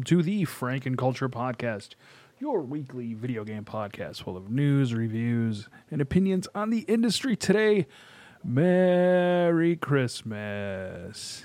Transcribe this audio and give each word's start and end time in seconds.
and 0.00 0.08
welcome 0.08 0.18
to 0.18 0.22
the 0.22 0.46
Franken 0.46 0.96
Culture 0.96 1.28
Podcast, 1.28 1.90
your 2.38 2.62
weekly 2.62 3.12
video 3.12 3.44
game 3.44 3.64
podcast 3.64 4.22
full 4.22 4.34
of 4.36 4.50
news, 4.50 4.94
reviews, 4.94 5.68
and 5.90 6.00
opinions 6.00 6.48
on 6.54 6.70
the 6.70 6.80
industry. 6.88 7.36
Today, 7.36 7.86
Merry 8.42 9.76
Christmas. 9.76 11.44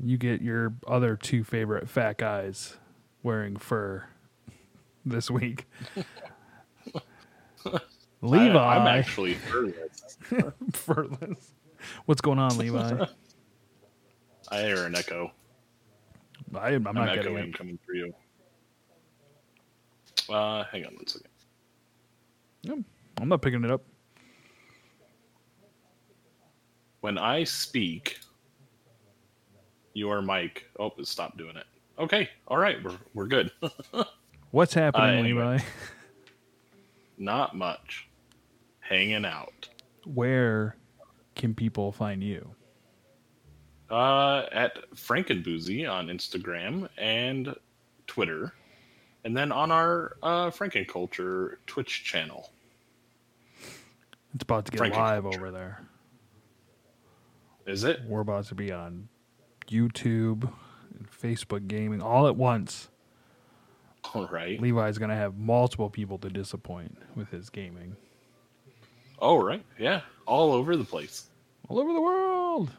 You 0.00 0.16
get 0.16 0.42
your 0.42 0.74
other 0.86 1.16
two 1.16 1.42
favorite 1.42 1.88
fat 1.88 2.18
guys 2.18 2.76
wearing 3.24 3.56
fur 3.56 4.04
this 5.04 5.28
week. 5.28 5.66
Levi. 8.20 8.56
I, 8.56 8.76
am 8.76 8.86
actually 8.86 9.34
furless. 9.34 10.18
furless. 10.72 11.52
What's 12.04 12.20
going 12.20 12.38
on, 12.38 12.56
Levi? 12.58 13.06
I 14.50 14.60
hear 14.62 14.84
an 14.84 14.94
echo. 14.94 15.32
I, 16.54 16.70
am 16.72 16.86
I'm 16.86 16.94
not 16.94 17.08
echoing 17.10 17.34
getting 17.36 17.50
it. 17.50 17.58
coming 17.58 17.78
through 17.84 17.96
you. 17.98 18.14
Uh, 20.34 20.64
hang 20.70 20.84
on 20.86 20.94
one 20.94 21.06
second. 21.06 21.28
Yep, 22.62 22.78
I'm 23.20 23.28
not 23.28 23.40
picking 23.42 23.64
it 23.64 23.70
up. 23.70 23.82
When 27.00 27.16
I 27.18 27.44
speak, 27.44 28.18
your 29.94 30.20
mic. 30.20 30.66
Oh, 30.78 30.92
it 30.98 31.06
stopped 31.06 31.36
doing 31.38 31.56
it. 31.56 31.66
Okay, 31.98 32.28
all 32.48 32.58
right, 32.58 32.82
we're 32.82 32.96
we're 33.14 33.26
good. 33.26 33.50
What's 34.50 34.74
happening, 34.74 35.08
Uh, 35.18 35.20
anyway. 35.20 35.44
Levi? 35.52 35.64
Not 37.18 37.56
much. 37.56 38.08
Hanging 38.80 39.24
out. 39.24 39.68
Where 40.06 40.76
can 41.34 41.54
people 41.54 41.92
find 41.92 42.22
you? 42.22 42.54
Uh, 43.90 44.44
at 44.52 44.90
Frankenboozy 44.94 45.90
on 45.90 46.08
Instagram 46.08 46.88
and 46.98 47.54
Twitter, 48.06 48.52
and 49.24 49.36
then 49.36 49.50
on 49.50 49.70
our 49.70 50.16
uh, 50.22 50.50
Frankenculture 50.50 51.56
Twitch 51.66 52.04
channel. 52.04 52.50
It's 54.34 54.42
about 54.42 54.66
to 54.66 54.72
get 54.72 54.92
live 54.92 55.24
over 55.24 55.50
there. 55.50 55.86
Is 57.66 57.84
it? 57.84 58.00
We're 58.06 58.20
about 58.20 58.44
to 58.46 58.54
be 58.54 58.72
on 58.72 59.08
YouTube 59.68 60.50
and 60.94 61.08
Facebook 61.10 61.66
gaming 61.66 62.02
all 62.02 62.26
at 62.26 62.36
once. 62.36 62.88
All 64.14 64.26
right. 64.28 64.60
Levi's 64.60 64.98
going 64.98 65.10
to 65.10 65.16
have 65.16 65.36
multiple 65.38 65.90
people 65.90 66.18
to 66.18 66.30
disappoint 66.30 66.96
with 67.14 67.30
his 67.30 67.50
gaming 67.50 67.96
All 69.18 69.42
right. 69.42 69.64
Yeah. 69.78 70.00
All 70.26 70.52
over 70.52 70.76
the 70.76 70.84
place. 70.84 71.26
all 71.68 71.78
over 71.78 71.92
the 71.92 72.00
world. 72.00 72.70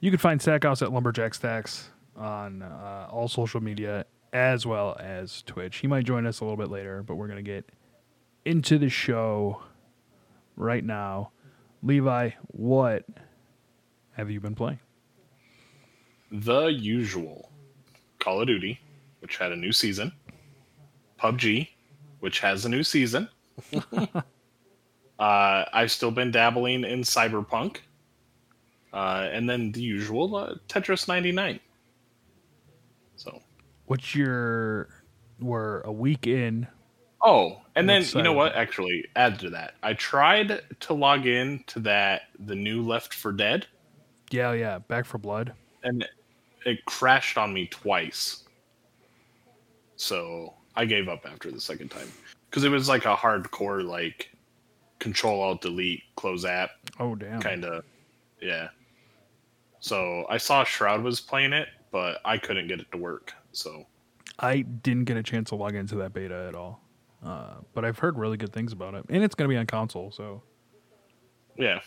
You 0.00 0.10
can 0.10 0.18
find 0.18 0.40
Stackhouse 0.40 0.80
at 0.80 0.92
Lumberjack 0.92 1.34
Stacks 1.34 1.90
on 2.16 2.62
uh, 2.62 3.08
all 3.10 3.28
social 3.28 3.60
media 3.60 4.06
as 4.32 4.64
well 4.64 4.96
as 4.98 5.42
Twitch. 5.42 5.78
He 5.78 5.86
might 5.86 6.04
join 6.04 6.26
us 6.26 6.40
a 6.40 6.44
little 6.44 6.56
bit 6.56 6.70
later, 6.70 7.02
but 7.02 7.16
we're 7.16 7.26
going 7.26 7.44
to 7.44 7.50
get 7.50 7.68
into 8.46 8.78
the 8.78 8.88
show 8.88 9.62
right 10.56 10.84
now. 10.84 11.32
Levi, 11.82 12.30
what 12.46 13.04
have 14.12 14.30
you 14.30 14.40
been 14.40 14.54
playing? 14.54 14.78
The 16.32 16.66
usual 16.66 17.50
Call 18.20 18.40
of 18.40 18.46
Duty, 18.46 18.80
which 19.20 19.36
had 19.36 19.52
a 19.52 19.56
new 19.56 19.72
season, 19.72 20.12
PUBG, 21.20 21.68
which 22.20 22.40
has 22.40 22.64
a 22.64 22.68
new 22.68 22.82
season. 22.82 23.28
uh, 23.92 24.24
I've 25.18 25.90
still 25.90 26.10
been 26.10 26.30
dabbling 26.30 26.84
in 26.84 27.00
Cyberpunk, 27.00 27.78
uh, 28.92 29.28
and 29.32 29.48
then 29.48 29.72
the 29.72 29.80
usual 29.80 30.34
uh, 30.36 30.54
Tetris 30.68 31.06
99. 31.08 31.60
So, 33.16 33.40
What's 33.86 34.14
your 34.14 34.88
we're 35.40 35.80
a 35.82 35.92
week 35.92 36.26
in. 36.26 36.66
oh, 37.22 37.60
and 37.76 37.88
then 37.88 38.04
you 38.14 38.22
know 38.22 38.32
what? 38.32 38.54
Actually, 38.54 39.06
add 39.16 39.38
to 39.40 39.50
that, 39.50 39.74
I 39.82 39.94
tried 39.94 40.60
to 40.80 40.94
log 40.94 41.26
in 41.26 41.62
to 41.68 41.80
that 41.80 42.22
the 42.38 42.54
new 42.54 42.82
Left 42.82 43.12
for 43.14 43.32
Dead, 43.32 43.66
Yeah, 44.30 44.52
yeah, 44.52 44.78
Back 44.78 45.06
for 45.06 45.18
Blood. 45.18 45.52
and 45.82 46.06
it 46.66 46.84
crashed 46.84 47.38
on 47.38 47.52
me 47.54 47.66
twice. 47.66 48.44
So 49.96 50.54
I 50.76 50.84
gave 50.84 51.08
up 51.08 51.26
after 51.30 51.50
the 51.50 51.60
second 51.60 51.90
time 51.90 52.08
because 52.48 52.64
it 52.64 52.70
was 52.70 52.88
like 52.88 53.04
a 53.06 53.14
hardcore 53.16 53.84
like 53.84 54.30
control 54.98 55.40
alt 55.40 55.62
delete 55.62 56.02
close 56.16 56.44
app 56.44 56.70
Oh 56.98 57.14
damn. 57.14 57.40
kind 57.40 57.64
of 57.64 57.84
yeah. 58.42 58.68
So 59.80 60.26
I 60.28 60.36
saw 60.38 60.64
Shroud 60.64 61.02
was 61.02 61.20
playing 61.20 61.52
it, 61.52 61.68
but 61.90 62.20
I 62.24 62.38
couldn't 62.38 62.68
get 62.68 62.80
it 62.80 62.90
to 62.92 62.98
work. 62.98 63.32
So 63.52 63.86
I 64.38 64.60
didn't 64.60 65.04
get 65.04 65.16
a 65.16 65.22
chance 65.22 65.48
to 65.50 65.56
log 65.56 65.74
into 65.74 65.96
that 65.96 66.12
beta 66.12 66.46
at 66.48 66.54
all. 66.54 66.82
Uh, 67.24 67.54
but 67.74 67.84
I've 67.84 67.98
heard 67.98 68.18
really 68.18 68.36
good 68.36 68.52
things 68.52 68.72
about 68.72 68.94
it. 68.94 69.04
And 69.08 69.22
it's 69.22 69.34
going 69.34 69.48
to 69.48 69.52
be 69.52 69.58
on 69.58 69.66
console, 69.66 70.10
so 70.10 70.42
yeah, 71.56 71.80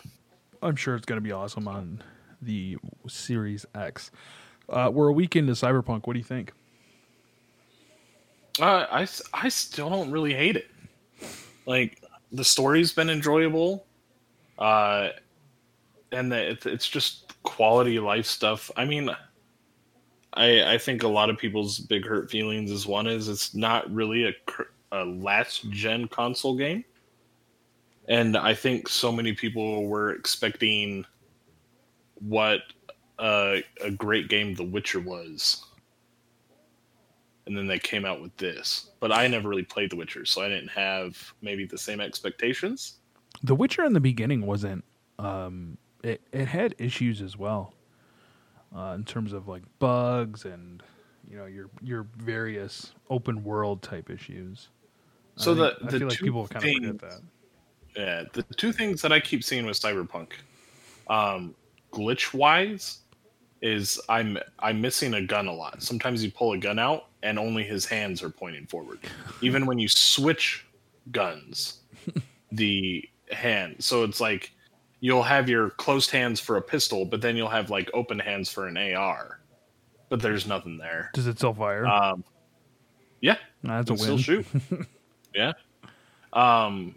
I'm 0.62 0.76
sure 0.76 0.94
it's 0.94 1.06
going 1.06 1.16
to 1.16 1.24
be 1.24 1.32
awesome 1.32 1.66
on 1.66 2.02
the 2.40 2.76
Series 3.08 3.66
X. 3.74 4.10
Uh, 4.68 4.90
we're 4.92 5.08
a 5.08 5.12
week 5.12 5.34
into 5.34 5.52
Cyberpunk. 5.52 6.06
What 6.06 6.12
do 6.12 6.18
you 6.18 6.24
think? 6.24 6.52
uh, 8.60 8.86
I 8.90 9.08
I 9.32 9.48
still 9.48 9.90
don't 9.90 10.10
really 10.10 10.34
hate 10.34 10.56
it. 10.56 10.70
Like 11.66 12.02
the 12.30 12.44
story's 12.44 12.92
been 12.92 13.10
enjoyable, 13.10 13.86
uh, 14.58 15.10
and 16.14 16.32
the, 16.32 16.50
it, 16.50 16.66
it's 16.66 16.88
just 16.88 17.34
quality 17.42 17.98
life 17.98 18.26
stuff. 18.26 18.70
I 18.76 18.84
mean, 18.84 19.10
I 20.34 20.74
I 20.74 20.78
think 20.78 21.02
a 21.02 21.08
lot 21.08 21.30
of 21.30 21.38
people's 21.38 21.78
big 21.78 22.06
hurt 22.06 22.30
feelings 22.30 22.70
is 22.70 22.86
one 22.86 23.06
is 23.06 23.28
it's 23.28 23.54
not 23.54 23.92
really 23.92 24.24
a, 24.24 24.32
a 24.92 25.04
last 25.04 25.68
gen 25.70 26.08
console 26.08 26.56
game, 26.56 26.84
and 28.08 28.36
I 28.36 28.54
think 28.54 28.88
so 28.88 29.12
many 29.12 29.32
people 29.32 29.86
were 29.86 30.12
expecting 30.12 31.04
what 32.20 32.60
uh, 33.18 33.56
a 33.80 33.90
great 33.90 34.28
game 34.28 34.54
The 34.54 34.64
Witcher 34.64 35.00
was 35.00 35.64
and 37.46 37.56
then 37.56 37.66
they 37.66 37.78
came 37.78 38.04
out 38.04 38.22
with 38.22 38.36
this. 38.36 38.90
But 39.00 39.12
I 39.12 39.26
never 39.26 39.48
really 39.48 39.64
played 39.64 39.90
The 39.90 39.96
Witcher, 39.96 40.24
so 40.24 40.42
I 40.42 40.48
didn't 40.48 40.68
have 40.68 41.34
maybe 41.42 41.66
the 41.66 41.78
same 41.78 42.00
expectations. 42.00 42.98
The 43.42 43.54
Witcher 43.54 43.84
in 43.84 43.92
the 43.92 44.00
beginning 44.00 44.46
wasn't. 44.46 44.84
Um, 45.18 45.76
it 46.04 46.20
it 46.32 46.46
had 46.46 46.74
issues 46.78 47.20
as 47.22 47.36
well, 47.36 47.74
uh, 48.76 48.92
in 48.96 49.04
terms 49.04 49.32
of 49.32 49.48
like 49.48 49.62
bugs 49.78 50.44
and 50.44 50.82
you 51.28 51.36
know 51.36 51.46
your 51.46 51.70
your 51.82 52.06
various 52.16 52.92
open 53.10 53.42
world 53.44 53.82
type 53.82 54.10
issues. 54.10 54.68
I 55.36 55.42
So 55.42 55.54
think- 55.54 55.78
the 55.80 55.86
I 55.86 55.90
the 55.90 55.98
feel 55.98 56.08
like 56.08 56.18
two 56.18 56.24
people 56.24 56.46
kind 56.48 56.56
of 56.56 56.62
things, 56.62 56.86
forget 56.86 57.00
that. 57.00 57.20
yeah, 57.96 58.24
the 58.32 58.42
two 58.54 58.72
things 58.72 59.02
that 59.02 59.12
I 59.12 59.20
keep 59.20 59.42
seeing 59.42 59.66
with 59.66 59.78
Cyberpunk, 59.80 60.32
um, 61.08 61.54
glitch 61.92 62.32
wise, 62.34 62.98
is 63.62 64.00
I'm 64.08 64.38
I'm 64.58 64.80
missing 64.80 65.14
a 65.14 65.22
gun 65.22 65.46
a 65.48 65.52
lot. 65.52 65.82
Sometimes 65.82 66.22
you 66.22 66.30
pull 66.30 66.52
a 66.52 66.58
gun 66.58 66.78
out 66.78 67.06
and 67.22 67.38
only 67.38 67.64
his 67.64 67.86
hands 67.86 68.22
are 68.22 68.28
pointing 68.30 68.66
forward. 68.66 68.98
Even 69.40 69.64
when 69.66 69.78
you 69.78 69.88
switch 69.88 70.66
guns, 71.10 71.80
the 72.52 73.08
hand. 73.32 73.76
So 73.82 74.04
it's 74.04 74.20
like 74.20 74.52
you'll 75.04 75.22
have 75.22 75.50
your 75.50 75.68
closed 75.68 76.10
hands 76.10 76.40
for 76.40 76.56
a 76.56 76.62
pistol, 76.62 77.04
but 77.04 77.20
then 77.20 77.36
you'll 77.36 77.46
have 77.50 77.68
like 77.68 77.90
open 77.92 78.18
hands 78.18 78.48
for 78.48 78.66
an 78.66 78.78
AR. 78.78 79.38
But 80.08 80.22
there's 80.22 80.46
nothing 80.46 80.78
there. 80.78 81.10
Does 81.12 81.26
it 81.26 81.36
still 81.36 81.52
fire? 81.52 81.86
Um, 81.86 82.24
yeah, 83.20 83.36
Nah, 83.62 83.82
that's 83.82 83.90
a 83.90 83.92
win. 83.92 84.02
still 84.02 84.16
shoot. 84.16 84.46
yeah. 85.34 85.52
Um, 86.32 86.94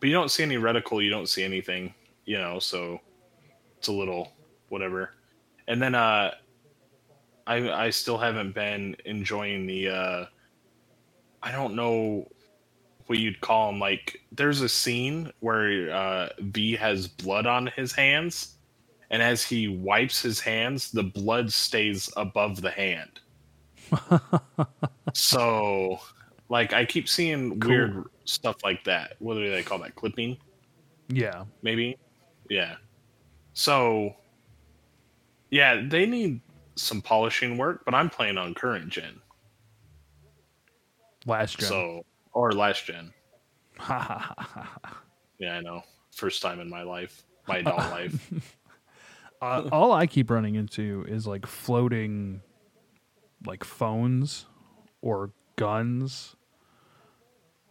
but 0.00 0.08
you 0.08 0.14
don't 0.14 0.30
see 0.30 0.42
any 0.42 0.56
reticle. 0.56 1.04
You 1.04 1.10
don't 1.10 1.28
see 1.28 1.42
anything. 1.44 1.92
You 2.24 2.38
know, 2.38 2.58
so 2.60 2.98
it's 3.76 3.88
a 3.88 3.92
little 3.92 4.32
whatever. 4.70 5.10
And 5.68 5.82
then 5.82 5.94
uh, 5.94 6.30
I 7.46 7.70
I 7.70 7.90
still 7.90 8.16
haven't 8.16 8.54
been 8.54 8.96
enjoying 9.04 9.66
the. 9.66 9.88
Uh, 9.90 10.26
I 11.42 11.52
don't 11.52 11.74
know 11.74 12.26
what 13.06 13.18
you'd 13.18 13.40
call 13.40 13.70
them. 13.70 13.78
Like, 13.80 14.20
there's 14.32 14.60
a 14.60 14.68
scene 14.68 15.32
where 15.40 15.92
uh, 15.94 16.28
V 16.40 16.76
has 16.76 17.06
blood 17.08 17.46
on 17.46 17.66
his 17.68 17.92
hands, 17.92 18.56
and 19.10 19.22
as 19.22 19.42
he 19.44 19.68
wipes 19.68 20.20
his 20.22 20.40
hands, 20.40 20.90
the 20.90 21.02
blood 21.02 21.52
stays 21.52 22.10
above 22.16 22.60
the 22.62 22.70
hand. 22.70 23.20
so, 25.12 25.98
like, 26.48 26.72
I 26.72 26.84
keep 26.84 27.08
seeing 27.08 27.60
Cool. 27.60 27.70
weird 27.70 28.04
stuff 28.24 28.56
like 28.64 28.84
that. 28.84 29.16
What 29.18 29.34
do 29.34 29.50
they 29.50 29.62
call 29.62 29.78
that? 29.80 29.94
Clipping, 29.94 30.38
Yeah. 31.08 31.44
maybe? 31.62 31.96
Yeah. 32.48 32.76
So, 33.52 34.16
yeah, 35.50 35.82
they 35.86 36.06
need 36.06 36.40
some 36.76 37.00
polishing 37.02 37.56
work, 37.58 37.84
but 37.84 37.94
I'm 37.94 38.10
playing 38.10 38.38
on 38.38 38.54
current 38.54 38.88
gen. 38.88 39.20
Last 41.26 41.58
gen. 41.58 41.68
So, 41.68 42.04
or 42.34 42.52
last 42.52 42.84
gen. 42.84 43.12
Yeah, 45.38 45.56
I 45.56 45.60
know. 45.60 45.82
First 46.12 46.42
time 46.42 46.60
in 46.60 46.70
my 46.70 46.82
life, 46.82 47.24
my 47.48 47.58
adult 47.58 47.78
life. 47.78 48.56
uh, 49.42 49.68
all 49.72 49.92
I 49.92 50.06
keep 50.06 50.30
running 50.30 50.54
into 50.54 51.04
is 51.08 51.26
like 51.26 51.44
floating 51.44 52.40
like 53.44 53.64
phones 53.64 54.46
or 55.02 55.32
guns. 55.56 56.36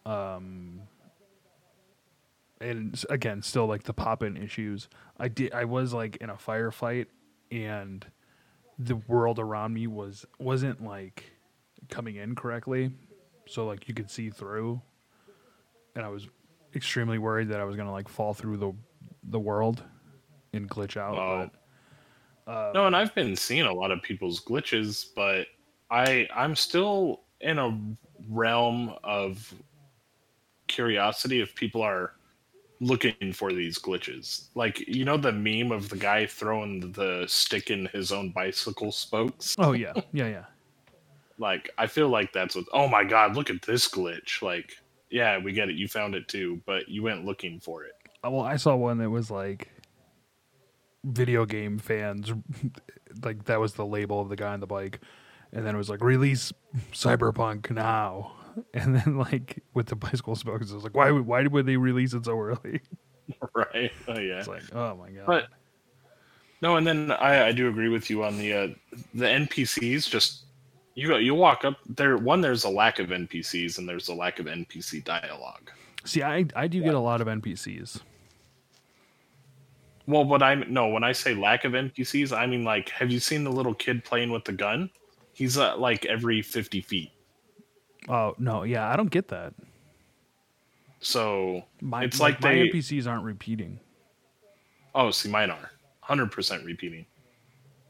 Um, 0.06 0.81
and 2.59 3.01
again, 3.09 3.42
still 3.42 3.66
like 3.66 3.83
the 3.83 3.94
pop 3.94 4.24
in 4.24 4.38
issues. 4.38 4.89
I 5.18 5.30
did. 5.30 5.54
I 5.54 5.66
was 5.66 5.94
like 5.94 6.18
in 6.18 6.30
a 6.30 6.36
firefight, 6.36 7.07
and 7.50 8.06
the 8.77 8.95
world 8.95 9.39
around 9.39 9.74
me 9.74 9.88
was 9.88 10.25
wasn't 10.38 10.83
like 10.83 11.31
coming 11.89 12.18
in 12.18 12.36
correctly, 12.36 12.92
so 13.48 13.66
like 13.66 13.88
you 13.88 13.94
could 13.94 14.10
see 14.10 14.30
through, 14.30 14.81
and 15.95 16.06
I 16.06 16.10
was 16.10 16.28
extremely 16.75 17.18
worried 17.18 17.50
that 17.50 17.60
I 17.60 17.63
was 17.63 17.75
gonna 17.75 17.92
like 17.92 18.07
fall 18.07 18.34
through 18.34 18.57
the 18.57 18.74
the 19.30 19.40
world 19.40 19.84
and 20.54 20.69
glitch 20.69 20.98
out. 20.98 21.18
Oh. 21.18 21.50
but, 22.45 22.74
No, 22.74 22.88
and 22.88 22.95
uh, 22.95 23.00
I've 23.00 23.16
been 23.16 23.36
seeing 23.36 23.66
a 23.66 23.74
lot 23.74 23.92
of 23.92 24.01
people's 24.01 24.44
glitches, 24.44 25.07
but 25.16 25.48
I 25.90 26.28
I'm 26.36 26.56
still 26.56 27.22
in 27.42 27.60
a 27.60 27.78
realm 28.30 28.94
of 29.04 29.54
curiosity 30.68 31.42
if 31.42 31.56
people 31.56 31.81
are 31.81 32.13
looking 32.80 33.34
for 33.34 33.54
these 33.54 33.80
glitches. 33.80 34.48
Like 34.56 34.80
you 34.88 35.06
know 35.06 35.18
the 35.18 35.31
meme 35.31 35.72
of 35.72 35.90
the 35.90 35.98
guy 35.98 36.25
throwing 36.25 36.92
the 36.92 37.25
stick 37.28 37.69
in 37.69 37.88
his 37.88 38.12
own 38.12 38.31
bicycle 38.31 38.92
spokes? 38.92 39.56
Oh 39.57 39.74
yeah, 39.74 39.94
yeah, 40.12 40.28
yeah. 40.28 40.45
Like 41.38 41.71
I 41.77 41.88
feel 41.88 42.09
like 42.09 42.33
that's 42.33 42.56
what 42.56 42.65
oh 42.74 42.88
my 42.88 43.03
god, 43.03 43.35
look 43.35 43.50
at 43.50 43.62
this 43.62 43.88
glitch. 43.88 44.41
Like 44.41 44.74
yeah, 45.09 45.38
we 45.38 45.53
get 45.53 45.69
it. 45.69 45.75
You 45.75 45.88
found 45.88 46.15
it 46.15 46.27
too, 46.27 46.62
but 46.65 46.89
you 46.89 47.03
went 47.03 47.25
looking 47.25 47.59
for 47.59 47.83
it. 47.83 47.94
Uh, 48.25 48.31
Well, 48.31 48.45
I 48.45 48.56
saw 48.56 48.75
one 48.75 48.97
that 49.00 49.09
was 49.09 49.30
like 49.30 49.69
video 51.03 51.45
game 51.45 51.77
fans, 51.77 52.31
like 53.24 53.45
that 53.45 53.59
was 53.59 53.74
the 53.74 53.85
label 53.85 54.21
of 54.21 54.30
the 54.30 54.35
guy 54.35 54.53
on 54.53 54.59
the 54.59 54.68
bike, 54.68 55.01
and 55.51 55.65
then 55.65 55.75
it 55.75 55.77
was 55.77 55.89
like 55.89 56.01
release 56.01 56.51
Cyberpunk 56.91 57.69
now, 57.71 58.33
and 58.74 58.95
then 58.95 59.18
like 59.18 59.63
with 59.74 59.88
the 59.88 59.95
bicycle 59.95 60.35
spokes, 60.35 60.71
it 60.71 60.75
was 60.75 60.83
like 60.83 60.95
why 60.95 61.12
would 61.12 61.25
why 61.25 61.45
would 61.45 61.65
they 61.65 61.77
release 61.77 62.13
it 62.13 62.25
so 62.25 62.39
early? 62.39 62.81
right? 63.53 63.91
Oh 64.07 64.19
yeah. 64.19 64.39
It's 64.39 64.47
like 64.47 64.63
oh 64.74 64.95
my 64.95 65.09
god. 65.12 65.25
But 65.27 65.47
no, 66.62 66.77
and 66.77 66.88
then 66.88 67.12
I, 67.12 67.47
I 67.47 67.51
do 67.51 67.68
agree 67.68 67.89
with 67.89 68.09
you 68.09 68.24
on 68.24 68.38
the 68.38 68.53
uh, 68.53 68.68
the 69.13 69.25
NPCs. 69.25 70.09
Just 70.09 70.45
you 70.95 71.07
go, 71.07 71.18
you 71.18 71.34
walk 71.34 71.66
up 71.66 71.78
there. 71.88 72.18
One, 72.18 72.42
there's 72.42 72.63
a 72.63 72.69
lack 72.69 73.00
of 73.00 73.10
NPCs, 73.10 73.78
and 73.78 73.88
there's 73.88 74.10
a 74.10 74.13
lack 74.13 74.40
of 74.40 74.45
NPC 74.45 75.04
dialogue. 75.04 75.72
See, 76.06 76.22
I 76.22 76.45
I 76.56 76.68
do 76.68 76.81
get 76.81 76.94
a 76.94 77.00
lot 77.00 77.22
of 77.22 77.28
NPCs. 77.28 78.01
Well, 80.06 80.25
what 80.25 80.44
I 80.44 80.56
no, 80.56 80.88
when 80.88 81.04
I 81.04 81.13
say 81.13 81.34
lack 81.34 81.66
of 81.66 81.74
NPCs, 81.74 82.36
I 82.36 82.45
mean 82.45 82.63
like, 82.63 82.90
have 82.90 83.10
you 83.10 83.19
seen 83.19 83.44
the 83.44 83.51
little 83.51 83.74
kid 83.74 84.04
playing 84.04 84.31
with 84.31 84.45
the 84.45 84.51
gun? 84.51 84.90
He's 85.34 85.57
uh, 85.57 85.78
like 85.78 86.06
every 86.06 86.42
fifty 86.42 86.81
feet. 86.81 87.12
Oh 88.10 88.36
no, 88.38 88.63
yeah, 88.63 88.92
I 88.92 88.95
don't 88.95 89.10
get 89.10 89.30
that. 89.30 89.54
So 91.00 91.63
My, 91.81 92.04
it's 92.04 92.19
like, 92.19 92.36
like, 92.36 92.44
my. 92.44 92.54
NPCs 92.54 93.07
aren't 93.07 93.25
repeating. 93.25 93.80
Oh, 94.95 95.12
see, 95.12 95.30
mine 95.30 95.50
are 95.50 95.72
hundred 96.01 96.31
percent 96.31 96.66
repeating. 96.66 97.06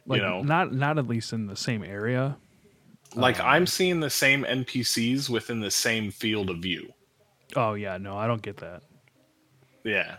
Like 0.06 0.22
you 0.22 0.28
know, 0.28 0.42
not 0.42 0.74
not 0.74 0.98
at 0.98 1.08
least 1.08 1.34
in 1.34 1.48
the 1.48 1.56
same 1.56 1.84
area. 1.84 2.38
Like 3.16 3.40
I'm 3.40 3.66
seeing 3.68 4.00
the 4.00 4.10
same 4.10 4.44
NPCs 4.44 5.30
within 5.30 5.60
the 5.60 5.72
same 5.72 6.12
field 6.12 6.50
of 6.50 6.58
view. 6.58 6.92
Oh 7.56 7.74
yeah, 7.74 7.98
no, 7.98 8.18
I 8.18 8.28
don't 8.28 8.42
get 8.42 8.58
that. 8.58 8.84
Yeah. 9.84 10.18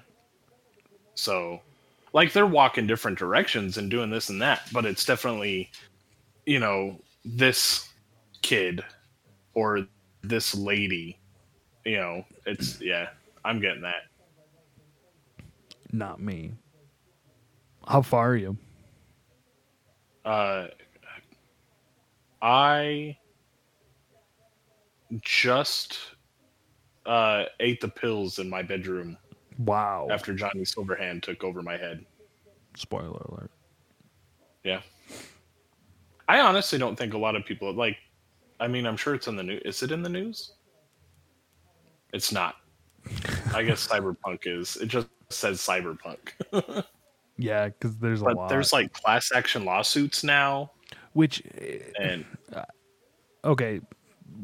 So, 1.14 1.60
like, 2.12 2.32
they're 2.32 2.46
walking 2.46 2.86
different 2.86 3.18
directions 3.18 3.78
and 3.78 3.90
doing 3.90 4.10
this 4.10 4.28
and 4.28 4.42
that, 4.42 4.62
but 4.72 4.84
it's 4.84 5.04
definitely, 5.04 5.70
you 6.44 6.58
know, 6.58 6.98
this 7.24 7.88
kid 8.42 8.84
or 9.54 9.86
this 10.22 10.54
lady. 10.54 11.18
You 11.84 11.96
know, 11.96 12.24
it's, 12.46 12.80
yeah, 12.80 13.10
I'm 13.44 13.60
getting 13.60 13.82
that. 13.82 14.02
Not 15.92 16.20
me. 16.20 16.52
How 17.86 18.02
far 18.02 18.30
are 18.30 18.36
you? 18.36 18.56
Uh, 20.24 20.68
I 22.44 23.16
just 25.22 25.98
uh, 27.06 27.44
ate 27.60 27.80
the 27.80 27.88
pills 27.88 28.38
in 28.38 28.48
my 28.50 28.62
bedroom 28.62 29.16
Wow. 29.58 30.08
after 30.10 30.34
Johnny 30.34 30.60
Silverhand 30.62 31.22
took 31.22 31.42
over 31.42 31.62
my 31.62 31.76
head. 31.78 32.04
Spoiler 32.76 33.20
alert. 33.30 33.50
Yeah. 34.62 34.80
I 36.28 36.40
honestly 36.40 36.78
don't 36.78 36.96
think 36.96 37.14
a 37.14 37.18
lot 37.18 37.34
of 37.36 37.44
people 37.46 37.72
like. 37.72 37.96
I 38.60 38.68
mean, 38.68 38.86
I'm 38.86 38.96
sure 38.96 39.14
it's 39.14 39.26
in 39.26 39.36
the 39.36 39.42
news. 39.42 39.62
Is 39.64 39.82
it 39.82 39.90
in 39.90 40.02
the 40.02 40.08
news? 40.08 40.52
It's 42.12 42.30
not. 42.30 42.56
I 43.54 43.62
guess 43.62 43.86
Cyberpunk 43.90 44.40
is. 44.46 44.76
It 44.76 44.86
just 44.86 45.08
says 45.30 45.60
Cyberpunk. 45.60 46.18
Yeah, 47.36 47.66
because 47.66 47.96
there's 47.96 48.22
a 48.22 48.26
but 48.26 48.36
lot. 48.36 48.48
there's 48.48 48.72
like 48.72 48.92
class 48.92 49.32
action 49.34 49.64
lawsuits 49.64 50.22
now, 50.22 50.70
which 51.14 51.42
and 51.98 52.24
okay, 53.44 53.80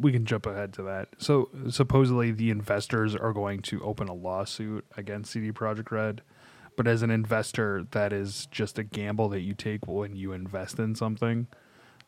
we 0.00 0.12
can 0.12 0.24
jump 0.24 0.46
ahead 0.46 0.72
to 0.74 0.82
that. 0.84 1.08
So 1.18 1.50
supposedly 1.68 2.30
the 2.30 2.50
investors 2.50 3.14
are 3.14 3.32
going 3.32 3.60
to 3.62 3.82
open 3.82 4.08
a 4.08 4.14
lawsuit 4.14 4.86
against 4.96 5.32
CD 5.32 5.52
Projekt 5.52 5.90
Red, 5.90 6.22
but 6.76 6.86
as 6.86 7.02
an 7.02 7.10
investor, 7.10 7.86
that 7.90 8.12
is 8.12 8.46
just 8.46 8.78
a 8.78 8.82
gamble 8.82 9.28
that 9.30 9.40
you 9.40 9.52
take 9.54 9.86
when 9.86 10.16
you 10.16 10.32
invest 10.32 10.78
in 10.78 10.94
something. 10.94 11.46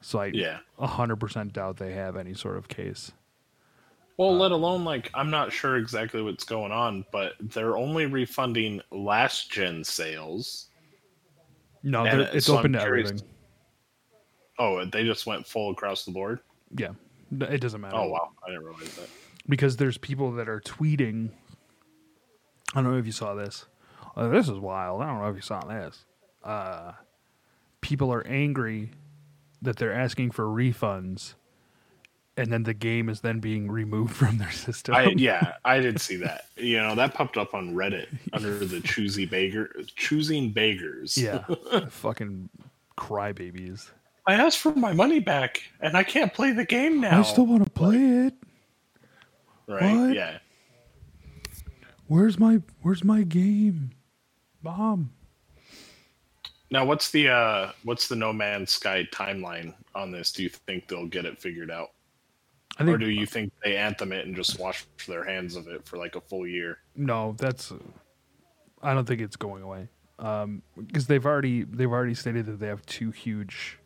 So 0.01 0.21
I 0.21 0.27
yeah. 0.27 0.59
hundred 0.79 1.17
percent 1.17 1.53
doubt 1.53 1.77
they 1.77 1.93
have 1.93 2.17
any 2.17 2.35
sort 2.35 2.57
of 2.57 2.69
case. 2.69 3.13
Well, 4.17 4.37
let 4.37 4.53
alone 4.53 4.85
like 4.85 5.11
I'm 5.15 5.31
not 5.31 5.53
sure 5.53 5.77
exactly 5.77 6.23
what's 6.23 6.45
going 6.45 6.73
on, 6.73 7.05
but 7.13 7.33
they're 7.41 7.77
only 7.77 8.07
refunding 8.07 8.81
last 8.91 9.51
gen 9.51 9.85
sales. 9.85 10.69
No, 11.83 12.07
uh, 12.07 12.31
it's 12.33 12.47
so 12.47 12.59
open 12.59 12.75
I'm 12.75 12.81
to 12.81 12.85
curious- 12.87 13.11
everything. 13.11 13.29
Oh, 14.59 14.85
they 14.85 15.05
just 15.05 15.27
went 15.27 15.47
full 15.47 15.71
across 15.71 16.05
the 16.05 16.11
board. 16.13 16.41
Yeah, 16.77 16.91
it 17.41 17.61
doesn't 17.61 17.81
matter. 17.81 17.97
Oh 17.97 18.09
wow, 18.09 18.31
I 18.47 18.51
didn't 18.51 18.65
realize 18.65 18.95
that. 18.97 19.09
because 19.49 19.77
there's 19.77 19.99
people 19.99 20.33
that 20.33 20.49
are 20.49 20.61
tweeting. 20.61 21.31
I 22.75 22.81
don't 22.83 22.93
know 22.93 22.99
if 22.99 23.07
you 23.07 23.13
saw 23.13 23.35
this. 23.35 23.67
Oh, 24.17 24.29
this 24.31 24.49
is 24.49 24.59
wild. 24.59 25.03
I 25.03 25.07
don't 25.07 25.19
know 25.21 25.29
if 25.29 25.37
you 25.37 25.43
saw 25.43 25.61
this. 25.61 26.05
Uh, 26.45 26.93
people 27.81 28.13
are 28.13 28.27
angry 28.27 28.91
that 29.63 29.77
they're 29.77 29.93
asking 29.93 30.31
for 30.33 30.45
refunds, 30.47 31.35
and 32.37 32.53
then 32.53 32.63
the 32.65 32.75
game 32.75 33.09
is 33.09 33.21
then 33.21 33.41
being 33.41 33.71
removed 33.71 34.15
from 34.17 34.39
their 34.39 34.51
system. 34.51 34.95
I 34.95 35.05
yeah, 35.17 35.55
I 35.65 35.81
did 35.81 36.01
see 36.01 36.17
that. 36.17 36.47
You 36.57 36.79
know, 36.79 36.95
that 36.95 37.15
popped 37.15 37.37
up 37.37 37.55
on 37.55 37.75
Reddit 37.75 38.09
under 38.33 38.59
the 38.59 38.81
choosy 38.85 39.25
beggar 39.27 39.75
choosing 39.97 40.51
beggars. 40.53 41.17
yeah, 41.19 41.45
fucking 41.89 42.49
crybabies. 42.99 43.91
I 44.27 44.35
asked 44.35 44.59
for 44.59 44.75
my 44.75 44.93
money 44.93 45.21
back 45.21 45.63
and 45.81 45.97
I 45.97 46.05
can't 46.05 46.33
play 46.33 46.53
the 46.53 46.65
game 46.65 47.01
now. 47.01 47.21
I 47.21 47.23
still 47.23 47.47
want 47.47 47.65
to 47.65 47.71
play 47.71 47.97
it. 47.97 48.35
right? 49.67 49.97
What? 49.97 50.15
Yeah. 50.15 50.39
Where's 52.07 52.39
my 52.39 52.61
Where's 52.83 53.03
my 53.03 53.23
game, 53.23 53.91
mom? 54.63 55.13
Now 56.71 56.85
what's 56.85 57.11
the 57.11 57.29
uh 57.29 57.73
what's 57.85 58.09
the 58.09 58.17
No 58.17 58.33
Man's 58.33 58.73
Sky 58.73 59.09
timeline 59.13 59.75
on 59.95 60.11
this? 60.11 60.33
Do 60.33 60.43
you 60.43 60.49
think 60.49 60.89
they'll 60.89 61.07
get 61.07 61.25
it 61.25 61.41
figured 61.41 61.71
out? 61.71 61.91
I 62.79 62.85
Or 62.85 62.97
do 62.97 63.11
you 63.11 63.27
think 63.27 63.53
they 63.63 63.77
anthem 63.77 64.13
it 64.13 64.27
and 64.27 64.35
just 64.35 64.59
wash 64.59 64.87
their 65.07 65.25
hands 65.25 65.57
of 65.57 65.69
it 65.69 65.87
for 65.87 65.99
like 65.99 66.17
a 66.17 66.21
full 66.21 66.47
year? 66.47 66.79
No, 66.97 67.35
that's. 67.39 67.73
I 68.83 68.95
don't 68.95 69.07
think 69.07 69.21
it's 69.21 69.37
going 69.37 69.63
away. 69.63 69.89
Um, 70.19 70.63
because 70.77 71.07
they've 71.07 71.25
already 71.25 71.65
they've 71.65 71.91
already 71.91 72.15
stated 72.15 72.47
that 72.47 72.61
they 72.61 72.69
have 72.69 72.85
two 72.87 73.11
huge, 73.11 73.79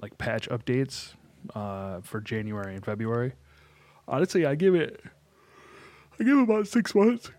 like 0.00 0.16
patch 0.18 0.48
updates, 0.48 1.14
uh, 1.54 2.00
for 2.02 2.20
January 2.20 2.74
and 2.74 2.84
February. 2.84 3.32
Honestly, 4.08 4.46
I 4.46 4.54
give 4.54 4.74
it. 4.74 5.02
I 6.18 6.24
give 6.24 6.36
it 6.38 6.42
about 6.42 6.68
six 6.68 6.94
months. 6.94 7.30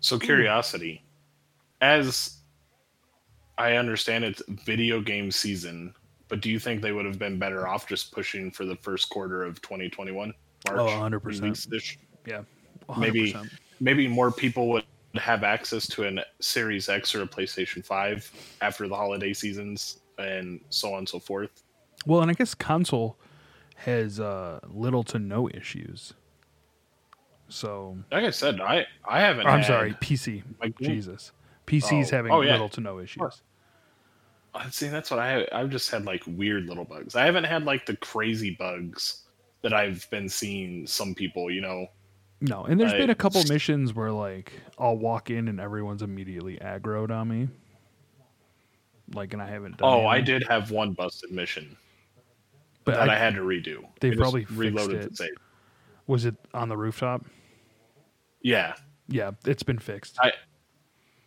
So 0.00 0.18
curiosity. 0.18 1.04
As 1.80 2.38
I 3.58 3.74
understand 3.74 4.24
it's 4.24 4.42
video 4.64 5.00
game 5.00 5.30
season, 5.30 5.94
but 6.28 6.40
do 6.40 6.50
you 6.50 6.58
think 6.58 6.82
they 6.82 6.92
would 6.92 7.04
have 7.06 7.18
been 7.18 7.38
better 7.38 7.66
off 7.68 7.86
just 7.88 8.12
pushing 8.12 8.50
for 8.50 8.64
the 8.64 8.76
first 8.76 9.08
quarter 9.10 9.44
of 9.44 9.60
2021? 9.62 10.32
March 10.68 10.78
Oh, 10.78 10.86
100%. 10.86 11.24
release-ish? 11.24 11.98
Yeah, 12.26 12.42
Maybe 12.98 13.32
100%. 13.32 13.50
maybe 13.80 14.08
more 14.08 14.30
people 14.32 14.68
would 14.70 14.84
have 15.14 15.44
access 15.44 15.86
to 15.88 16.04
a 16.04 16.24
Series 16.40 16.88
X 16.88 17.14
or 17.14 17.22
a 17.22 17.26
PlayStation 17.26 17.84
5 17.84 18.56
after 18.62 18.88
the 18.88 18.94
holiday 18.96 19.32
seasons 19.32 20.00
and 20.18 20.60
so 20.70 20.92
on 20.92 20.98
and 21.00 21.08
so 21.08 21.18
forth. 21.18 21.62
Well, 22.06 22.22
and 22.22 22.30
I 22.30 22.34
guess 22.34 22.54
console 22.54 23.16
has 23.76 24.18
uh, 24.20 24.60
little 24.68 25.02
to 25.04 25.18
no 25.18 25.48
issues. 25.50 26.14
So, 27.48 27.96
Like 28.10 28.24
I 28.24 28.30
said, 28.30 28.60
I 28.60 28.86
I 29.08 29.20
haven't. 29.20 29.46
I'm 29.46 29.58
had- 29.60 29.66
sorry, 29.66 29.92
PC. 29.94 30.42
Like, 30.60 30.78
Jesus, 30.80 31.32
PC's 31.66 32.12
Oh. 32.12 32.16
having 32.16 32.32
Oh, 32.32 32.40
yeah. 32.40 32.52
little 32.52 32.68
to 32.70 32.80
no 32.80 32.98
issues. 32.98 33.42
Uh, 34.54 34.70
See, 34.70 34.88
that's 34.88 35.10
what 35.10 35.20
I 35.20 35.46
I've 35.52 35.70
just 35.70 35.90
had 35.90 36.04
like 36.06 36.22
weird 36.26 36.64
little 36.66 36.84
bugs. 36.84 37.14
I 37.14 37.24
haven't 37.24 37.44
had 37.44 37.64
like 37.64 37.86
the 37.86 37.96
crazy 37.96 38.50
bugs 38.58 39.22
that 39.62 39.72
I've 39.72 40.08
been 40.10 40.28
seeing 40.28 40.86
some 40.86 41.14
people, 41.14 41.50
you 41.50 41.60
know. 41.60 41.86
No, 42.40 42.64
and 42.64 42.78
there's 42.80 42.92
I- 42.92 42.98
been 42.98 43.10
a 43.10 43.14
couple 43.14 43.42
missions 43.48 43.94
where 43.94 44.10
like 44.10 44.52
I'll 44.78 44.96
walk 44.96 45.30
in 45.30 45.48
and 45.48 45.60
everyone's 45.60 46.02
immediately 46.02 46.56
aggroed 46.58 47.10
on 47.10 47.28
me. 47.28 47.48
Like, 49.14 49.32
and 49.32 49.42
I 49.42 49.46
haven't 49.46 49.76
done. 49.76 49.88
Oh, 49.88 50.06
I 50.06 50.20
did 50.20 50.42
have 50.44 50.70
one 50.70 50.92
busted 50.92 51.30
mission 51.30 51.76
but 52.86 52.94
that 52.94 53.10
I, 53.10 53.14
I, 53.14 53.18
had 53.18 53.34
to 53.34 53.42
redo. 53.42 53.84
They 54.00 54.08
I 54.08 54.10
just 54.12 54.20
probably 54.20 54.44
fixed 54.44 54.58
reloaded 54.58 55.02
it. 55.02 55.10
the 55.10 55.16
save. 55.16 55.30
was 56.06 56.24
it 56.24 56.36
on 56.54 56.70
the 56.70 56.76
rooftop? 56.76 57.26
Yeah, 58.40 58.74
Yeah, 59.08 59.32
it's 59.44 59.64
been 59.64 59.78
fixed. 59.78 60.16
I 60.20 60.32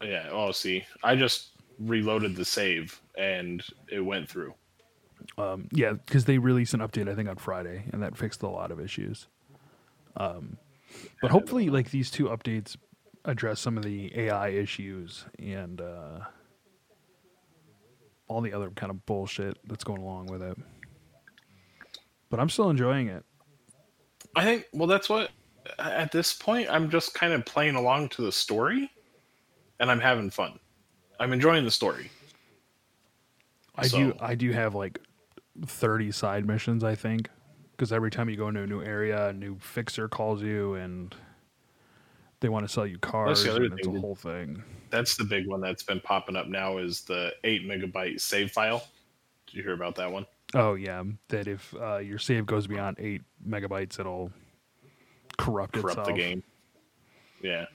yeah. 0.02 0.30
Oh, 0.32 0.52
see, 0.52 0.86
I 1.04 1.16
just 1.16 1.50
reloaded 1.78 2.36
the 2.36 2.46
save 2.46 3.00
and 3.18 3.62
it 3.92 4.00
went 4.00 4.30
through. 4.30 4.54
Um, 5.38 5.68
yeah, 5.74 5.92
because 5.92 6.26
they 6.26 6.38
released 6.38 6.74
an 6.74 6.80
update 6.80 7.10
I 7.10 7.16
think 7.16 7.28
on 7.28 7.36
Friday, 7.36 7.84
and 7.92 8.02
that 8.02 8.18
fixed 8.18 8.42
a 8.42 8.48
lot 8.48 8.72
of 8.72 8.80
issues. 8.80 9.28
Um, 10.16 10.58
but 11.22 11.30
hopefully, 11.30 11.70
like 11.70 11.92
these 11.92 12.10
two 12.10 12.26
updates 12.26 12.78
address 13.26 13.60
some 13.60 13.78
of 13.78 13.84
the 13.84 14.18
AI 14.18 14.50
issues 14.50 15.26
and 15.38 15.82
uh, 15.82 16.20
all 18.30 18.40
the 18.40 18.54
other 18.54 18.70
kind 18.70 18.90
of 18.90 19.06
bullshit 19.06 19.58
that's 19.68 19.84
going 19.84 20.02
along 20.02 20.28
with 20.28 20.42
it. 20.42 20.58
But 22.30 22.40
I'm 22.40 22.50
still 22.50 22.70
enjoying 22.70 23.08
it. 23.08 23.26
I 24.36 24.46
think. 24.46 24.66
Well, 24.72 24.88
that's 24.88 25.10
what. 25.10 25.32
At 25.78 26.12
this 26.12 26.34
point, 26.34 26.68
I'm 26.70 26.90
just 26.90 27.14
kind 27.14 27.34
of 27.34 27.46
playing 27.46 27.76
along 27.76 28.10
to 28.10 28.22
the 28.22 28.32
story, 28.32 28.90
and 29.80 29.92
I'm 29.92 30.00
having 30.00 30.30
fun. 30.30 30.58
I'm 31.20 31.34
enjoying 31.34 31.66
the 31.66 31.72
story. 31.72 32.10
I 33.76 33.88
do 33.88 34.14
I 34.20 34.36
do 34.36 34.52
have 34.52 34.76
like 34.76 35.00
30 35.66 36.12
side 36.12 36.46
missions 36.46 36.84
I 36.84 36.96
think 36.96 37.30
because 37.72 37.92
every 37.92 38.12
time 38.12 38.30
you 38.30 38.36
go 38.36 38.50
into 38.50 38.62
a 38.62 38.68
new 38.68 38.82
area 38.82 39.30
a 39.30 39.34
new 39.34 39.58
fixer 39.60 40.08
calls 40.08 40.42
you 40.42 40.76
and 40.76 41.16
they 42.40 42.50
want 42.50 42.66
to 42.66 42.72
sell 42.72 42.86
you 42.88 42.98
cars 43.00 43.44
That's 43.44 43.44
the 43.44 43.52
other 43.66 43.76
thing 43.76 44.00
whole 44.00 44.16
thing. 44.16 44.64
That's 44.90 45.16
the 45.18 45.24
big 45.24 45.48
one 45.48 45.62
that's 45.62 45.84
been 45.84 46.00
popping 46.00 46.36
up 46.36 46.48
now. 46.48 46.78
Is 46.78 47.02
the 47.02 47.34
eight 47.44 47.64
megabyte 47.68 48.20
save 48.22 48.52
file? 48.52 48.88
Did 49.48 49.56
you 49.58 49.64
hear 49.64 49.74
about 49.74 49.96
that 49.96 50.12
one? 50.12 50.26
Oh 50.56 50.74
yeah, 50.76 51.04
that 51.28 51.48
if 51.48 51.74
uh, 51.80 51.98
your 51.98 52.18
save 52.18 52.46
goes 52.48 52.66
beyond 52.66 52.98
8 53.00 53.22
megabytes 53.48 54.00
it'll 54.00 54.32
corrupt, 55.38 55.74
Corrupt 55.76 55.90
itself. 56.00 56.08
the 56.08 56.14
game. 56.14 56.44
Yeah. 57.42 57.66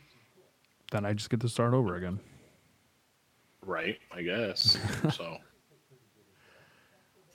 Then 0.91 1.07
I 1.07 1.13
just 1.13 1.31
get 1.31 1.41
to 1.41 1.49
start 1.49 1.73
over 1.73 1.95
again. 1.97 2.19
Right. 3.65 3.99
I 4.13 4.23
guess. 4.23 4.77
so. 5.15 5.37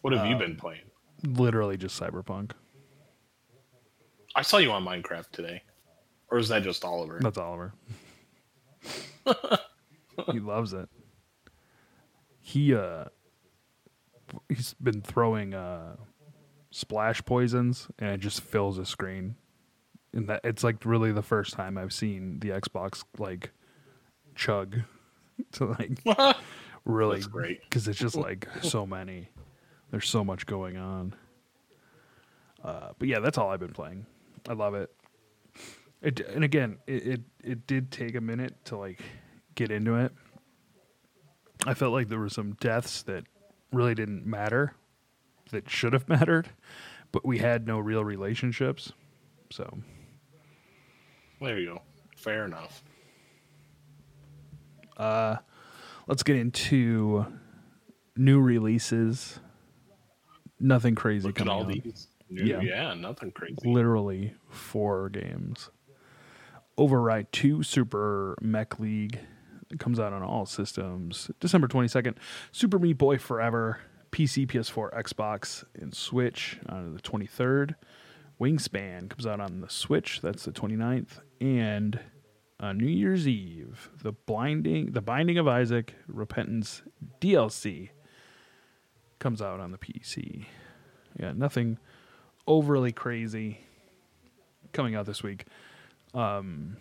What 0.01 0.13
have 0.13 0.25
you 0.27 0.33
Um, 0.33 0.39
been 0.39 0.55
playing? 0.55 0.81
Literally 1.25 1.77
just 1.77 1.99
Cyberpunk. 1.99 2.51
I 4.35 4.41
saw 4.41 4.57
you 4.57 4.71
on 4.71 4.85
Minecraft 4.85 5.31
today. 5.31 5.63
Or 6.31 6.37
is 6.37 6.49
that 6.49 6.63
just 6.63 6.83
Oliver? 6.85 7.19
That's 7.21 7.37
Oliver. 7.37 7.73
he 10.31 10.39
loves 10.39 10.73
it. 10.73 10.89
He 12.41 12.73
uh 12.73 13.05
he's 14.47 14.75
been 14.75 15.01
throwing 15.01 15.53
uh 15.53 15.95
splash 16.71 17.23
poisons 17.25 17.87
and 17.97 18.11
it 18.11 18.19
just 18.19 18.41
fills 18.41 18.77
the 18.77 18.85
screen. 18.85 19.35
And 20.13 20.27
that 20.27 20.41
it's 20.43 20.63
like 20.63 20.85
really 20.85 21.11
the 21.11 21.21
first 21.21 21.53
time 21.53 21.77
I've 21.77 21.93
seen 21.93 22.39
the 22.39 22.49
Xbox 22.49 23.03
like 23.17 23.51
chug 24.35 24.77
to 25.53 25.65
like 25.65 25.99
really 26.85 27.17
That's 27.17 27.27
great. 27.27 27.61
because 27.63 27.87
it's 27.87 27.99
just 27.99 28.15
like 28.15 28.47
so 28.61 28.85
many. 28.85 29.29
There's 29.91 30.07
so 30.09 30.23
much 30.23 30.45
going 30.45 30.77
on. 30.77 31.15
Uh, 32.63 32.89
but 32.99 33.07
yeah, 33.07 33.19
that's 33.19 33.37
all 33.37 33.49
I've 33.49 33.59
been 33.59 33.73
playing. 33.73 34.05
I 34.47 34.53
love 34.53 34.75
it. 34.75 34.91
It 36.01 36.19
and 36.21 36.43
again, 36.43 36.77
it, 36.87 37.07
it 37.07 37.21
it 37.43 37.67
did 37.67 37.91
take 37.91 38.15
a 38.15 38.21
minute 38.21 38.55
to 38.65 38.77
like 38.77 39.01
get 39.55 39.69
into 39.71 39.95
it. 39.95 40.11
I 41.65 41.73
felt 41.73 41.91
like 41.91 42.07
there 42.07 42.19
were 42.19 42.29
some 42.29 42.53
deaths 42.53 43.03
that 43.03 43.25
really 43.73 43.93
didn't 43.95 44.25
matter, 44.25 44.73
that 45.51 45.69
should 45.69 45.91
have 45.93 46.07
mattered, 46.09 46.49
but 47.11 47.25
we 47.25 47.39
had 47.39 47.67
no 47.67 47.79
real 47.79 48.03
relationships. 48.03 48.93
So 49.51 49.77
there 51.41 51.59
you 51.59 51.73
go. 51.73 51.81
Fair 52.15 52.45
enough. 52.45 52.81
uh, 54.97 55.37
let's 56.07 56.23
get 56.23 56.35
into 56.37 57.25
new 58.15 58.39
releases. 58.39 59.39
Nothing 60.59 60.95
crazy 60.95 61.27
Look 61.27 61.39
at 61.39 61.45
coming 61.47 61.53
all 61.53 61.63
out. 61.63 61.83
these. 61.83 62.07
New, 62.29 62.43
Yeah. 62.45 62.61
yeah. 62.61 62.93
nothing 62.93 63.31
crazy. 63.31 63.55
literally 63.65 64.33
four 64.49 65.09
games. 65.09 65.69
Override 66.79 67.29
2 67.33 67.61
Super 67.61 68.37
Mech 68.41 68.79
League 68.79 69.19
it 69.69 69.79
comes 69.79 69.99
out 69.99 70.13
on 70.13 70.23
all 70.23 70.45
systems 70.45 71.29
December 71.39 71.67
22nd. 71.67 72.15
Super 72.51 72.79
Meat 72.79 72.97
Boy 72.97 73.17
Forever, 73.17 73.79
PC, 74.11 74.47
PS4, 74.47 74.93
Xbox, 74.93 75.63
and 75.75 75.93
Switch 75.93 76.57
on 76.67 76.95
the 76.95 77.01
23rd. 77.01 77.75
Wingspan 78.39 79.09
comes 79.09 79.27
out 79.27 79.39
on 79.39 79.61
the 79.61 79.69
Switch, 79.69 80.21
that's 80.21 80.45
the 80.45 80.51
29th. 80.51 81.19
And 81.41 81.99
on 82.59 82.77
New 82.77 82.87
Year's 82.87 83.27
Eve, 83.27 83.89
the 84.01 84.13
blinding 84.13 84.93
the 84.93 85.01
Binding 85.01 85.37
of 85.37 85.47
Isaac 85.47 85.93
Repentance 86.07 86.81
DLC 87.21 87.89
comes 89.19 89.41
out 89.41 89.59
on 89.59 89.71
the 89.71 89.77
PC. 89.77 90.45
Yeah, 91.19 91.33
nothing 91.33 91.77
overly 92.47 92.91
crazy 92.91 93.59
coming 94.71 94.95
out 94.95 95.05
this 95.05 95.21
week. 95.21 95.45
Um, 96.13 96.77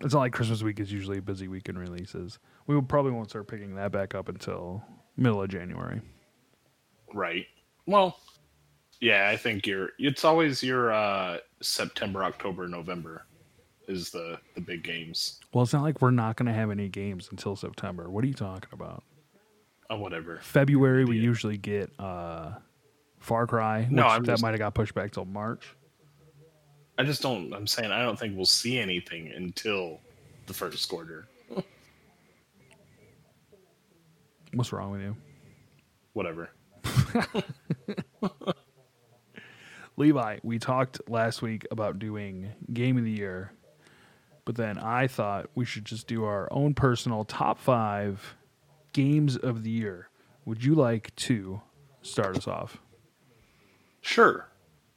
it's 0.00 0.14
not 0.14 0.20
like 0.20 0.32
Christmas 0.32 0.62
week 0.62 0.80
is 0.80 0.92
usually 0.92 1.18
a 1.18 1.22
busy 1.22 1.48
week 1.48 1.68
in 1.68 1.78
releases. 1.78 2.38
We 2.66 2.74
will 2.74 2.82
probably 2.82 3.12
won't 3.12 3.30
start 3.30 3.48
picking 3.48 3.74
that 3.76 3.92
back 3.92 4.14
up 4.14 4.28
until 4.28 4.82
middle 5.16 5.42
of 5.42 5.48
January. 5.48 6.00
Right. 7.14 7.46
Well, 7.86 8.18
yeah, 9.00 9.28
I 9.30 9.36
think 9.36 9.66
you're. 9.66 9.90
It's 9.98 10.24
always 10.24 10.62
your 10.62 10.92
uh, 10.92 11.38
September, 11.62 12.24
October, 12.24 12.66
November 12.68 13.26
is 13.88 14.10
the 14.10 14.38
the 14.54 14.60
big 14.60 14.82
games. 14.82 15.40
Well, 15.52 15.62
it's 15.62 15.72
not 15.72 15.82
like 15.82 16.00
we're 16.02 16.10
not 16.10 16.36
going 16.36 16.46
to 16.46 16.52
have 16.52 16.70
any 16.70 16.88
games 16.88 17.28
until 17.30 17.54
September. 17.56 18.10
What 18.10 18.24
are 18.24 18.26
you 18.26 18.34
talking 18.34 18.70
about? 18.72 19.04
Oh, 19.88 19.98
whatever. 19.98 20.40
February 20.42 21.04
we 21.04 21.16
usually 21.18 21.56
get 21.56 21.90
uh, 22.00 22.54
Far 23.20 23.46
Cry. 23.46 23.86
No, 23.90 24.06
I'm 24.06 24.24
that 24.24 24.32
just- 24.32 24.42
might 24.42 24.50
have 24.50 24.58
got 24.58 24.74
pushed 24.74 24.94
back 24.94 25.12
till 25.12 25.24
March. 25.24 25.74
I 26.98 27.04
just 27.04 27.22
don't. 27.22 27.52
I'm 27.52 27.66
saying 27.66 27.92
I 27.92 28.02
don't 28.02 28.18
think 28.18 28.36
we'll 28.36 28.46
see 28.46 28.78
anything 28.78 29.30
until 29.32 30.00
the 30.46 30.54
first 30.54 30.88
quarter. 30.88 31.26
What's 34.54 34.72
wrong 34.72 34.90
with 34.90 35.02
you? 35.02 35.16
Whatever. 36.14 36.50
Levi, 39.98 40.38
we 40.42 40.58
talked 40.58 41.00
last 41.08 41.42
week 41.42 41.66
about 41.70 41.98
doing 41.98 42.52
game 42.72 42.96
of 42.96 43.04
the 43.04 43.10
year, 43.10 43.52
but 44.44 44.56
then 44.56 44.78
I 44.78 45.06
thought 45.06 45.50
we 45.54 45.64
should 45.64 45.84
just 45.84 46.06
do 46.06 46.24
our 46.24 46.48
own 46.50 46.74
personal 46.74 47.24
top 47.24 47.58
five 47.58 48.36
games 48.92 49.36
of 49.36 49.62
the 49.62 49.70
year. 49.70 50.08
Would 50.46 50.64
you 50.64 50.74
like 50.74 51.14
to 51.16 51.60
start 52.02 52.36
us 52.36 52.46
off? 52.46 52.78
Sure. 54.00 54.48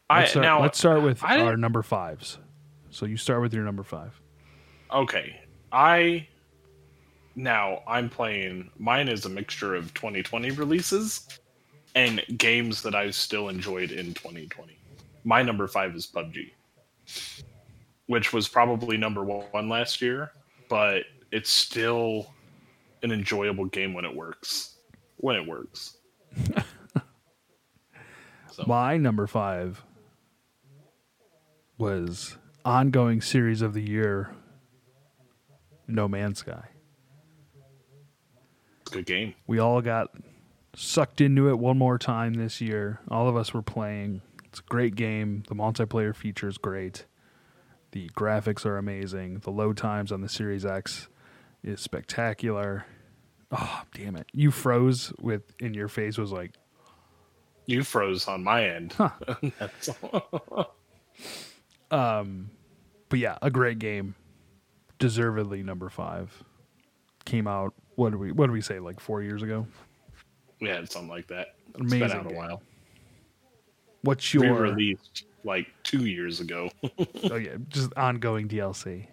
I 0.09 0.21
Let's 0.21 0.31
start, 0.31 0.43
now 0.43 0.61
let's 0.61 0.79
start 0.79 1.01
with 1.01 1.23
I- 1.23 1.41
our 1.41 1.57
number 1.57 1.83
fives. 1.83 2.39
So 2.89 3.05
you 3.05 3.17
start 3.17 3.41
with 3.41 3.53
your 3.53 3.63
number 3.63 3.83
five. 3.83 4.19
Okay. 4.91 5.39
I 5.71 6.27
now 7.35 7.83
I'm 7.87 8.09
playing 8.09 8.71
mine 8.79 9.07
is 9.07 9.25
a 9.25 9.29
mixture 9.29 9.75
of 9.75 9.93
2020 9.93 10.51
releases 10.51 11.27
and 11.95 12.23
games 12.37 12.81
that 12.81 12.95
I've 12.95 13.15
still 13.15 13.49
enjoyed 13.49 13.91
in 13.91 14.13
2020. 14.13 14.77
My 15.23 15.43
number 15.43 15.67
5 15.67 15.95
is 15.95 16.07
PUBG. 16.07 16.51
Which 18.07 18.33
was 18.33 18.47
probably 18.47 18.97
number 18.97 19.23
1 19.23 19.69
last 19.69 20.01
year, 20.01 20.31
but 20.69 21.03
it's 21.31 21.49
still 21.49 22.33
an 23.03 23.11
enjoyable 23.11 23.65
game 23.65 23.93
when 23.93 24.05
it 24.05 24.15
works. 24.15 24.77
When 25.17 25.35
it 25.35 25.47
works. 25.47 25.97
so 28.51 28.63
My 28.65 28.97
number 28.97 29.27
five 29.27 29.83
was 31.79 32.37
ongoing 32.65 33.21
series 33.21 33.61
of 33.61 33.73
the 33.73 33.81
year, 33.81 34.29
No 35.87 36.07
Man's 36.07 36.39
Sky. 36.39 36.67
it's 38.81 38.91
a 38.91 38.95
good 38.95 39.05
game. 39.05 39.33
We 39.47 39.59
all 39.59 39.81
got 39.81 40.09
sucked 40.75 41.21
into 41.21 41.49
it 41.49 41.57
one 41.57 41.77
more 41.77 41.97
time 41.97 42.35
this 42.35 42.61
year. 42.61 42.99
All 43.09 43.27
of 43.27 43.35
us 43.35 43.53
were 43.53 43.61
playing. 43.61 44.21
It's 44.45 44.59
a 44.59 44.63
great 44.63 44.95
game. 44.95 45.43
The 45.47 45.55
multiplayer 45.55 46.15
feature 46.15 46.49
is 46.49 46.57
great. 46.57 47.05
The 47.91 48.09
graphics 48.09 48.65
are 48.65 48.77
amazing. 48.77 49.39
The 49.39 49.51
load 49.51 49.77
times 49.77 50.11
on 50.11 50.21
the 50.21 50.29
Series 50.29 50.65
X 50.65 51.07
is 51.63 51.79
spectacular. 51.79 52.85
Oh, 53.51 53.81
damn 53.95 54.15
it! 54.15 54.27
You 54.31 54.51
froze 54.51 55.11
with, 55.19 55.41
in 55.59 55.73
your 55.73 55.87
face 55.87 56.19
was 56.19 56.31
like, 56.31 56.51
You 57.65 57.83
froze 57.83 58.27
on 58.27 58.43
my 58.43 58.69
end. 58.69 58.93
Huh. 58.93 59.09
That's 61.89 62.27
but 63.09 63.19
yeah, 63.19 63.37
a 63.41 63.49
great 63.49 63.79
game. 63.79 64.15
Deservedly 64.99 65.63
number 65.63 65.89
five. 65.89 66.31
Came 67.25 67.47
out. 67.47 67.73
What 67.95 68.11
do 68.11 68.17
we? 68.17 68.31
What 68.31 68.47
do 68.47 68.53
we 68.53 68.61
say? 68.61 68.79
Like 68.79 68.99
four 68.99 69.21
years 69.21 69.41
ago. 69.41 69.67
yeah, 70.61 70.83
something 70.85 71.09
like 71.09 71.27
that. 71.27 71.55
It's 71.69 71.79
Amazing 71.79 72.07
been 72.07 72.17
out 72.17 72.31
a 72.31 72.35
while. 72.35 72.61
What's 74.03 74.33
your? 74.33 74.61
Re-released 74.61 75.25
like 75.43 75.67
two 75.83 76.05
years 76.05 76.39
ago. 76.39 76.69
oh 77.31 77.35
yeah, 77.35 77.55
just 77.69 77.93
ongoing 77.95 78.47
DLC. 78.47 79.07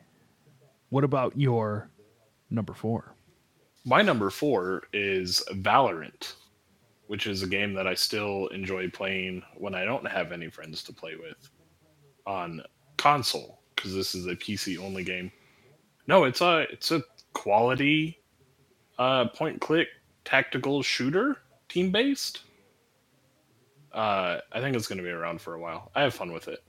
What 0.90 1.04
about 1.04 1.32
your 1.36 1.90
number 2.50 2.74
four? 2.74 3.14
My 3.84 4.02
number 4.02 4.30
four 4.30 4.82
is 4.92 5.42
Valorant, 5.52 6.34
which 7.06 7.26
is 7.26 7.42
a 7.42 7.46
game 7.46 7.72
that 7.74 7.86
I 7.86 7.94
still 7.94 8.48
enjoy 8.48 8.90
playing 8.90 9.42
when 9.56 9.74
I 9.74 9.84
don't 9.84 10.06
have 10.06 10.32
any 10.32 10.48
friends 10.48 10.82
to 10.84 10.92
play 10.92 11.14
with 11.16 11.50
on 12.26 12.62
console 12.96 13.60
because 13.74 13.94
this 13.94 14.14
is 14.14 14.26
a 14.26 14.34
PC 14.34 14.78
only 14.78 15.04
game. 15.04 15.30
No, 16.06 16.24
it's 16.24 16.40
a 16.40 16.66
it's 16.70 16.90
a 16.92 17.02
quality 17.32 18.18
uh, 18.98 19.26
point 19.28 19.60
click 19.60 19.88
tactical 20.24 20.82
shooter, 20.82 21.38
team 21.68 21.90
based. 21.90 22.42
Uh, 23.92 24.40
I 24.52 24.60
think 24.60 24.76
it's 24.76 24.86
going 24.86 24.98
to 24.98 25.04
be 25.04 25.10
around 25.10 25.40
for 25.40 25.54
a 25.54 25.58
while. 25.58 25.90
I 25.94 26.02
have 26.02 26.14
fun 26.14 26.32
with 26.32 26.48
it. 26.48 26.62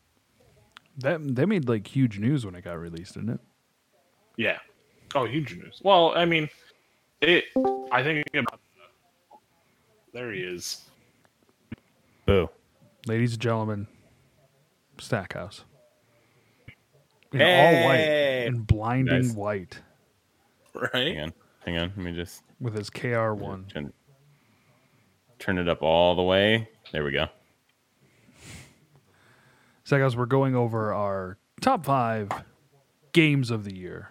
That 0.99 1.35
they 1.35 1.45
made 1.45 1.67
like 1.67 1.87
huge 1.87 2.19
news 2.19 2.45
when 2.45 2.55
it 2.55 2.63
got 2.63 2.79
released, 2.79 3.15
didn't 3.15 3.29
it? 3.29 3.39
Yeah. 4.37 4.59
Oh, 5.13 5.25
huge 5.25 5.55
news. 5.55 5.81
Well, 5.83 6.13
I 6.15 6.25
mean, 6.25 6.49
it. 7.21 7.45
I 7.91 8.03
think 8.03 8.25
about. 8.33 8.59
There 10.13 10.31
he 10.31 10.39
is. 10.39 10.85
Boo. 12.25 12.49
Ladies 13.05 13.33
and 13.33 13.41
gentlemen, 13.41 13.87
Stackhouse. 14.99 15.63
In 17.33 17.41
all 17.41 17.85
white, 17.87 17.97
Hey! 17.97 18.45
in 18.47 18.59
blinding 18.61 19.21
Nice. 19.27 19.33
white, 19.35 19.79
Right. 20.73 20.93
Hang 21.15 21.19
on. 21.21 21.33
Hang 21.65 21.77
on. 21.77 21.87
Let 21.95 21.97
me 21.97 22.11
just 22.13 22.43
with 22.59 22.75
his 22.75 22.89
KR1. 22.89 23.67
turn, 23.73 23.91
turn 25.39 25.57
it 25.57 25.67
up 25.67 25.81
all 25.81 26.15
the 26.15 26.21
way. 26.23 26.69
There 26.91 27.03
we 27.03 27.11
go. 27.11 27.27
Stackhouse, 29.83 30.15
we're 30.15 30.25
going 30.25 30.55
over 30.55 30.93
our 30.93 31.37
top 31.61 31.85
five 31.85 32.29
games 33.13 33.51
of 33.51 33.63
the 33.63 33.75
year. 33.75 34.09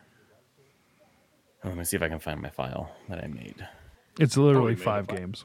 Oh, 1.64 1.68
Let 1.68 1.76
me 1.78 1.84
see 1.84 1.96
if 1.96 2.02
I 2.02 2.08
can 2.08 2.18
find 2.18 2.40
my 2.40 2.50
file 2.50 2.90
that 3.08 3.22
I 3.22 3.26
made. 3.26 3.66
It's 4.18 4.36
literally 4.36 4.72
oh, 4.72 4.76
made 4.76 4.80
five 4.82 5.06
five. 5.06 5.16
games. 5.18 5.44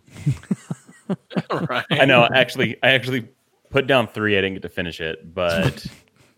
right. 1.70 1.86
I 1.92 2.06
know. 2.06 2.28
Actually, 2.34 2.78
I 2.82 2.92
actually 2.92 3.28
put 3.72 3.88
down 3.88 4.08
three. 4.08 4.38
I 4.38 4.42
didn't 4.42 4.54
get 4.56 4.62
to 4.64 4.70
finish 4.70 5.02
it, 5.02 5.34
but 5.34 5.86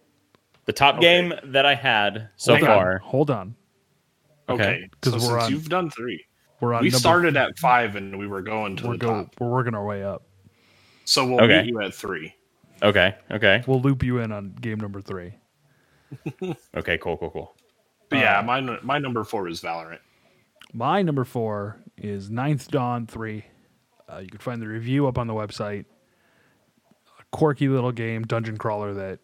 the 0.66 0.74
top 0.74 0.96
Okay. 0.96 1.02
game 1.02 1.34
that 1.46 1.66
I 1.66 1.76
had 1.76 2.30
so 2.38 2.54
Hold 2.56 2.70
on, 2.70 2.76
far. 2.78 2.98
hold 3.00 3.30
on. 3.32 3.56
Okay. 4.50 4.64
Okay. 4.64 4.90
So 5.04 5.12
'Cause 5.12 5.14
we're 5.14 5.20
since 5.40 5.44
on- 5.46 5.52
you've 5.52 5.70
done 5.70 5.90
three, 5.90 6.26
We're 6.62 6.74
on. 6.74 6.82
we 6.82 6.90
number- 6.90 7.00
started 7.00 7.38
at 7.38 7.58
five 7.60 7.96
and 7.96 8.18
we 8.18 8.28
were 8.28 8.42
going 8.42 8.76
to 8.78 8.88
We're 8.88 8.94
the 8.94 8.98
go. 9.00 9.08
top. 9.24 9.36
We're 9.40 9.50
working 9.50 9.76
our 9.76 9.86
way 9.86 10.04
up. 10.04 10.24
So 11.06 11.26
we'll 11.26 11.42
Okay. 11.44 11.62
meet 11.64 11.70
you 11.70 11.82
at 11.82 11.94
three. 11.94 12.34
Okay. 12.82 13.16
Okay. 13.32 13.64
We'll 13.68 13.82
loop 13.82 14.04
you 14.04 14.20
in 14.20 14.32
on 14.32 14.54
game 14.54 14.80
number 14.80 15.02
three. 15.02 15.34
Okay. 16.76 16.98
Cool. 16.98 17.18
Cool. 17.18 17.30
Cool. 17.32 17.56
But 18.10 18.20
yeah, 18.20 18.40
Uh, 18.40 18.44
my 18.44 18.62
my 18.84 19.00
number 19.00 19.24
four 19.24 19.48
is 19.48 19.62
Valorant. 19.62 20.00
My 20.74 21.02
number 21.02 21.24
four 21.24 21.78
is 21.98 22.30
Ninth 22.30 22.70
Dawn 22.70 23.06
3. 23.08 23.46
Uh, 24.12 24.18
you 24.20 24.28
can 24.28 24.40
find 24.40 24.62
the 24.62 24.68
review 24.68 25.08
up 25.08 25.18
on 25.18 25.28
the 25.28 25.34
website. 25.34 25.86
Quirky 27.34 27.68
little 27.68 27.92
game, 27.92 28.24
dungeon 28.24 28.58
crawler 28.58 28.94
that 28.94 29.20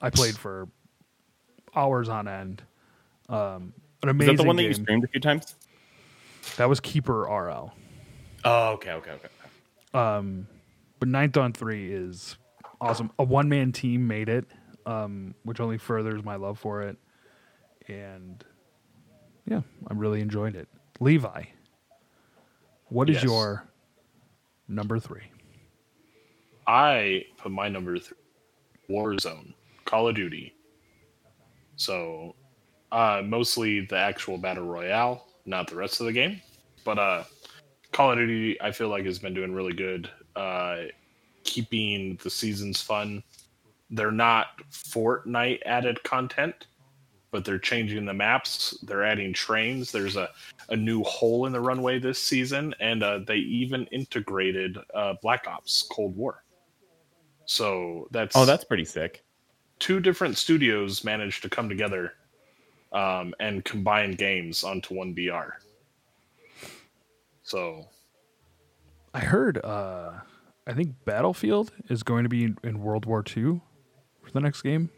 I 0.00 0.10
played 0.10 0.36
for 0.36 0.66
hours 1.76 2.08
on 2.08 2.26
end. 2.26 2.62
Um, 3.28 3.72
an 4.02 4.08
Is 4.08 4.10
amazing 4.10 4.36
that 4.36 4.42
the 4.42 4.46
one 4.48 4.56
that 4.56 4.62
game. 4.62 4.68
you 4.70 4.74
streamed 4.74 5.04
a 5.04 5.08
few 5.08 5.20
times? 5.20 5.54
that 6.56 6.68
was 6.68 6.80
Keeper 6.80 7.22
RL. 7.22 7.72
Oh. 8.44 8.68
Okay. 8.72 8.90
Okay. 8.92 9.12
Okay. 9.12 9.28
But 9.92 11.08
Ninth 11.08 11.32
Dawn 11.32 11.52
3 11.52 11.92
is 11.92 12.36
awesome. 12.80 13.10
A 13.18 13.22
one 13.24 13.48
man 13.48 13.72
team 13.72 14.06
made 14.08 14.28
it, 14.28 14.46
um, 14.86 15.34
which 15.44 15.60
only 15.60 15.78
furthers 15.78 16.24
my 16.24 16.36
love 16.36 16.58
for 16.58 16.82
it. 16.82 16.96
And 17.88 18.44
yeah, 19.46 19.60
I 19.88 19.94
really 19.94 20.20
enjoyed 20.20 20.56
it. 20.56 20.68
Levi, 21.00 21.44
what 22.88 23.10
is 23.10 23.16
Yes. 23.16 23.24
your 23.24 23.64
number 24.68 24.98
three? 24.98 25.31
I 26.72 27.26
put 27.36 27.52
my 27.52 27.68
number 27.68 27.98
three, 27.98 28.16
Warzone, 28.88 29.52
Call 29.84 30.08
of 30.08 30.14
Duty. 30.14 30.54
So, 31.76 32.34
uh, 32.90 33.20
mostly 33.22 33.84
the 33.84 33.98
actual 33.98 34.38
battle 34.38 34.64
royale, 34.64 35.26
not 35.44 35.68
the 35.68 35.76
rest 35.76 36.00
of 36.00 36.06
the 36.06 36.14
game. 36.14 36.40
But 36.82 36.98
uh, 36.98 37.24
Call 37.92 38.12
of 38.12 38.16
Duty, 38.16 38.58
I 38.62 38.72
feel 38.72 38.88
like 38.88 39.04
has 39.04 39.18
been 39.18 39.34
doing 39.34 39.52
really 39.52 39.74
good, 39.74 40.08
uh, 40.34 40.84
keeping 41.44 42.18
the 42.22 42.30
seasons 42.30 42.80
fun. 42.80 43.22
They're 43.90 44.10
not 44.10 44.46
Fortnite 44.70 45.60
added 45.66 46.02
content, 46.04 46.68
but 47.32 47.44
they're 47.44 47.58
changing 47.58 48.06
the 48.06 48.14
maps. 48.14 48.78
They're 48.82 49.04
adding 49.04 49.34
trains. 49.34 49.92
There's 49.92 50.16
a, 50.16 50.30
a 50.70 50.76
new 50.76 51.02
hole 51.02 51.44
in 51.44 51.52
the 51.52 51.60
runway 51.60 51.98
this 51.98 52.22
season, 52.22 52.74
and 52.80 53.02
uh, 53.02 53.18
they 53.26 53.36
even 53.36 53.84
integrated 53.88 54.78
uh, 54.94 55.16
Black 55.20 55.46
Ops 55.46 55.82
Cold 55.82 56.16
War. 56.16 56.41
So 57.46 58.08
that's 58.10 58.36
Oh, 58.36 58.44
that's 58.44 58.64
pretty 58.64 58.84
sick. 58.84 59.24
two 59.78 60.00
different 60.00 60.36
studios 60.38 61.04
managed 61.04 61.42
to 61.42 61.48
come 61.48 61.68
together 61.68 62.14
um, 62.92 63.34
and 63.40 63.64
combine 63.64 64.12
games 64.12 64.62
onto 64.64 64.94
one 64.94 65.12
BR. 65.12 65.56
So 67.42 67.86
I 69.14 69.20
heard, 69.20 69.58
uh, 69.64 70.12
I 70.66 70.72
think 70.72 70.94
Battlefield 71.04 71.72
is 71.88 72.02
going 72.02 72.22
to 72.22 72.28
be 72.28 72.44
in, 72.44 72.56
in 72.62 72.80
World 72.80 73.04
War 73.06 73.24
II 73.26 73.60
for 74.22 74.30
the 74.32 74.40
next 74.40 74.62
game. 74.62 74.90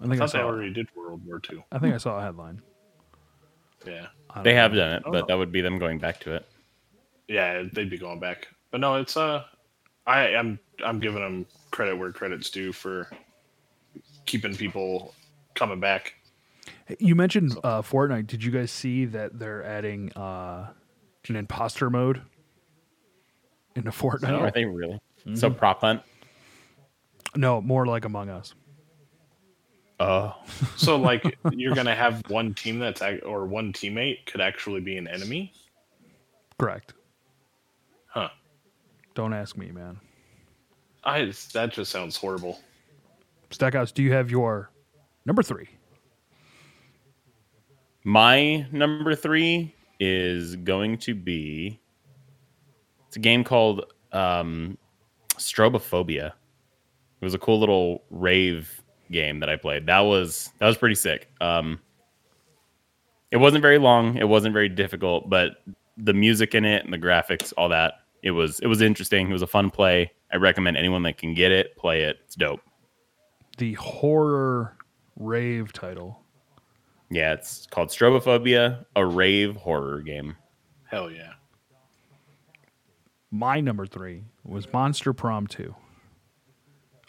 I 0.00 0.04
I 0.04 0.08
think 0.08 0.14
I, 0.14 0.26
thought 0.26 0.32
they 0.32 0.38
saw. 0.40 0.44
already 0.46 0.72
did 0.72 0.88
World 0.94 1.24
War 1.26 1.40
II. 1.50 1.64
I 1.72 1.78
think 1.78 1.94
I 1.94 1.98
saw 1.98 2.18
a 2.18 2.22
headline. 2.22 2.62
Yeah, 3.86 4.06
They 4.42 4.52
know. 4.52 4.60
have 4.60 4.74
done 4.74 4.92
it, 4.94 5.02
but 5.10 5.26
that 5.28 5.38
would 5.38 5.50
be 5.50 5.60
them 5.60 5.78
going 5.78 5.98
back 5.98 6.20
to 6.20 6.34
it. 6.34 6.46
yeah, 7.28 7.62
they'd 7.72 7.88
be 7.90 7.98
going 7.98 8.20
back. 8.20 8.48
But 8.70 8.80
no, 8.80 8.96
it's 8.96 9.16
uh, 9.16 9.44
I 10.08 10.28
am 10.28 10.58
I'm 10.84 10.98
giving 10.98 11.20
them 11.20 11.46
credit 11.70 11.96
where 11.96 12.10
credit's 12.10 12.50
due 12.50 12.72
for 12.72 13.08
keeping 14.26 14.56
people 14.56 15.14
coming 15.54 15.80
back. 15.80 16.14
You 16.98 17.14
mentioned 17.14 17.56
uh, 17.62 17.82
Fortnite. 17.82 18.26
Did 18.26 18.42
you 18.42 18.50
guys 18.50 18.70
see 18.70 19.04
that 19.06 19.38
they're 19.38 19.62
adding 19.62 20.12
uh, 20.14 20.68
an 21.28 21.36
imposter 21.36 21.90
mode 21.90 22.22
into 23.76 23.90
Fortnite? 23.90 24.40
Are 24.40 24.50
they 24.50 24.64
really? 24.64 24.98
Mm-hmm. 25.20 25.34
So 25.34 25.50
prop 25.50 25.82
hunt. 25.82 26.00
No, 27.36 27.60
more 27.60 27.86
like 27.86 28.06
Among 28.06 28.30
Us. 28.30 28.54
Oh. 30.00 30.34
So 30.76 30.96
like 30.96 31.36
you're 31.52 31.74
gonna 31.74 31.94
have 31.94 32.22
one 32.28 32.54
team 32.54 32.78
that's 32.78 33.02
ac- 33.02 33.22
or 33.22 33.46
one 33.46 33.72
teammate 33.72 34.24
could 34.26 34.40
actually 34.40 34.80
be 34.80 34.96
an 34.96 35.06
enemy, 35.08 35.52
Correct. 36.58 36.94
Huh? 39.18 39.22
Don't 39.22 39.34
ask 39.34 39.56
me, 39.56 39.70
man. 39.70 39.98
I 41.04 41.32
that 41.52 41.72
just 41.72 41.90
sounds 41.90 42.16
horrible. 42.16 42.60
Stackhouse, 43.50 43.92
do 43.92 44.02
you 44.02 44.12
have 44.12 44.30
your 44.30 44.70
number 45.24 45.42
three? 45.42 45.68
My 48.04 48.66
number 48.72 49.14
three 49.14 49.74
is 50.00 50.56
going 50.56 50.98
to 50.98 51.14
be. 51.14 51.80
It's 53.08 53.16
a 53.16 53.20
game 53.20 53.42
called 53.42 53.92
um, 54.12 54.76
Strobophobia. 55.34 56.28
It 56.28 57.24
was 57.24 57.34
a 57.34 57.38
cool 57.38 57.58
little 57.58 58.02
rave 58.10 58.82
game 59.10 59.40
that 59.40 59.48
I 59.48 59.56
played. 59.56 59.86
That 59.86 60.00
was 60.00 60.50
that 60.58 60.66
was 60.66 60.76
pretty 60.76 60.94
sick. 60.94 61.30
Um, 61.40 61.80
it 63.30 63.38
wasn't 63.38 63.62
very 63.62 63.78
long. 63.78 64.16
It 64.16 64.28
wasn't 64.28 64.52
very 64.52 64.68
difficult, 64.68 65.28
but 65.28 65.62
the 65.96 66.14
music 66.14 66.54
in 66.54 66.64
it 66.64 66.84
and 66.84 66.92
the 66.92 66.98
graphics, 66.98 67.52
all 67.56 67.68
that, 67.70 67.94
it 68.22 68.30
was 68.32 68.60
it 68.60 68.66
was 68.66 68.80
interesting. 68.82 69.28
It 69.28 69.32
was 69.32 69.42
a 69.42 69.46
fun 69.46 69.70
play. 69.70 70.12
I 70.32 70.36
recommend 70.36 70.76
anyone 70.76 71.02
that 71.04 71.16
can 71.18 71.34
get 71.34 71.52
it 71.52 71.76
play 71.76 72.02
it. 72.02 72.18
It's 72.24 72.34
dope. 72.34 72.60
The 73.58 73.74
horror 73.74 74.76
rave 75.16 75.72
title. 75.72 76.20
Yeah, 77.10 77.32
it's 77.32 77.66
called 77.66 77.88
Strobophobia, 77.88 78.84
a 78.94 79.04
rave 79.06 79.56
horror 79.56 80.02
game. 80.02 80.36
Hell 80.84 81.10
yeah. 81.10 81.32
My 83.30 83.60
number 83.60 83.86
three 83.86 84.24
was 84.44 84.70
Monster 84.72 85.12
Prom 85.12 85.46
2. 85.46 85.74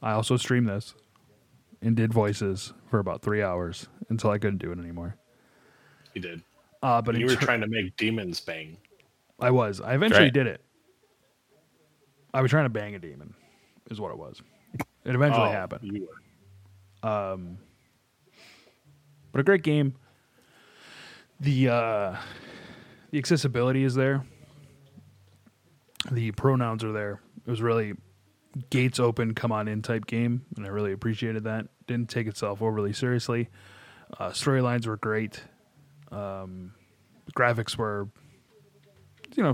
I 0.01 0.11
also 0.13 0.37
streamed 0.37 0.67
this 0.69 0.95
and 1.81 1.95
did 1.95 2.13
voices 2.13 2.73
for 2.89 2.99
about 2.99 3.21
three 3.21 3.41
hours 3.41 3.87
until 4.09 4.29
I 4.31 4.37
couldn't 4.37 4.57
do 4.59 4.71
it 4.71 4.79
anymore. 4.79 5.15
He 6.13 6.19
did. 6.19 6.41
Uh, 6.81 7.01
but 7.01 7.15
you 7.17 7.25
were 7.25 7.35
ter- 7.35 7.41
trying 7.45 7.61
to 7.61 7.67
make 7.67 7.95
demons 7.97 8.39
bang. 8.39 8.77
I 9.39 9.51
was. 9.51 9.79
I 9.81 9.95
eventually 9.95 10.25
Right. 10.25 10.33
did 10.33 10.47
it. 10.47 10.61
I 12.33 12.41
was 12.41 12.51
trying 12.51 12.65
to 12.65 12.69
bang 12.69 12.95
a 12.95 12.99
demon, 12.99 13.33
is 13.89 13.99
what 13.99 14.11
it 14.11 14.17
was. 14.17 14.41
It 15.05 15.15
eventually 15.15 15.47
Oh, 15.47 15.51
happened. 15.51 15.99
Were. 17.03 17.37
but 19.31 19.39
a 19.41 19.43
great 19.43 19.63
game. 19.63 19.95
The 21.39 21.69
uh, 21.69 22.15
the 23.11 23.17
accessibility 23.17 23.83
is 23.83 23.95
there. 23.95 24.25
The 26.11 26.31
pronouns 26.31 26.83
are 26.83 26.91
there. 26.91 27.21
It 27.45 27.49
was 27.49 27.61
really 27.61 27.93
gates 28.69 28.99
open, 28.99 29.33
come 29.35 29.51
on 29.51 29.67
in 29.67 29.81
type 29.81 30.05
game, 30.05 30.45
and 30.57 30.65
I 30.65 30.69
really 30.69 30.91
appreciated 30.91 31.43
that. 31.45 31.67
Didn't 31.87 32.09
take 32.09 32.27
itself 32.27 32.61
overly 32.61 32.93
seriously. 32.93 33.49
Uh, 34.19 34.29
storylines 34.29 34.85
were 34.87 34.97
great. 34.97 35.41
Um, 36.11 36.73
graphics 37.35 37.77
were, 37.77 38.09
you 39.35 39.43
know, 39.43 39.53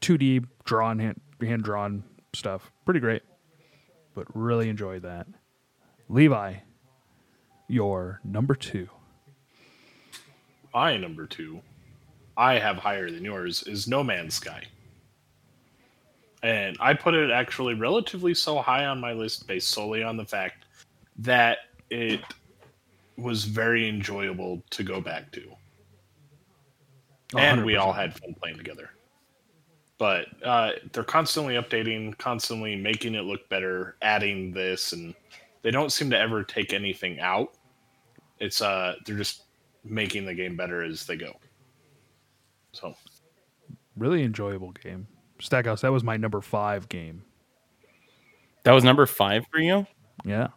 two 0.00 0.18
D 0.18 0.40
drawn 0.64 0.98
hand 0.98 1.20
hand 1.46 1.62
drawn 1.62 2.02
stuff. 2.34 2.70
Pretty 2.84 3.00
great, 3.00 3.22
but 4.14 4.26
really 4.34 4.68
enjoyed 4.68 5.02
that. 5.02 5.26
Levi, 6.08 6.54
your 7.68 8.20
number 8.24 8.54
two. 8.54 8.88
My 10.74 10.96
number 10.96 11.26
two, 11.26 11.60
I 12.36 12.58
have 12.58 12.76
higher 12.76 13.10
than 13.10 13.24
yours, 13.24 13.62
is 13.64 13.88
No 13.88 14.02
Man's 14.04 14.34
Sky. 14.34 14.62
And 16.42 16.76
I 16.80 16.94
put 16.94 17.14
it 17.14 17.30
actually 17.30 17.74
relatively 17.74 18.32
so 18.32 18.58
high 18.58 18.86
on 18.86 19.00
my 19.00 19.12
list 19.12 19.46
based 19.46 19.68
solely 19.68 20.02
on 20.02 20.16
the 20.16 20.24
fact 20.24 20.66
that 21.18 21.58
it 21.90 22.20
was 23.16 23.44
very 23.44 23.88
enjoyable 23.88 24.62
to 24.70 24.84
go 24.84 25.00
back 25.00 25.32
to. 25.32 25.50
And 27.36 27.64
we 27.64 27.76
all 27.76 27.92
had 27.92 28.18
fun 28.18 28.34
playing 28.40 28.56
together. 28.56 28.90
But 29.98 30.26
uh, 30.44 30.72
they're 30.92 31.02
constantly 31.02 31.54
updating, 31.54 32.16
constantly 32.18 32.76
making 32.76 33.16
it 33.16 33.22
look 33.24 33.48
better, 33.48 33.96
adding 34.00 34.52
this, 34.52 34.92
and 34.92 35.14
they 35.62 35.72
don't 35.72 35.90
seem 35.90 36.08
to 36.10 36.18
ever 36.18 36.44
take 36.44 36.72
anything 36.72 37.18
out. 37.18 37.54
It's 38.38 38.62
uh, 38.62 38.94
they're 39.04 39.16
just 39.16 39.42
making 39.84 40.24
the 40.24 40.34
game 40.34 40.56
better 40.56 40.82
as 40.82 41.04
they 41.04 41.16
go. 41.16 41.32
So 42.72 42.94
really 43.96 44.22
enjoyable 44.22 44.72
game. 44.72 45.08
Stackhouse, 45.40 45.80
that 45.82 45.92
was 45.92 46.04
my 46.04 46.16
number 46.16 46.40
five 46.40 46.88
game. 46.88 47.22
That 48.64 48.72
was 48.72 48.84
number 48.84 49.06
five 49.06 49.46
for 49.50 49.58
you. 49.58 49.86
Yeah. 50.24 50.48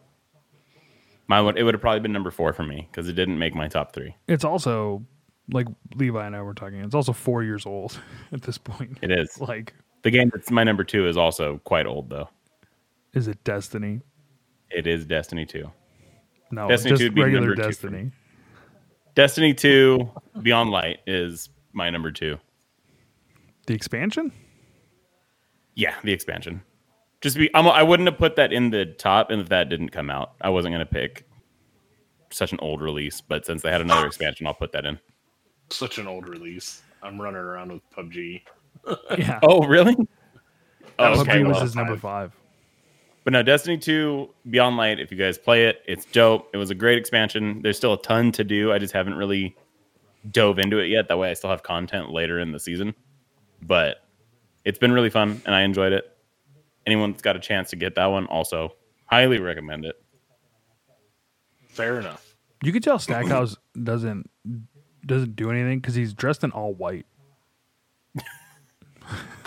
My 1.27 1.39
it 1.55 1.63
would 1.63 1.73
have 1.73 1.81
probably 1.81 2.01
been 2.01 2.11
number 2.11 2.31
four 2.31 2.51
for 2.53 2.63
me 2.63 2.87
because 2.91 3.07
it 3.07 3.13
didn't 3.13 3.39
make 3.39 3.55
my 3.55 3.67
top 3.67 3.93
three. 3.93 4.15
It's 4.27 4.43
also 4.43 5.03
like 5.51 5.67
Levi 5.95 6.25
and 6.25 6.35
I 6.35 6.41
were 6.41 6.53
talking, 6.53 6.79
it's 6.79 6.95
also 6.95 7.13
four 7.13 7.43
years 7.43 7.65
old 7.65 7.99
at 8.31 8.41
this 8.41 8.57
point. 8.57 8.99
It 9.01 9.11
is 9.11 9.39
Like, 9.41 9.73
the 10.01 10.11
game 10.11 10.31
that's 10.33 10.49
my 10.49 10.63
number 10.63 10.83
two 10.83 11.07
is 11.07 11.17
also 11.17 11.59
quite 11.63 11.85
old 11.85 12.09
though. 12.09 12.29
is 13.13 13.27
it 13.27 13.43
Destiny? 13.43 14.01
It 14.69 14.87
is 14.87 15.05
Destiny 15.05 15.45
two. 15.45 15.71
No, 16.51 16.67
Destiny 16.67 16.91
just 16.91 17.01
2 17.01 17.05
would 17.07 17.15
be 17.15 17.23
regular 17.23 17.47
number 17.47 17.55
two 17.55 17.67
Destiny. 17.69 18.11
Destiny 19.15 19.53
two 19.53 20.09
Beyond 20.41 20.69
Light 20.69 20.99
is 21.05 21.49
my 21.73 21.89
number 21.89 22.11
two. 22.11 22.37
The 23.67 23.73
expansion? 23.73 24.31
Yeah, 25.75 25.95
the 26.03 26.11
expansion. 26.11 26.61
Just 27.21 27.37
be, 27.37 27.49
I'm, 27.53 27.67
I 27.67 27.83
wouldn't 27.83 28.09
have 28.09 28.17
put 28.17 28.35
that 28.37 28.51
in 28.51 28.71
the 28.71 28.85
top, 28.85 29.29
and 29.29 29.41
if 29.41 29.49
that 29.49 29.69
didn't 29.69 29.89
come 29.89 30.09
out, 30.09 30.33
I 30.41 30.49
wasn't 30.49 30.73
gonna 30.73 30.85
pick 30.85 31.25
such 32.31 32.51
an 32.51 32.59
old 32.61 32.81
release. 32.81 33.21
But 33.21 33.45
since 33.45 33.61
they 33.61 33.71
had 33.71 33.81
another 33.81 34.07
expansion, 34.07 34.47
I'll 34.47 34.53
put 34.53 34.71
that 34.71 34.85
in. 34.85 34.99
Such 35.71 35.97
an 35.97 36.07
old 36.07 36.27
release. 36.27 36.81
I'm 37.03 37.19
running 37.19 37.41
around 37.41 37.71
with 37.71 37.81
PUBG. 37.91 38.41
Yeah. 39.17 39.39
Oh, 39.43 39.67
really? 39.67 39.93
That 39.95 40.07
oh, 40.97 41.09
was 41.11 41.19
PUBG 41.19 41.29
okay, 41.29 41.43
was 41.43 41.53
well, 41.53 41.61
his 41.61 41.75
number 41.75 41.97
five. 41.97 42.31
But 43.23 43.33
no, 43.33 43.43
Destiny 43.43 43.77
2 43.77 44.29
Beyond 44.49 44.77
Light, 44.77 44.99
if 44.99 45.11
you 45.11 45.17
guys 45.17 45.37
play 45.37 45.65
it, 45.65 45.83
it's 45.85 46.05
dope. 46.05 46.49
It 46.53 46.57
was 46.57 46.71
a 46.71 46.75
great 46.75 46.97
expansion. 46.97 47.61
There's 47.61 47.77
still 47.77 47.93
a 47.93 48.01
ton 48.01 48.31
to 48.33 48.43
do. 48.43 48.71
I 48.71 48.79
just 48.79 48.93
haven't 48.93 49.13
really 49.13 49.55
dove 50.31 50.57
into 50.57 50.79
it 50.79 50.87
yet. 50.87 51.07
That 51.07 51.19
way 51.19 51.29
I 51.29 51.33
still 51.33 51.49
have 51.49 51.61
content 51.61 52.11
later 52.11 52.39
in 52.39 52.51
the 52.51 52.59
season. 52.59 52.95
But 53.61 54.03
it's 54.65 54.79
been 54.79 54.91
really 54.91 55.11
fun 55.11 55.41
and 55.45 55.53
I 55.53 55.61
enjoyed 55.61 55.93
it. 55.93 56.17
Anyone 56.87 57.11
that's 57.11 57.21
got 57.21 57.35
a 57.35 57.39
chance 57.39 57.69
to 57.69 57.75
get 57.75 57.93
that 57.95 58.07
one, 58.07 58.25
also 58.25 58.73
highly 59.05 59.39
recommend 59.39 59.85
it. 59.85 60.01
Fair 61.67 61.99
enough. 61.99 62.35
You 62.63 62.71
could 62.71 62.83
tell 62.83 62.97
Stackhouse 62.97 63.55
doesn't 63.81 64.29
doesn't 65.05 65.35
do 65.35 65.49
anything 65.51 65.79
because 65.79 65.95
he's 65.95 66.13
dressed 66.13 66.43
in 66.43 66.51
all 66.51 66.73
white. 66.73 67.05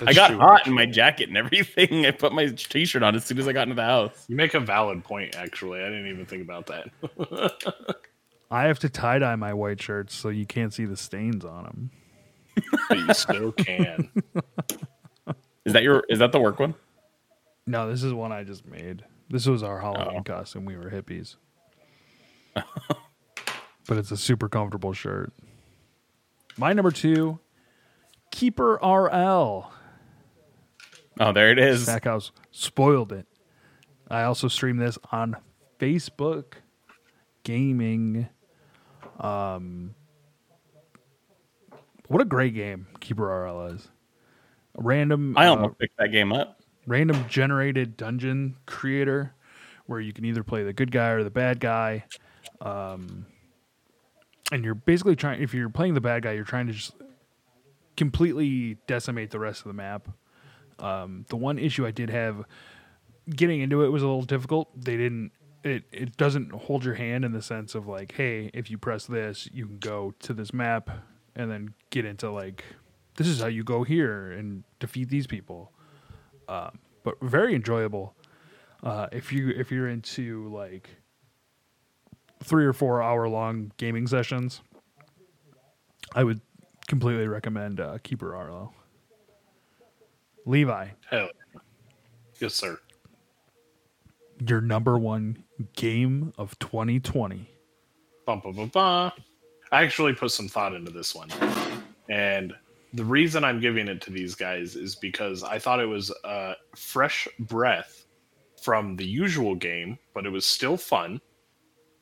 I 0.06 0.12
got 0.12 0.28
true. 0.28 0.38
hot 0.38 0.66
in 0.66 0.72
my 0.72 0.86
jacket 0.86 1.28
and 1.28 1.36
everything. 1.38 2.04
I 2.06 2.10
put 2.10 2.32
my 2.32 2.46
t 2.48 2.84
shirt 2.84 3.02
on 3.02 3.14
as 3.14 3.24
soon 3.24 3.38
as 3.38 3.46
I 3.48 3.52
got 3.52 3.62
into 3.62 3.74
the 3.76 3.84
house. 3.84 4.24
You 4.28 4.36
make 4.36 4.54
a 4.54 4.60
valid 4.60 5.04
point, 5.04 5.36
actually. 5.36 5.80
I 5.80 5.84
didn't 5.88 6.08
even 6.08 6.26
think 6.26 6.42
about 6.42 6.66
that. 6.66 7.96
I 8.50 8.64
have 8.64 8.78
to 8.80 8.88
tie 8.88 9.18
dye 9.18 9.36
my 9.36 9.54
white 9.54 9.80
shirts 9.80 10.14
so 10.14 10.28
you 10.28 10.44
can't 10.46 10.72
see 10.72 10.84
the 10.84 10.96
stains 10.96 11.44
on 11.44 11.64
them. 11.64 11.90
but 12.88 12.98
you 12.98 13.14
still 13.14 13.52
can. 13.52 14.10
Is 15.64 15.72
that 15.72 15.82
your 15.82 16.04
is 16.08 16.18
that 16.18 16.32
the 16.32 16.40
work 16.40 16.58
one? 16.60 16.74
No, 17.66 17.88
this 17.90 18.02
is 18.02 18.12
one 18.12 18.30
I 18.32 18.44
just 18.44 18.66
made. 18.66 19.04
This 19.30 19.46
was 19.46 19.62
our 19.62 19.80
Halloween 19.80 20.18
Oh. 20.20 20.22
costume. 20.22 20.66
We 20.66 20.76
were 20.76 20.90
hippies. 20.90 21.36
but 22.54 23.96
it's 23.96 24.10
a 24.10 24.16
super 24.16 24.48
comfortable 24.48 24.92
shirt. 24.92 25.32
My 26.56 26.72
number 26.72 26.90
two, 26.90 27.40
Keeper 28.30 28.78
RL. 28.82 29.70
Oh, 31.20 31.32
there 31.32 31.50
it 31.50 31.58
is. 31.58 31.82
Stackhouse 31.82 32.32
spoiled 32.50 33.12
it. 33.12 33.26
I 34.08 34.22
also 34.24 34.48
stream 34.48 34.76
this 34.76 34.98
on 35.12 35.36
Facebook 35.78 36.54
Gaming. 37.42 38.28
Um, 39.18 39.94
what 42.08 42.20
a 42.20 42.24
great 42.24 42.54
game 42.54 42.86
Keeper 43.00 43.24
RL 43.24 43.66
is. 43.74 43.88
Random, 44.76 45.36
I 45.36 45.46
uh, 45.46 45.50
almost 45.50 45.78
picked 45.78 45.96
that 45.98 46.08
game 46.08 46.32
up. 46.32 46.60
random 46.86 47.24
generated 47.28 47.96
dungeon 47.96 48.56
creator 48.66 49.34
where 49.86 50.00
you 50.00 50.12
can 50.12 50.24
either 50.24 50.42
play 50.42 50.64
the 50.64 50.72
good 50.72 50.90
guy 50.90 51.10
or 51.10 51.22
the 51.22 51.30
bad 51.30 51.60
guy. 51.60 52.04
Um, 52.60 53.26
and 54.54 54.64
you're 54.64 54.74
basically 54.74 55.16
trying, 55.16 55.42
if 55.42 55.52
you're 55.52 55.68
playing 55.68 55.94
the 55.94 56.00
bad 56.00 56.22
guy, 56.22 56.32
you're 56.32 56.44
trying 56.44 56.68
to 56.68 56.72
just 56.72 56.92
completely 57.96 58.78
decimate 58.86 59.30
the 59.30 59.38
rest 59.38 59.62
of 59.62 59.66
the 59.66 59.74
map. 59.74 60.08
Um, 60.78 61.26
the 61.28 61.36
one 61.36 61.58
issue 61.58 61.84
I 61.84 61.90
did 61.90 62.08
have 62.10 62.44
getting 63.28 63.60
into 63.60 63.82
it 63.82 63.88
was 63.88 64.02
a 64.02 64.06
little 64.06 64.22
difficult. 64.22 64.68
They 64.80 64.96
didn't, 64.96 65.32
it, 65.64 65.82
it 65.90 66.16
doesn't 66.16 66.52
hold 66.52 66.84
your 66.84 66.94
hand 66.94 67.24
in 67.24 67.32
the 67.32 67.42
sense 67.42 67.74
of 67.74 67.88
like, 67.88 68.12
hey, 68.12 68.50
if 68.54 68.70
you 68.70 68.78
press 68.78 69.06
this, 69.06 69.48
you 69.52 69.66
can 69.66 69.78
go 69.78 70.14
to 70.20 70.32
this 70.32 70.52
map 70.52 70.88
and 71.34 71.50
then 71.50 71.74
get 71.90 72.04
into 72.04 72.30
like, 72.30 72.64
this 73.16 73.26
is 73.26 73.40
how 73.40 73.48
you 73.48 73.64
go 73.64 73.82
here 73.82 74.30
and 74.30 74.62
defeat 74.78 75.08
these 75.08 75.26
people 75.26 75.72
but 77.04 77.20
very 77.20 77.54
enjoyable. 77.54 78.14
Uh, 78.82 79.06
if 79.12 79.32
you 79.32 79.50
if 79.50 79.70
you're 79.70 79.88
into 79.88 80.48
like 80.52 80.90
three 82.44 82.64
or 82.64 82.72
four 82.72 83.02
hour 83.02 83.28
long 83.28 83.72
gaming 83.76 84.06
sessions, 84.06 84.60
I 86.14 86.22
would 86.24 86.40
completely 86.86 87.26
recommend 87.26 87.80
uh, 87.80 87.98
Keeper 88.02 88.28
RL. 88.28 88.72
Levi, 90.46 90.88
Hell. 91.10 91.28
Yes, 92.38 92.54
sir. 92.54 92.78
your 94.46 94.60
number 94.60 94.98
one 94.98 95.42
game 95.74 96.32
of 96.36 96.58
2020. 96.58 97.48
Bum, 98.26 98.40
bum, 98.40 98.52
bum, 98.54 98.68
bum. 98.68 99.12
I 99.72 99.82
actually 99.82 100.12
put 100.12 100.30
some 100.32 100.48
thought 100.48 100.74
into 100.74 100.90
this 100.90 101.14
one. 101.14 101.30
And 102.10 102.52
the 102.92 103.04
reason 103.04 103.42
I'm 103.42 103.58
giving 103.58 103.88
it 103.88 104.02
to 104.02 104.10
these 104.10 104.34
guys 104.34 104.76
is 104.76 104.94
because 104.94 105.42
I 105.42 105.58
thought 105.58 105.80
it 105.80 105.86
was 105.86 106.12
a 106.24 106.54
fresh 106.76 107.26
breath 107.38 108.04
from 108.62 108.96
the 108.96 109.06
usual 109.06 109.54
game, 109.54 109.98
but 110.12 110.26
it 110.26 110.30
was 110.30 110.44
still 110.44 110.76
fun. 110.76 111.20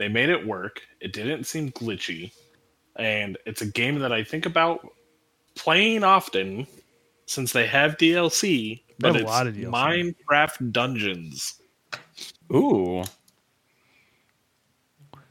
They 0.03 0.09
made 0.09 0.31
it 0.31 0.45
work. 0.45 0.81
It 1.01 1.13
didn't 1.13 1.45
seem 1.45 1.71
glitchy. 1.71 2.33
And 2.97 3.39
it's 3.47 3.63
a 3.63 3.67
game 3.67 4.01
that 4.01 4.13
I 4.13 4.25
think 4.25 4.47
about 4.47 4.85
playing 5.55 6.03
often 6.03 6.67
since 7.27 7.53
they 7.53 7.69
have 7.69 7.99
DLC. 7.99 8.83
But 8.99 9.15
have 9.15 9.15
a 9.15 9.19
it's 9.21 9.29
lot 9.29 9.47
of 9.47 9.55
DLC. 9.55 9.71
Minecraft 10.29 10.73
Dungeons. 10.73 11.63
Ooh. 12.53 13.05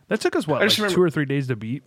That 0.07 0.21
took 0.21 0.37
us 0.37 0.47
what, 0.47 0.61
I 0.61 0.67
like 0.67 0.77
remember- 0.77 0.95
two 0.95 1.01
or 1.03 1.09
three 1.09 1.25
days 1.25 1.47
to 1.47 1.57
beat. 1.57 1.83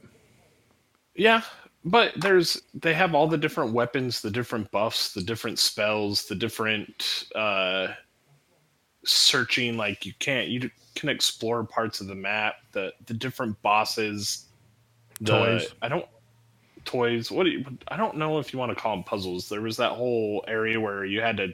Yeah, 1.14 1.40
but 1.86 2.12
there's 2.20 2.60
they 2.74 2.92
have 2.92 3.14
all 3.14 3.28
the 3.28 3.38
different 3.38 3.72
weapons, 3.72 4.20
the 4.20 4.30
different 4.30 4.70
buffs, 4.72 5.14
the 5.14 5.22
different 5.22 5.58
spells, 5.58 6.26
the 6.26 6.34
different 6.34 7.28
uh 7.34 7.94
searching 9.34 9.76
like 9.76 10.06
you 10.06 10.12
can't 10.18 10.48
you 10.48 10.70
can 10.94 11.08
explore 11.08 11.64
parts 11.64 12.00
of 12.00 12.06
the 12.06 12.14
map, 12.14 12.56
the 12.72 12.92
the 13.06 13.14
different 13.14 13.60
bosses, 13.62 14.46
the 15.20 15.32
Toys. 15.32 15.66
I 15.82 15.88
don't 15.88 16.06
toys. 16.84 17.30
What 17.30 17.44
do 17.44 17.50
you, 17.50 17.64
I 17.88 17.96
don't 17.96 18.16
know 18.16 18.38
if 18.38 18.52
you 18.52 18.58
want 18.58 18.70
to 18.70 18.80
call 18.80 18.94
them 18.94 19.04
puzzles. 19.04 19.48
There 19.48 19.60
was 19.60 19.76
that 19.78 19.92
whole 19.92 20.44
area 20.46 20.80
where 20.80 21.04
you 21.04 21.20
had 21.20 21.36
to 21.38 21.48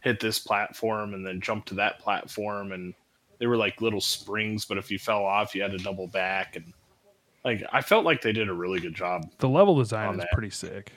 hit 0.00 0.20
this 0.20 0.38
platform 0.38 1.14
and 1.14 1.24
then 1.24 1.40
jump 1.40 1.64
to 1.66 1.74
that 1.74 2.00
platform, 2.00 2.72
and 2.72 2.94
they 3.38 3.46
were 3.46 3.56
like 3.56 3.80
little 3.80 4.00
springs. 4.00 4.64
But 4.64 4.78
if 4.78 4.90
you 4.90 4.98
fell 4.98 5.24
off, 5.24 5.54
you 5.54 5.62
had 5.62 5.72
to 5.72 5.78
double 5.78 6.08
back, 6.08 6.56
and 6.56 6.72
like 7.44 7.62
I 7.72 7.80
felt 7.80 8.04
like 8.04 8.22
they 8.22 8.32
did 8.32 8.48
a 8.48 8.54
really 8.54 8.80
good 8.80 8.94
job. 8.94 9.30
The 9.38 9.48
level 9.48 9.76
design 9.76 10.14
is 10.14 10.20
that. 10.20 10.32
pretty 10.32 10.50
sick. 10.50 10.92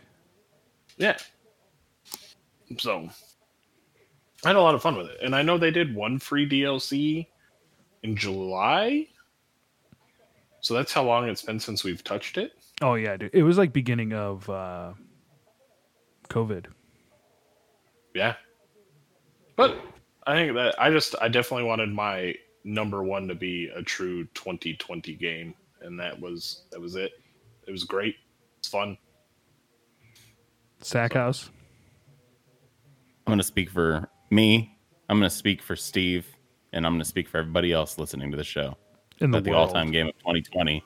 Yeah. 0.98 1.18
So 2.80 3.10
I 4.46 4.50
had 4.50 4.58
a 4.58 4.62
lot 4.62 4.76
of 4.76 4.82
fun 4.82 4.96
with 4.96 5.08
it, 5.08 5.18
and 5.24 5.36
I 5.36 5.42
know 5.42 5.58
they 5.58 5.72
did 5.72 5.96
one 5.96 6.20
free 6.20 6.48
DLC 6.48 7.28
in 8.04 8.16
July. 8.16 9.08
So 10.62 10.76
that's 10.76 10.94
how 10.94 11.04
long 11.04 11.28
it's 11.28 11.42
been 11.42 11.60
since 11.60 11.84
we've 11.84 12.04
touched 12.04 12.38
it. 12.38 12.54
Oh 12.82 12.94
yeah, 12.94 13.18
dude. 13.18 13.32
It 13.34 13.44
was 13.44 13.58
like 13.58 13.74
beginning 13.74 14.14
of 14.14 14.48
uh 14.50 14.94
COVID. 16.30 16.66
Yeah. 18.14 18.36
But 19.56 19.78
I 20.28 20.36
think 20.36 20.56
that 20.56 20.76
I 20.80 20.92
just 20.92 21.16
I 21.22 21.28
definitely 21.28 21.66
wanted 21.66 21.90
my 21.90 22.36
number 22.64 23.04
one 23.04 23.28
to 23.28 23.36
be 23.36 23.70
a 23.76 23.82
true 23.82 24.26
2020 24.36 25.16
game, 25.16 25.56
and 25.82 26.00
that 26.00 26.20
was 26.20 26.64
that 26.72 26.80
was 26.80 26.96
it. 26.96 27.14
It 27.68 27.72
was 27.72 27.84
great. 27.84 28.16
It's 28.60 28.68
fun. 28.68 28.98
Stackhouse. 30.82 31.50
I'm 33.26 33.32
going 33.32 33.40
to 33.40 33.44
speak 33.44 33.72
for 33.72 34.08
me. 34.30 34.78
I'm 35.10 35.20
going 35.20 35.30
to 35.30 35.36
speak 35.36 35.62
for 35.62 35.76
Steve, 35.76 36.28
and 36.74 36.86
I'm 36.86 36.94
going 36.94 37.02
to 37.02 37.06
speak 37.06 37.28
for 37.28 37.38
everybody 37.38 37.72
else 37.72 37.98
listening 37.98 38.32
to 38.32 38.38
the 38.38 38.44
show. 38.44 38.76
In 39.20 39.32
the, 39.32 39.40
the 39.40 39.54
all-time 39.54 39.92
game 39.92 40.08
of 40.08 40.18
2020. 40.20 40.84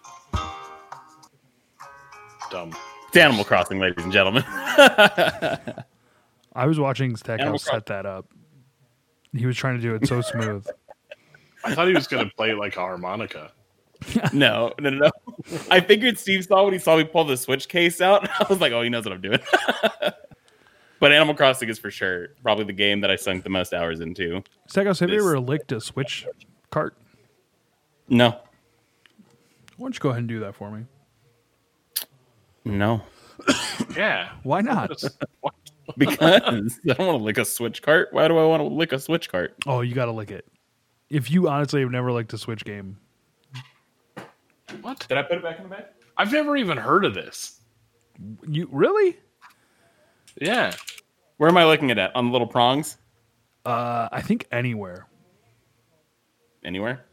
Dumb. 2.52 2.76
It's 3.08 3.18
Animal 3.18 3.44
Crossing, 3.44 3.80
ladies 3.80 4.04
and 4.04 4.14
gentlemen. 4.14 4.44
I 4.48 6.66
was 6.66 6.80
watching 6.80 7.06
Animal 7.06 7.18
Stackhouse 7.18 7.64
Crossing. 7.64 7.74
set 7.74 7.86
that 7.88 8.06
up. 8.06 8.28
He 9.36 9.46
was 9.46 9.58
trying 9.58 9.78
to 9.78 9.82
do 9.82 9.96
it 9.96 10.08
so 10.08 10.22
smooth. 10.22 10.66
I 11.64 11.76
thought 11.76 11.88
he 11.88 11.94
was 11.94 12.08
gonna 12.08 12.30
play 12.38 12.54
like 12.54 12.78
a 12.78 12.80
harmonica. 12.80 13.52
no, 14.34 14.74
no, 14.80 14.90
no, 14.90 15.08
no. 15.08 15.12
I 15.70 15.82
figured 15.82 16.18
Steve 16.18 16.46
saw 16.46 16.64
when 16.64 16.74
he 16.74 16.80
saw 16.80 16.98
me 16.98 17.04
pull 17.04 17.26
the 17.26 17.36
Switch 17.36 17.68
case 17.68 18.00
out. 18.00 18.30
I 18.40 18.46
was 18.50 18.62
like, 18.62 18.72
oh, 18.72 18.82
he 18.82 18.90
knows 18.90 19.06
what 19.06 19.14
I'm 19.14 19.22
doing. 19.22 19.40
But 21.00 21.12
Animal 21.12 21.36
Crossing 21.36 21.70
is 21.70 21.80
for 21.80 21.92
sure 21.92 22.30
probably 22.44 22.66
the 22.66 22.74
game 22.74 23.02
that 23.02 23.12
I 23.12 23.16
sunk 23.16 23.44
the 23.44 23.50
most 23.50 23.74
hours 23.74 24.00
into. 24.00 24.44
Stackhouse, 24.68 25.00
have 25.00 25.10
you 25.10 25.20
ever 25.20 25.40
licked 25.40 25.72
a 25.72 25.82
Switch 25.82 26.26
cart? 26.72 26.96
No, 28.10 28.30
Why 29.78 29.86
don't 29.86 29.94
you 29.94 30.00
go 30.00 30.10
ahead 30.10 30.20
and 30.20 30.28
do 30.28 30.40
that 30.40 30.56
for 30.56 30.72
me? 30.72 30.86
no, 32.66 33.02
Yeah. 33.96 34.30
Why 34.44 34.62
not? 34.62 34.90
because 35.98 36.80
I 36.90 36.94
don't 36.94 37.08
want 37.08 37.18
to 37.20 37.24
lick 37.24 37.38
a 37.38 37.46
Switch 37.46 37.82
cart. 37.82 38.10
Why 38.12 38.28
do 38.28 38.38
I 38.38 38.46
want 38.46 38.62
to 38.62 38.68
lick 38.68 38.92
a 38.92 39.00
Switch 39.00 39.30
cart? 39.30 39.56
oh, 39.66 39.82
you 39.82 39.94
got 39.96 40.06
to 40.06 40.12
lick 40.12 40.32
it. 40.32 40.46
If 41.10 41.32
you 41.32 41.48
honestly 41.50 41.82
have 41.82 41.92
never 41.92 42.12
licked 42.12 42.34
a 42.34 42.38
Switch 42.38 42.64
game, 42.64 42.98
What? 44.82 45.06
Did 45.08 45.18
I 45.18 45.24
put 45.24 45.38
it 45.38 45.44
back 45.44 45.58
in 45.58 45.64
the 45.64 45.70
bag? 45.70 45.86
I've 46.18 46.32
never 46.32 46.56
even 46.58 46.78
heard 46.78 47.06
of 47.06 47.14
this. 47.14 47.62
you 48.48 48.68
really? 48.72 49.18
Yeah. 50.40 50.74
Where 51.38 51.50
am 51.50 51.58
I 51.58 51.66
looking 51.66 51.92
at? 51.92 51.98
It? 51.98 52.12
On 52.16 52.26
the 52.28 52.32
little 52.32 52.48
prongs? 52.48 52.98
Uh, 53.66 54.08
I 54.12 54.22
think 54.22 54.48
anywhere. 54.52 55.08
Anywhere? 56.64 57.06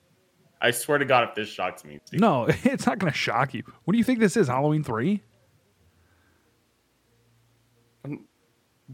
I 0.60 0.70
swear 0.70 0.98
to 0.98 1.04
God, 1.04 1.28
if 1.28 1.34
this 1.34 1.48
shocks 1.48 1.84
me, 1.84 2.00
Steve. 2.04 2.20
No, 2.20 2.46
it's 2.64 2.86
not 2.86 2.98
going 2.98 3.12
to 3.12 3.16
shock 3.18 3.52
you. 3.54 3.62
What 3.84 3.92
do 3.92 3.98
you 3.98 4.04
think 4.04 4.18
this 4.20 4.36
is? 4.36 4.48
Halloween 4.48 4.82
three? 4.82 5.22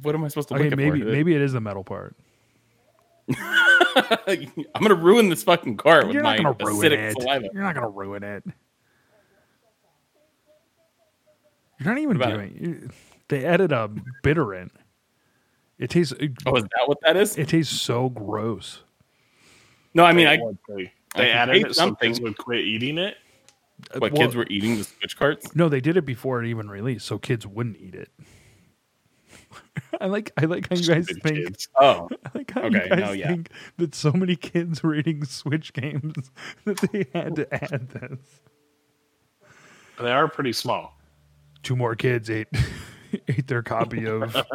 what 0.01 0.14
am 0.14 0.25
I 0.25 0.29
supposed 0.29 0.49
to 0.49 0.55
Okay, 0.55 0.68
it 0.68 0.77
maybe 0.77 1.01
for? 1.01 1.07
maybe 1.07 1.35
it 1.35 1.42
is 1.42 1.53
the 1.53 1.61
metal 1.61 1.85
part. 1.85 2.16
I'm 3.37 4.49
gonna 4.81 4.95
ruin 4.95 5.29
this 5.29 5.42
fucking 5.42 5.77
with 5.85 6.14
You're 6.14 6.23
my 6.23 6.37
not 6.38 6.42
going 6.42 6.57
to 6.59 6.64
ruin 6.64 6.92
acidic 6.92 7.11
it. 7.11 7.21
saliva. 7.21 7.49
You're 7.53 7.62
not 7.62 7.75
going 7.75 7.85
to 7.85 7.90
ruin 7.90 8.23
it. 8.23 8.42
You're 11.79 11.88
not 11.90 11.99
even 11.99 12.18
doing. 12.18 12.57
you- 12.59 12.90
They 13.33 13.47
added 13.47 13.73
a 13.73 13.88
bitter 14.23 14.53
in. 14.53 14.71
It 15.79 15.88
tastes. 15.88 16.12
Oh, 16.45 16.57
is 16.57 16.64
that 16.64 16.83
what 16.85 16.99
that 17.01 17.16
is? 17.16 17.38
it 17.38 17.49
tastes 17.49 17.81
so 17.81 18.11
gross. 18.11 18.83
No, 19.95 20.05
I 20.05 20.12
mean, 20.12 20.27
I 20.27 20.37
they, 20.37 20.42
I 20.75 20.77
they 20.77 21.25
can 21.25 21.27
added 21.38 21.53
taste 21.55 21.66
it 21.66 21.75
so 21.77 21.95
kids 21.95 22.18
something. 22.18 22.23
would 22.25 22.37
quit 22.37 22.61
eating 22.61 22.99
it. 22.99 23.16
Uh, 23.95 24.01
what 24.01 24.12
well, 24.12 24.21
kids 24.21 24.37
were 24.37 24.47
eating 24.51 24.77
the 24.77 24.85
Switch 24.85 25.16
carts. 25.16 25.57
No, 25.57 25.71
they 25.71 25.81
did 25.81 25.97
it 25.97 26.05
before 26.05 26.45
it 26.45 26.47
even 26.47 26.68
released, 26.68 27.07
so 27.07 27.16
kids 27.16 27.47
wouldn't 27.47 27.79
eat 27.79 27.95
it. 27.95 28.11
I 30.01 30.09
like. 30.09 30.31
I 30.37 30.45
like 30.45 30.68
how 30.68 30.77
you 30.77 30.87
guys 30.87 31.07
Stupid 31.07 31.23
think. 31.23 31.37
kids. 31.37 31.68
Oh, 31.81 32.11
I 32.27 32.31
like 32.35 32.51
how 32.51 32.64
Okay, 32.64 32.85
you 32.85 32.88
guys 32.90 32.99
no, 32.99 33.12
yeah. 33.12 33.29
think 33.29 33.49
that 33.79 33.95
so 33.95 34.12
many 34.12 34.37
kids 34.37 34.83
were 34.83 34.95
eating 34.95 35.25
Switch 35.25 35.73
games 35.73 36.31
that 36.66 36.77
they 36.92 37.07
had 37.14 37.37
to 37.37 37.55
add 37.55 37.88
this. 37.88 38.18
They 39.99 40.12
are 40.12 40.29
pretty 40.29 40.53
small. 40.53 40.99
Two 41.62 41.77
more 41.77 41.95
kids 41.97 42.29
ate 42.29 42.49
ate 43.29 43.46
their 43.46 43.62
copy 43.62 44.07
of 44.07 44.35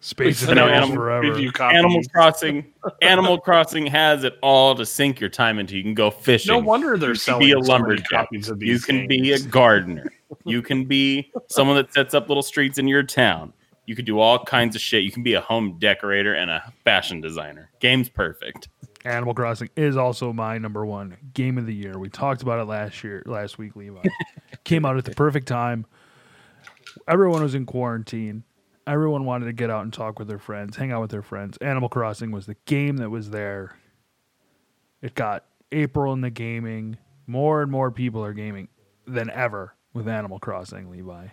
Space 0.00 0.48
I 0.48 0.54
know, 0.54 0.66
Invaders 0.66 0.76
Animal 0.76 0.96
Forever. 0.96 1.32
Review 1.32 1.52
copies. 1.52 1.78
Animal 1.78 2.02
Crossing. 2.12 2.72
Animal 3.02 3.38
Crossing 3.38 3.86
has 3.86 4.24
it 4.24 4.38
all 4.42 4.74
to 4.76 4.86
sink 4.86 5.20
your 5.20 5.30
time 5.30 5.58
into. 5.58 5.76
You 5.76 5.82
can 5.82 5.94
go 5.94 6.10
fishing. 6.10 6.52
No 6.52 6.58
wonder 6.58 6.96
they're 6.96 7.10
you 7.10 7.14
can 7.14 7.20
selling 7.20 7.46
be 7.46 7.52
a 7.52 7.54
so 7.54 7.60
many 7.60 7.68
lumberjack. 7.72 8.08
copies 8.10 8.48
of 8.48 8.58
these. 8.60 8.68
You 8.68 8.74
these 8.74 8.84
can 8.84 9.08
be 9.08 9.32
a 9.32 9.40
gardener. 9.40 10.12
You 10.44 10.62
can 10.62 10.84
be 10.84 11.32
someone 11.48 11.76
that 11.76 11.92
sets 11.92 12.14
up 12.14 12.28
little 12.28 12.42
streets 12.42 12.78
in 12.78 12.86
your 12.86 13.02
town. 13.02 13.52
You 13.86 13.96
can 13.96 14.04
do 14.04 14.20
all 14.20 14.44
kinds 14.44 14.76
of 14.76 14.82
shit. 14.82 15.02
You 15.02 15.10
can 15.10 15.22
be 15.22 15.34
a 15.34 15.40
home 15.40 15.78
decorator 15.78 16.34
and 16.34 16.50
a 16.50 16.72
fashion 16.84 17.20
designer. 17.20 17.70
Game's 17.80 18.08
perfect. 18.08 18.68
Animal 19.04 19.34
Crossing 19.34 19.70
is 19.76 19.96
also 19.96 20.32
my 20.32 20.58
number 20.58 20.84
one 20.84 21.16
game 21.32 21.58
of 21.58 21.66
the 21.66 21.74
year. 21.74 21.98
We 21.98 22.08
talked 22.08 22.42
about 22.42 22.60
it 22.60 22.64
last 22.64 23.02
year, 23.02 23.22
last 23.26 23.58
week. 23.58 23.74
Levi 23.76 24.02
came 24.64 24.84
out 24.84 24.96
at 24.96 25.04
the 25.04 25.12
perfect 25.12 25.48
time. 25.48 25.86
Everyone 27.06 27.42
was 27.42 27.54
in 27.54 27.66
quarantine. 27.66 28.44
Everyone 28.86 29.24
wanted 29.24 29.46
to 29.46 29.52
get 29.52 29.68
out 29.70 29.82
and 29.82 29.92
talk 29.92 30.18
with 30.18 30.28
their 30.28 30.38
friends, 30.38 30.76
hang 30.76 30.92
out 30.92 31.02
with 31.02 31.10
their 31.10 31.22
friends. 31.22 31.56
Animal 31.58 31.88
Crossing 31.88 32.30
was 32.30 32.46
the 32.46 32.56
game 32.64 32.96
that 32.98 33.10
was 33.10 33.30
there. 33.30 33.76
It 35.02 35.14
got 35.14 35.44
April 35.72 36.12
in 36.14 36.22
the 36.22 36.30
gaming. 36.30 36.96
More 37.26 37.60
and 37.62 37.70
more 37.70 37.90
people 37.90 38.24
are 38.24 38.32
gaming 38.32 38.68
than 39.06 39.28
ever 39.30 39.74
with 39.92 40.08
Animal 40.08 40.38
Crossing, 40.38 40.90
Levi. 40.90 41.26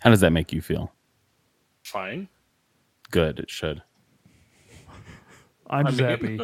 How 0.00 0.10
does 0.10 0.20
that 0.20 0.30
make 0.32 0.52
you 0.52 0.60
feel? 0.60 0.92
Fine. 1.82 2.28
Good. 3.10 3.38
It 3.40 3.50
should. 3.50 3.82
I'm 5.70 5.86
I 5.86 5.90
just 5.90 6.00
mean- 6.00 6.08
happy. 6.10 6.40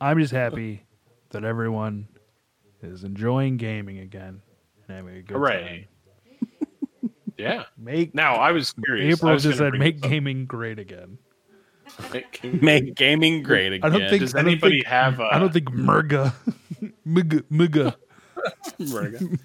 I'm 0.00 0.18
just 0.18 0.32
happy 0.32 0.84
that 1.30 1.44
everyone 1.44 2.08
is 2.82 3.04
enjoying 3.04 3.56
gaming 3.56 3.98
again 3.98 4.42
and 4.86 4.96
having 4.96 5.16
a 5.16 5.22
good 5.22 5.36
Hooray. 5.36 5.62
time. 5.62 5.84
Yeah. 7.36 7.64
Make 7.76 8.14
Now 8.14 8.34
I 8.36 8.52
was 8.52 8.72
curious. 8.84 9.18
April 9.18 9.32
was 9.32 9.42
just 9.42 9.58
said 9.58 9.74
make 9.74 10.00
gaming 10.00 10.46
great 10.46 10.78
again. 10.78 11.18
Make- 12.12 12.42
Make 12.62 12.94
gaming 12.94 13.42
great 13.42 13.72
again. 13.72 13.92
I 13.92 13.98
don't 13.98 14.08
think 14.08 14.20
Does 14.20 14.34
I 14.34 14.38
don't 14.38 14.48
anybody 14.50 14.76
think- 14.78 14.86
have? 14.86 15.20
I 15.20 15.38
don't 15.38 15.52
think 15.52 15.68
Murga 15.70 16.32
Muga 17.06 17.42
Muga. 17.50 17.94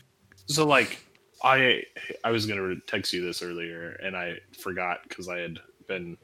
so 0.46 0.66
like 0.66 1.04
I 1.44 1.84
I 2.24 2.32
was 2.32 2.46
gonna 2.46 2.76
text 2.88 3.14
you 3.14 3.22
this 3.24 3.42
earlier 3.42 3.92
and 4.04 4.16
I 4.16 4.36
forgot 4.58 5.00
because 5.08 5.28
I 5.30 5.40
had 5.40 5.60
been 5.88 6.18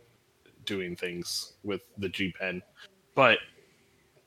doing 0.65 0.95
things 0.95 1.53
with 1.63 1.81
the 1.97 2.09
G 2.09 2.31
Pen. 2.31 2.61
But 3.13 3.39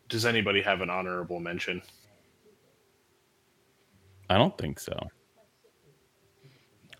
does 0.09 0.24
anybody 0.27 0.62
have 0.62 0.81
an 0.81 0.90
honorable 0.90 1.40
mention? 1.40 1.83
I 4.31 4.37
don't 4.38 4.57
think 4.59 4.79
so. 4.79 4.94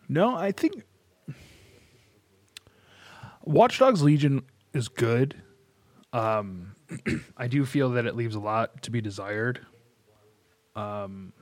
No, 0.09 0.35
I 0.35 0.53
think 0.53 0.83
Watch 3.43 3.79
Dogs 3.79 4.03
Legion 4.03 4.43
is 4.73 4.89
good. 4.89 5.35
Um, 6.13 6.75
I 7.37 7.49
do 7.49 7.65
feel 7.65 7.91
that 7.91 8.07
it 8.07 8.17
leaves 8.17 8.35
a 8.35 8.41
lot 8.41 8.83
to 8.83 8.91
be 8.91 9.01
desired. 9.01 9.61
Um, 10.75 11.33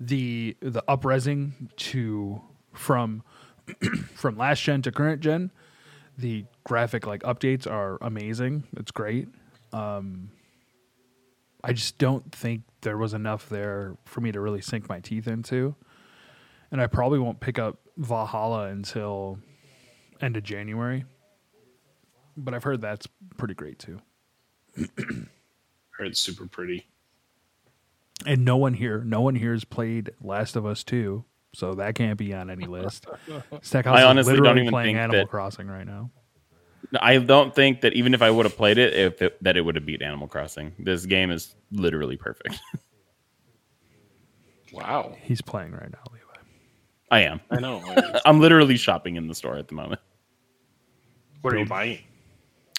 the 0.00 0.56
the 0.60 0.82
upresing 0.88 1.74
to 1.76 2.40
from 2.72 3.22
from 4.14 4.36
last 4.36 4.62
gen 4.62 4.82
to 4.82 4.92
current 4.92 5.20
gen, 5.20 5.50
the 6.16 6.44
graphic 6.64 7.06
like 7.06 7.22
updates 7.22 7.66
are 7.68 7.98
amazing. 8.00 8.64
It's 8.76 8.92
great. 8.92 9.28
Um, 9.72 10.30
I 11.64 11.72
just 11.72 11.98
don't 11.98 12.30
think 12.32 12.62
there 12.82 12.96
was 12.96 13.14
enough 13.14 13.48
there 13.48 13.96
for 14.04 14.20
me 14.20 14.30
to 14.30 14.40
really 14.40 14.60
sink 14.60 14.88
my 14.88 15.00
teeth 15.00 15.26
into 15.26 15.74
and 16.70 16.80
I 16.80 16.86
probably 16.86 17.18
won't 17.18 17.40
pick 17.40 17.58
up 17.58 17.78
Valhalla 17.96 18.68
until 18.68 19.38
end 20.20 20.36
of 20.36 20.42
January. 20.42 21.04
But 22.36 22.54
I've 22.54 22.64
heard 22.64 22.80
that's 22.80 23.06
pretty 23.36 23.54
great 23.54 23.78
too. 23.78 24.00
Or 26.00 26.04
it's 26.04 26.20
super 26.20 26.46
pretty. 26.46 26.86
And 28.24 28.44
no 28.44 28.56
one 28.56 28.72
here, 28.74 29.02
no 29.04 29.20
one 29.20 29.34
here 29.34 29.50
has 29.52 29.64
played 29.64 30.12
Last 30.22 30.54
of 30.54 30.64
Us 30.64 30.84
2. 30.84 31.24
so 31.54 31.74
that 31.74 31.96
can't 31.96 32.16
be 32.16 32.32
on 32.32 32.50
any 32.50 32.66
list. 32.66 33.04
Stackhouse 33.62 33.96
I 33.96 34.02
is 34.02 34.04
honestly 34.06 34.36
don't 34.36 34.58
even 34.58 34.70
playing 34.70 34.94
think 34.94 34.98
Animal 35.02 35.22
that- 35.22 35.28
Crossing 35.28 35.66
right 35.66 35.84
now. 35.84 36.12
I 37.00 37.18
don't 37.18 37.52
think 37.52 37.80
that 37.80 37.94
even 37.94 38.14
if 38.14 38.22
I 38.22 38.30
would 38.30 38.46
have 38.46 38.56
played 38.56 38.78
it, 38.78 38.94
if 38.94 39.20
it, 39.22 39.42
that 39.42 39.56
it 39.56 39.62
would 39.62 39.74
have 39.74 39.84
beat 39.84 40.00
Animal 40.02 40.28
Crossing. 40.28 40.72
This 40.78 41.04
game 41.04 41.32
is 41.32 41.56
literally 41.72 42.16
perfect. 42.16 42.60
Wow. 44.72 45.16
He's 45.22 45.40
playing 45.40 45.72
right 45.72 45.90
now, 45.90 45.98
Levi. 46.12 46.17
I 47.10 47.20
am. 47.20 47.40
I 47.50 47.60
know. 47.60 47.82
I'm 48.24 48.40
literally 48.40 48.76
shopping 48.76 49.16
in 49.16 49.26
the 49.28 49.34
store 49.34 49.56
at 49.56 49.68
the 49.68 49.74
moment. 49.74 50.00
what 51.42 51.54
are 51.54 51.58
you 51.58 51.66
buying? 51.66 52.00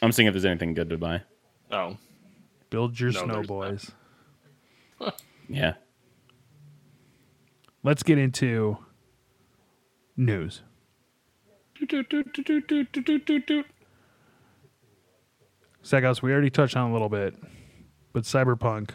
I'm 0.01 0.11
seeing 0.11 0.27
if 0.27 0.33
there's 0.33 0.45
anything 0.45 0.73
good 0.73 0.89
to 0.89 0.97
buy. 0.97 1.21
Oh. 1.71 1.97
Build 2.69 2.99
your 2.99 3.11
No, 3.11 3.23
snow 3.23 3.33
there's 3.35 3.47
boys. 3.47 3.91
Yeah. 5.51 5.73
Let's 7.81 8.03
get 8.03 8.19
into 8.19 8.77
news. 10.15 10.61
Stackhouse, 15.81 16.21
we 16.21 16.31
already 16.31 16.49
touched 16.49 16.75
on 16.75 16.89
a 16.89 16.93
little 16.93 17.09
bit, 17.09 17.35
but 18.13 18.23
Cyberpunk 18.23 18.91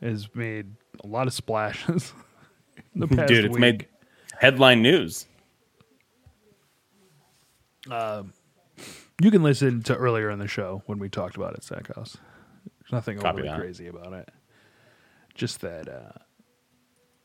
has 0.00 0.28
made 0.34 0.66
a 1.02 1.06
lot 1.06 1.26
of 1.26 1.32
splashes 1.32 2.12
in 2.16 2.22
the 2.94 3.06
past 3.08 3.28
Dude, 3.28 3.44
it's 3.46 3.52
week. 3.52 3.60
made 3.60 3.86
headline 4.38 4.82
news. 4.82 5.26
You 9.22 9.30
can 9.30 9.42
listen 9.44 9.82
to 9.84 9.96
earlier 9.96 10.30
in 10.30 10.38
the 10.40 10.48
show 10.48 10.82
when 10.86 10.98
we 10.98 11.08
talked 11.08 11.36
about 11.36 11.54
it, 11.54 11.62
Stackhouse. 11.62 12.16
There's 12.80 12.92
nothing 12.92 13.18
Copy 13.18 13.28
overly 13.42 13.48
that. 13.48 13.58
crazy 13.60 13.86
about 13.86 14.12
it. 14.14 14.28
Just 15.34 15.60
that 15.60 15.88
uh, 15.88 16.18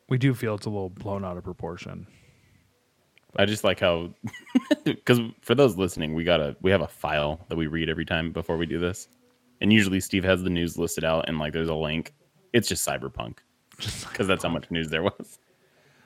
we 0.08 0.18
do 0.20 0.34
feel 0.36 0.56
it's 0.56 0.68
a 0.68 0.70
little 0.70 0.92
blown 0.92 1.26
out 1.26 1.38
of 1.38 1.44
proportion. 1.44 2.08
I 3.36 3.46
just 3.46 3.64
like 3.64 3.80
how, 3.80 4.14
because 4.84 5.20
for 5.42 5.56
those 5.56 5.76
listening, 5.76 6.14
we 6.14 6.24
got 6.24 6.40
a 6.40 6.56
we 6.62 6.72
have 6.72 6.82
a 6.82 6.88
file 6.88 7.46
that 7.50 7.56
we 7.56 7.68
read 7.68 7.90
every 7.90 8.06
time 8.06 8.32
before 8.32 8.58
we 8.58 8.66
do 8.68 8.80
this, 8.80 9.08
and 9.62 9.74
usually 9.74 10.00
Steve 10.00 10.24
has 10.24 10.44
the 10.44 10.50
news 10.50 10.78
listed 10.78 11.04
out 11.04 11.28
and 11.28 11.40
like 11.40 11.52
there's 11.52 11.68
a 11.68 11.76
link. 11.76 12.14
It's 12.54 12.68
just 12.68 12.88
cyberpunk, 12.88 13.40
because 13.78 14.28
that's 14.28 14.44
how 14.44 14.50
much 14.50 14.70
news 14.72 14.90
there 14.90 15.04
was. 15.04 15.40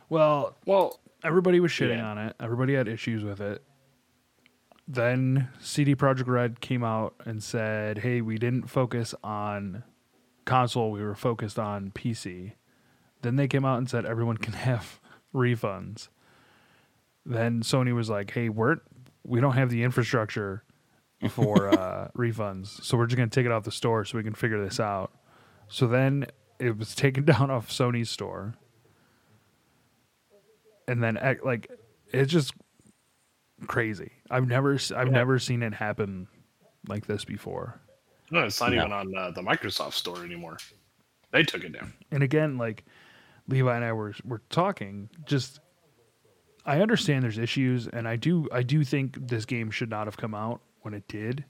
Well, 0.10 0.56
Well, 0.66 1.00
everybody 1.24 1.60
was 1.60 1.72
shitting 1.72 1.98
Yeah. 1.98 2.10
on 2.12 2.18
it. 2.18 2.36
Everybody 2.40 2.74
had 2.76 2.88
issues 2.88 3.24
with 3.24 3.40
it. 3.42 3.64
Then 4.88 5.48
CD 5.60 5.96
Projekt 5.96 6.28
Red 6.28 6.60
came 6.60 6.84
out 6.84 7.14
and 7.26 7.42
said, 7.42 8.00
"Hey, 8.00 8.20
we 8.22 8.38
didn't 8.38 8.70
focus 8.70 9.16
on 9.24 9.84
console. 10.46 10.92
We 10.92 11.02
were 11.02 11.16
focused 11.16 11.58
on 11.58 11.92
PC." 11.92 12.54
Then 13.22 13.36
they 13.36 13.48
came 13.48 13.64
out 13.64 13.78
and 13.78 13.90
said 13.90 14.06
everyone 14.06 14.38
can 14.38 14.54
have 14.68 15.00
refunds. 15.34 16.10
Then 17.26 17.62
Sony 17.62 17.94
was 17.94 18.10
like, 18.10 18.32
"Hey, 18.32 18.50
we're 18.50 18.78
we 19.24 19.40
don't 19.40 19.54
have 19.54 19.70
the 19.70 19.84
infrastructure 19.84 20.64
for 21.30 21.70
uh, 21.80 22.10
refunds, 22.18 22.84
so 22.84 22.98
we're 22.98 23.06
just 23.06 23.16
gonna 23.18 23.30
take 23.30 23.46
it 23.46 23.52
off 23.52 23.64
the 23.64 23.72
store 23.72 24.04
so 24.04 24.18
we 24.18 24.24
can 24.24 24.34
figure 24.34 24.62
this 24.62 24.80
out." 24.80 25.12
So 25.70 25.88
then 25.88 26.26
it 26.62 26.78
was 26.78 26.96
taken 26.96 27.26
down 27.32 27.50
off 27.52 27.70
Sony's 27.70 28.10
store 28.10 28.54
and 30.88 31.02
then 31.04 31.18
like 31.44 31.70
it's 32.14 32.32
just 32.32 32.54
crazy. 33.68 34.12
I've 34.30 34.48
never 34.48 34.78
I've 34.96 35.12
never 35.12 35.40
seen 35.40 35.64
it 35.64 35.74
happen 35.74 36.28
like 36.88 37.06
this 37.06 37.26
before. 37.26 37.80
no, 38.32 38.42
it's 38.44 38.60
not 38.60 38.72
No. 38.72 38.78
even 38.80 38.92
on 38.92 39.16
uh, 39.16 39.32
the 39.32 39.42
Microsoft 39.42 39.94
store 39.94 40.24
anymore. 40.24 40.58
They 41.32 41.44
took 41.44 41.64
it 41.64 41.72
down. 41.74 41.94
And 42.12 42.24
again, 42.24 42.58
like 42.58 42.84
Levi 43.48 43.74
and 43.76 43.86
I 43.86 43.94
were 43.94 44.14
were 44.26 44.42
talking, 44.50 45.10
just 45.26 45.60
I 46.66 46.82
understand 46.82 47.24
there's 47.24 47.38
issues, 47.38 47.88
and 47.88 48.08
I 48.08 48.16
do 48.18 48.48
I 48.52 48.64
do 48.64 48.84
think 48.84 49.28
this 49.30 49.46
game 49.46 49.72
should 49.72 49.90
not 49.90 50.08
have 50.08 50.18
come 50.18 50.36
out 50.36 50.62
when 50.82 50.94
it 50.94 51.08
did. 51.08 51.46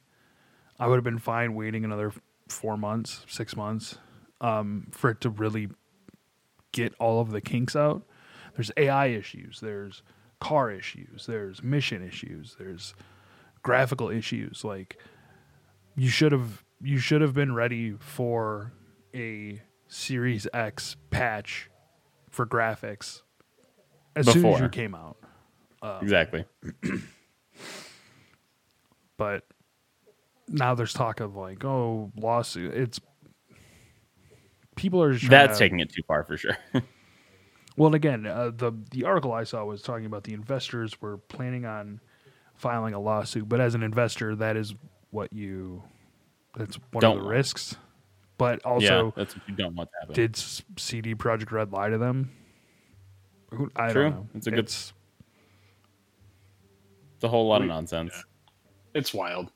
I 0.79 0.87
would 0.87 0.95
have 0.95 1.03
been 1.03 1.19
fine 1.19 1.53
waiting 1.55 1.85
another 1.85 2.11
four 2.47 2.75
months, 2.77 3.25
six 3.27 3.55
months, 3.55 3.97
um, 4.41 4.87
for 4.91 5.11
it 5.11 5.21
to 5.21 5.29
really 5.29 5.69
get 6.73 6.93
all 6.99 7.21
of 7.21 7.31
the 7.31 7.39
kinks 7.39 7.75
out. 7.75 8.03
There's 8.55 8.71
AI 8.75 9.07
issues, 9.07 9.59
there's 9.61 10.03
car 10.39 10.71
issues, 10.71 11.25
there's 11.25 11.63
mission 11.63 12.05
issues, 12.05 12.55
there's 12.59 12.93
graphical 13.63 14.09
issues. 14.09 14.65
Like 14.65 14.97
you 15.95 16.09
should 16.09 16.31
have 16.33 16.63
you 16.81 16.97
should 16.97 17.21
have 17.21 17.33
been 17.33 17.53
ready 17.55 17.93
for 17.99 18.73
a 19.15 19.61
Series 19.87 20.47
X 20.53 20.95
patch 21.09 21.69
for 22.29 22.45
graphics 22.45 23.21
as 24.15 24.25
soon 24.25 24.37
as 24.37 24.41
Before. 24.43 24.59
you 24.59 24.69
came 24.69 24.95
out. 24.95 25.17
exactly. 26.01 26.45
But 29.17 29.43
now 30.47 30.73
there's 30.73 30.93
talk 30.93 31.19
of 31.19 31.35
like, 31.35 31.63
oh, 31.63 32.11
lawsuit. 32.15 32.73
It's 32.73 32.99
people 34.75 35.01
are 35.01 35.11
just 35.13 35.25
trying 35.25 35.31
That's 35.47 35.57
to- 35.57 35.63
taking 35.65 35.79
it 35.79 35.89
too 35.91 36.01
far 36.07 36.23
for 36.23 36.37
sure. 36.37 36.57
Well, 37.77 37.87
and 37.87 37.95
again, 37.95 38.25
uh, 38.27 38.51
the 38.53 38.73
the 38.91 39.05
article 39.05 39.31
I 39.31 39.45
saw 39.45 39.63
was 39.63 39.81
talking 39.81 40.05
about 40.05 40.25
the 40.25 40.33
investors 40.33 41.01
were 41.01 41.17
planning 41.17 41.65
on 41.65 42.01
filing 42.55 42.93
a 42.93 42.99
lawsuit, 42.99 43.47
but 43.47 43.61
as 43.61 43.75
an 43.75 43.81
investor, 43.81 44.35
that 44.35 44.57
is 44.57 44.75
what 45.11 45.31
you 45.31 45.81
that's 46.57 46.75
one 46.91 46.99
Don't 47.01 47.11
of 47.13 47.17
the 47.19 47.23
want. 47.23 47.35
risks. 47.37 47.77
But 48.37 48.59
yeah, 48.65 48.69
also, 48.69 49.13
that's 49.15 49.37
what 49.37 49.47
you 49.47 49.55
don't 49.55 49.73
want 49.73 49.89
to 49.89 49.95
happen. 50.01 50.13
did 50.15 50.35
CD 50.77 51.15
Projekt 51.15 51.51
Red 51.53 51.71
lie 51.71 51.87
to 51.89 51.97
them? 51.97 52.29
I 53.77 53.91
True. 53.93 54.03
don't 54.03 54.15
know. 54.15 54.27
It's 54.35 54.47
a 54.47 54.49
good- 54.51 54.59
It's- 54.59 54.91
it's 57.15 57.23
a 57.23 57.29
whole 57.29 57.47
lot 57.47 57.57
of 57.57 57.61
We- 57.63 57.67
nonsense. 57.69 58.13
It's 58.93 59.13
wild. 59.13 59.49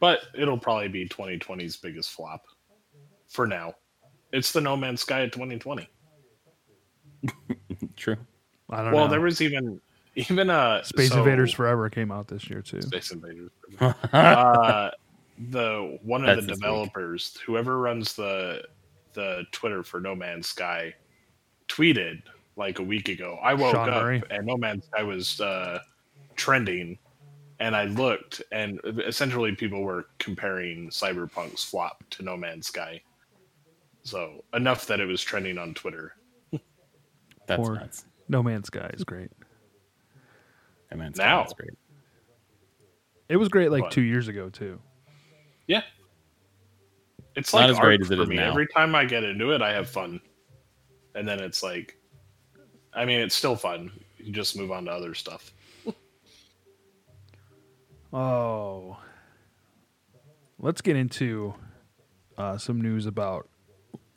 But 0.00 0.20
it'll 0.34 0.58
probably 0.58 0.88
be 0.88 1.08
2020's 1.08 1.78
biggest 1.78 2.10
flop 2.12 2.44
for 3.34 3.46
now. 3.46 3.74
It's 4.32 4.52
the 4.52 4.60
No 4.60 4.76
Man's 4.76 5.02
Sky 5.02 5.20
of 5.20 5.32
2020. 5.32 5.86
True. 7.96 8.16
I 8.70 8.76
don't 8.76 8.86
know 8.90 8.96
Well, 8.96 9.04
know. 9.06 9.10
there 9.10 9.20
was 9.20 9.40
even 9.42 9.80
even 10.16 10.48
uh 10.48 10.82
Space 10.82 11.10
so- 11.10 11.18
Invaders 11.18 11.52
Forever 11.52 11.90
came 11.90 12.10
out 12.10 12.28
this 12.28 12.48
year 12.48 12.62
too. 12.62 12.80
Space 12.82 13.10
Invaders. 13.12 13.50
uh, 13.80 14.90
the 15.50 15.98
one 16.02 16.22
of 16.22 16.26
That's 16.28 16.40
the 16.42 16.46
this 16.46 16.56
week. 16.56 16.62
developers, 16.62 17.38
whoever 17.44 17.78
runs 17.78 18.14
the 18.14 18.62
the 19.14 19.44
Twitter 19.52 19.82
for 19.82 20.00
No 20.00 20.14
Man's 20.14 20.48
Sky, 20.48 20.94
tweeted 21.68 22.22
like 22.56 22.78
a 22.78 22.82
week 22.82 23.08
ago. 23.08 23.38
I 23.42 23.54
woke 23.54 23.74
Sean 23.74 23.88
up 23.90 24.02
Murray? 24.02 24.22
and 24.30 24.46
No 24.46 24.56
Man's 24.56 24.86
Sky 24.86 25.02
was 25.02 25.40
uh, 25.40 25.80
trending, 26.36 26.98
and 27.60 27.74
I 27.76 27.84
looked, 27.86 28.42
and 28.52 28.80
essentially 29.06 29.54
people 29.54 29.82
were 29.82 30.06
comparing 30.18 30.88
Cyberpunk's 30.90 31.64
flop 31.64 32.02
to 32.10 32.22
No 32.22 32.36
Man's 32.36 32.66
Sky. 32.68 33.00
So 34.04 34.44
enough 34.54 34.86
that 34.86 35.00
it 35.00 35.06
was 35.06 35.22
trending 35.22 35.58
on 35.58 35.74
Twitter. 35.74 36.14
That's 37.46 37.60
Or- 37.68 37.74
nuts. 37.74 38.04
No 38.28 38.42
Man's 38.42 38.68
Sky 38.68 38.90
is 38.94 39.04
great. 39.04 39.30
No 40.90 40.96
Man's 40.96 41.10
it's 41.12 41.18
Now. 41.18 41.42
that's 41.42 41.52
great. 41.54 41.72
It 43.28 43.36
was 43.36 43.48
great 43.48 43.70
like 43.70 43.82
What? 43.84 43.92
two 43.92 44.02
years 44.02 44.28
ago 44.28 44.48
too. 44.48 44.80
Yeah. 45.66 45.82
It's 47.36 47.52
Not 47.52 47.62
like 47.62 47.70
as 47.70 47.78
great 47.80 48.00
as 48.00 48.10
it 48.10 48.16
for 48.16 48.22
is 48.22 48.28
me. 48.28 48.36
now. 48.36 48.50
Every 48.50 48.66
time 48.68 48.94
I 48.94 49.04
get 49.04 49.24
into 49.24 49.50
it, 49.52 49.60
I 49.60 49.72
have 49.72 49.88
fun, 49.88 50.20
and 51.14 51.26
then 51.28 51.40
it's 51.40 51.62
like, 51.62 51.98
I 52.94 53.04
mean, 53.04 53.20
it's 53.20 53.34
still 53.34 53.56
fun. 53.56 53.90
You 54.18 54.32
just 54.32 54.56
move 54.56 54.70
on 54.70 54.84
to 54.86 54.90
other 54.92 55.14
stuff. 55.14 55.52
Oh, 58.12 58.96
let's 60.60 60.80
get 60.80 60.94
into 60.94 61.54
uh, 62.38 62.56
some 62.58 62.80
news 62.80 63.06
about 63.06 63.48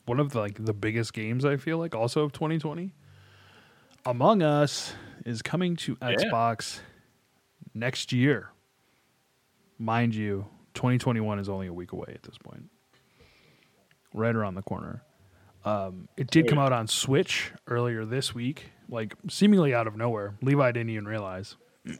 one 0.08 0.20
of 0.20 0.32
the, 0.32 0.40
like 0.40 0.64
the 0.64 0.72
biggest 0.72 1.12
games 1.12 1.44
I 1.44 1.56
feel 1.56 1.78
like 1.78 1.94
also 1.94 2.24
of 2.24 2.32
2020. 2.32 2.92
Among 4.06 4.42
Us 4.42 4.94
is 5.26 5.42
coming 5.42 5.76
to 5.76 5.96
Xbox 5.96 6.80
next 7.74 8.12
year. 8.12 8.50
Mind 9.78 10.14
you, 10.14 10.46
2021 10.74 11.38
is 11.38 11.48
only 11.48 11.66
a 11.66 11.72
week 11.72 11.92
away 11.92 12.12
at 12.14 12.22
this 12.22 12.38
point. 12.38 12.70
Right 14.14 14.34
around 14.34 14.54
the 14.54 14.62
corner. 14.62 15.02
Um, 15.64 16.08
it 16.16 16.30
did 16.30 16.48
come 16.48 16.58
out 16.58 16.72
on 16.72 16.86
Switch 16.86 17.52
earlier 17.66 18.04
this 18.04 18.34
week, 18.34 18.70
like 18.88 19.14
seemingly 19.28 19.74
out 19.74 19.86
of 19.86 19.96
nowhere. 19.96 20.36
Levi 20.40 20.72
didn't 20.72 20.90
even 20.90 21.06
realize. 21.06 21.56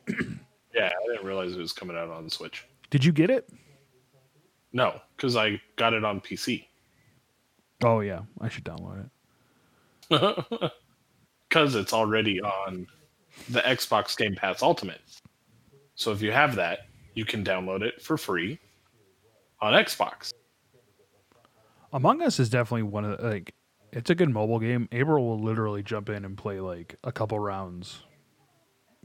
Yeah, 0.75 0.91
I 0.91 1.13
didn't 1.13 1.27
realize 1.27 1.53
it 1.53 1.59
was 1.59 1.73
coming 1.73 1.97
out 1.97 2.09
on 2.09 2.31
Switch. 2.31 2.65
Did 2.91 3.05
you 3.05 3.11
get 3.11 3.31
it? 3.31 3.49
No, 4.73 5.01
because 5.17 5.35
I 5.35 5.61
got 5.75 5.93
it 5.93 6.05
on 6.05 6.21
PC. 6.21 6.67
Oh 7.85 8.01
yeah, 8.01 8.21
I 8.41 8.49
should 8.49 8.65
download 8.65 9.09
it. 10.11 10.73
Because 11.49 11.75
it's 11.77 11.95
already 11.95 12.43
on 12.43 12.87
the 13.49 13.61
Xbox 13.61 14.15
Game 14.15 14.35
Pass 14.35 14.61
Ultimate. 14.63 15.01
So 15.95 16.13
if 16.13 16.21
you 16.21 16.31
have 16.31 16.57
that, 16.57 16.81
you 17.15 17.25
can 17.25 17.43
download 17.43 17.81
it 17.81 18.03
for 18.03 18.19
free 18.19 18.59
on 19.63 19.73
Xbox. 19.73 20.35
Among 21.91 22.21
Us 22.21 22.39
is 22.39 22.51
definitely 22.51 22.83
one 22.83 23.07
of 23.07 23.19
the, 23.19 23.31
like 23.31 23.55
It's 23.95 24.11
a 24.11 24.15
good 24.15 24.29
mobile 24.29 24.59
game. 24.59 24.91
April 24.93 25.25
will 25.27 25.41
literally 25.41 25.83
jump 25.83 26.11
in 26.11 26.27
and 26.27 26.37
play 26.37 26.61
like 26.61 26.97
a 27.03 27.13
couple 27.13 27.39
rounds, 27.41 28.01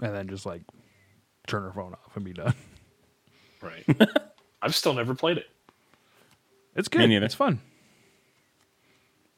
and 0.02 0.14
then 0.14 0.28
just 0.28 0.46
like 0.46 0.64
turn 1.48 1.64
her 1.64 1.72
phone 1.72 1.94
off 1.94 2.16
and 2.16 2.26
be 2.26 2.34
done. 2.34 2.54
Right. 3.62 3.86
I've 4.62 4.76
still 4.76 4.94
never 4.94 5.16
played 5.16 5.38
it. 5.38 5.48
It's 6.76 6.90
good. 6.90 7.08
neither. 7.08 7.26
It's 7.26 7.34
fun. 7.34 7.62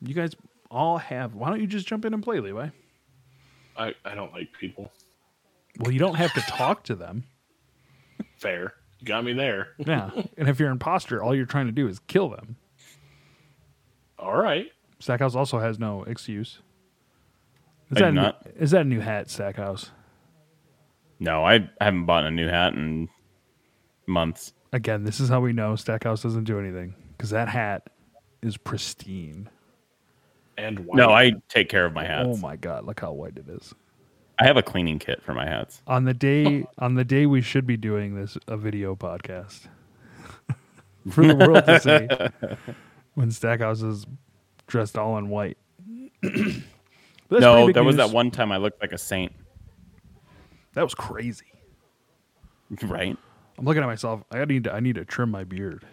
You 0.08 0.14
guys 0.14 0.36
all 0.70 0.98
have. 0.98 1.36
Why 1.36 1.50
don't 1.50 1.62
you 1.62 1.68
just 1.68 1.88
jump 1.88 2.06
in 2.06 2.14
and 2.14 2.24
play, 2.24 2.40
Levi? 2.40 2.70
I, 3.78 3.94
I 4.04 4.16
don't 4.16 4.32
like 4.34 4.50
people. 4.60 4.92
Well, 5.80 5.92
you 5.92 6.00
don't 6.00 6.16
have 6.16 6.34
to 6.34 6.42
talk 6.42 6.84
to 6.86 6.96
them. 6.96 7.24
Fair. 8.38 8.74
You 9.00 9.08
got 9.08 9.24
me 9.24 9.34
there. 9.34 9.70
Yeah. 9.78 10.10
and 10.38 10.48
if 10.48 10.60
you're 10.60 10.70
an 10.70 10.74
imposter, 10.74 11.22
all 11.22 11.36
you're 11.36 11.46
trying 11.46 11.66
to 11.66 11.72
do 11.72 11.88
is 11.88 12.00
kill 12.08 12.30
them. 12.30 12.56
All 14.18 14.38
right. 14.38 14.68
Stackhouse 15.00 15.36
also 15.36 15.60
has 15.60 15.78
no 15.78 16.04
excuse. 16.04 16.60
Is 17.92 17.98
I 17.98 18.00
that, 18.00 18.00
do 18.00 18.06
a 18.06 18.12
new, 18.12 18.22
not. 18.22 18.48
is 18.58 18.72
that 18.72 18.82
a 18.82 18.86
new 18.86 19.00
hat, 19.02 19.30
Stackhouse? 19.30 19.92
No, 21.20 21.44
I, 21.46 21.56
I 21.80 21.86
haven't 21.86 22.06
bought 22.06 22.26
a 22.26 22.32
new 22.32 22.48
hat 22.48 22.74
in 22.74 23.10
months. 24.08 24.54
Again, 24.74 25.04
this 25.04 25.20
is 25.20 25.30
how 25.30 25.42
we 25.42 25.54
know 25.54 25.76
Stackhouse 25.76 26.24
doesn't 26.24 26.46
do 26.46 26.60
anything 26.60 26.96
because 27.12 27.30
that 27.30 27.48
hat 27.48 27.90
is 28.42 28.58
pristine. 28.58 29.50
And 30.58 30.80
white. 30.80 30.98
No, 30.98 31.10
I 31.10 31.34
take 31.50 31.70
care 31.70 31.86
of 31.86 31.94
my 31.94 32.06
oh 32.06 32.08
hats. 32.08 32.30
Oh 32.32 32.38
my 32.38 32.56
god, 32.56 32.86
look 32.86 33.00
how 33.00 33.12
white 33.12 33.38
it 33.38 33.50
is. 33.50 33.74
I 34.40 34.46
have 34.46 34.58
a 34.58 34.64
cleaning 34.64 35.00
kit 35.00 35.22
for 35.24 35.34
my 35.34 35.46
hats. 35.46 35.82
On 35.88 36.06
the 36.06 36.14
day 36.14 36.66
on 36.78 36.96
the 36.96 37.06
day 37.06 37.26
we 37.26 37.42
should 37.42 37.66
be 37.66 37.78
doing 37.78 38.16
this 38.16 38.38
a 38.48 38.58
video 38.58 38.96
podcast 38.96 39.68
for 41.10 41.26
the 41.26 41.36
world 41.36 41.66
to 41.66 41.80
see 42.60 42.76
when 43.16 43.32
Stackhouse 43.32 43.82
is 43.82 44.06
dressed 44.68 44.98
all 44.98 45.18
in 45.18 45.30
white. 45.30 45.58
But 46.22 46.32
that's 46.32 46.64
pretty 47.30 47.42
no, 47.42 47.66
big 47.68 47.76
there 47.76 47.84
was 47.84 47.98
that 47.98 48.12
one 48.12 48.32
time 48.32 48.52
I 48.52 48.58
looked 48.58 48.82
like 48.82 48.92
a 48.92 48.98
saint. 48.98 49.32
That 50.74 50.84
was 50.84 50.96
crazy. 50.96 51.46
Right? 52.84 53.18
I'm 53.58 53.66
looking 53.66 53.84
at 53.84 53.86
myself. 53.86 54.22
I 54.32 54.44
need 54.46 54.66
to. 54.66 54.74
I 54.74 54.80
need 54.80 54.96
to 54.96 55.06
trim 55.06 55.32
my 55.32 55.44
beard. 55.44 55.86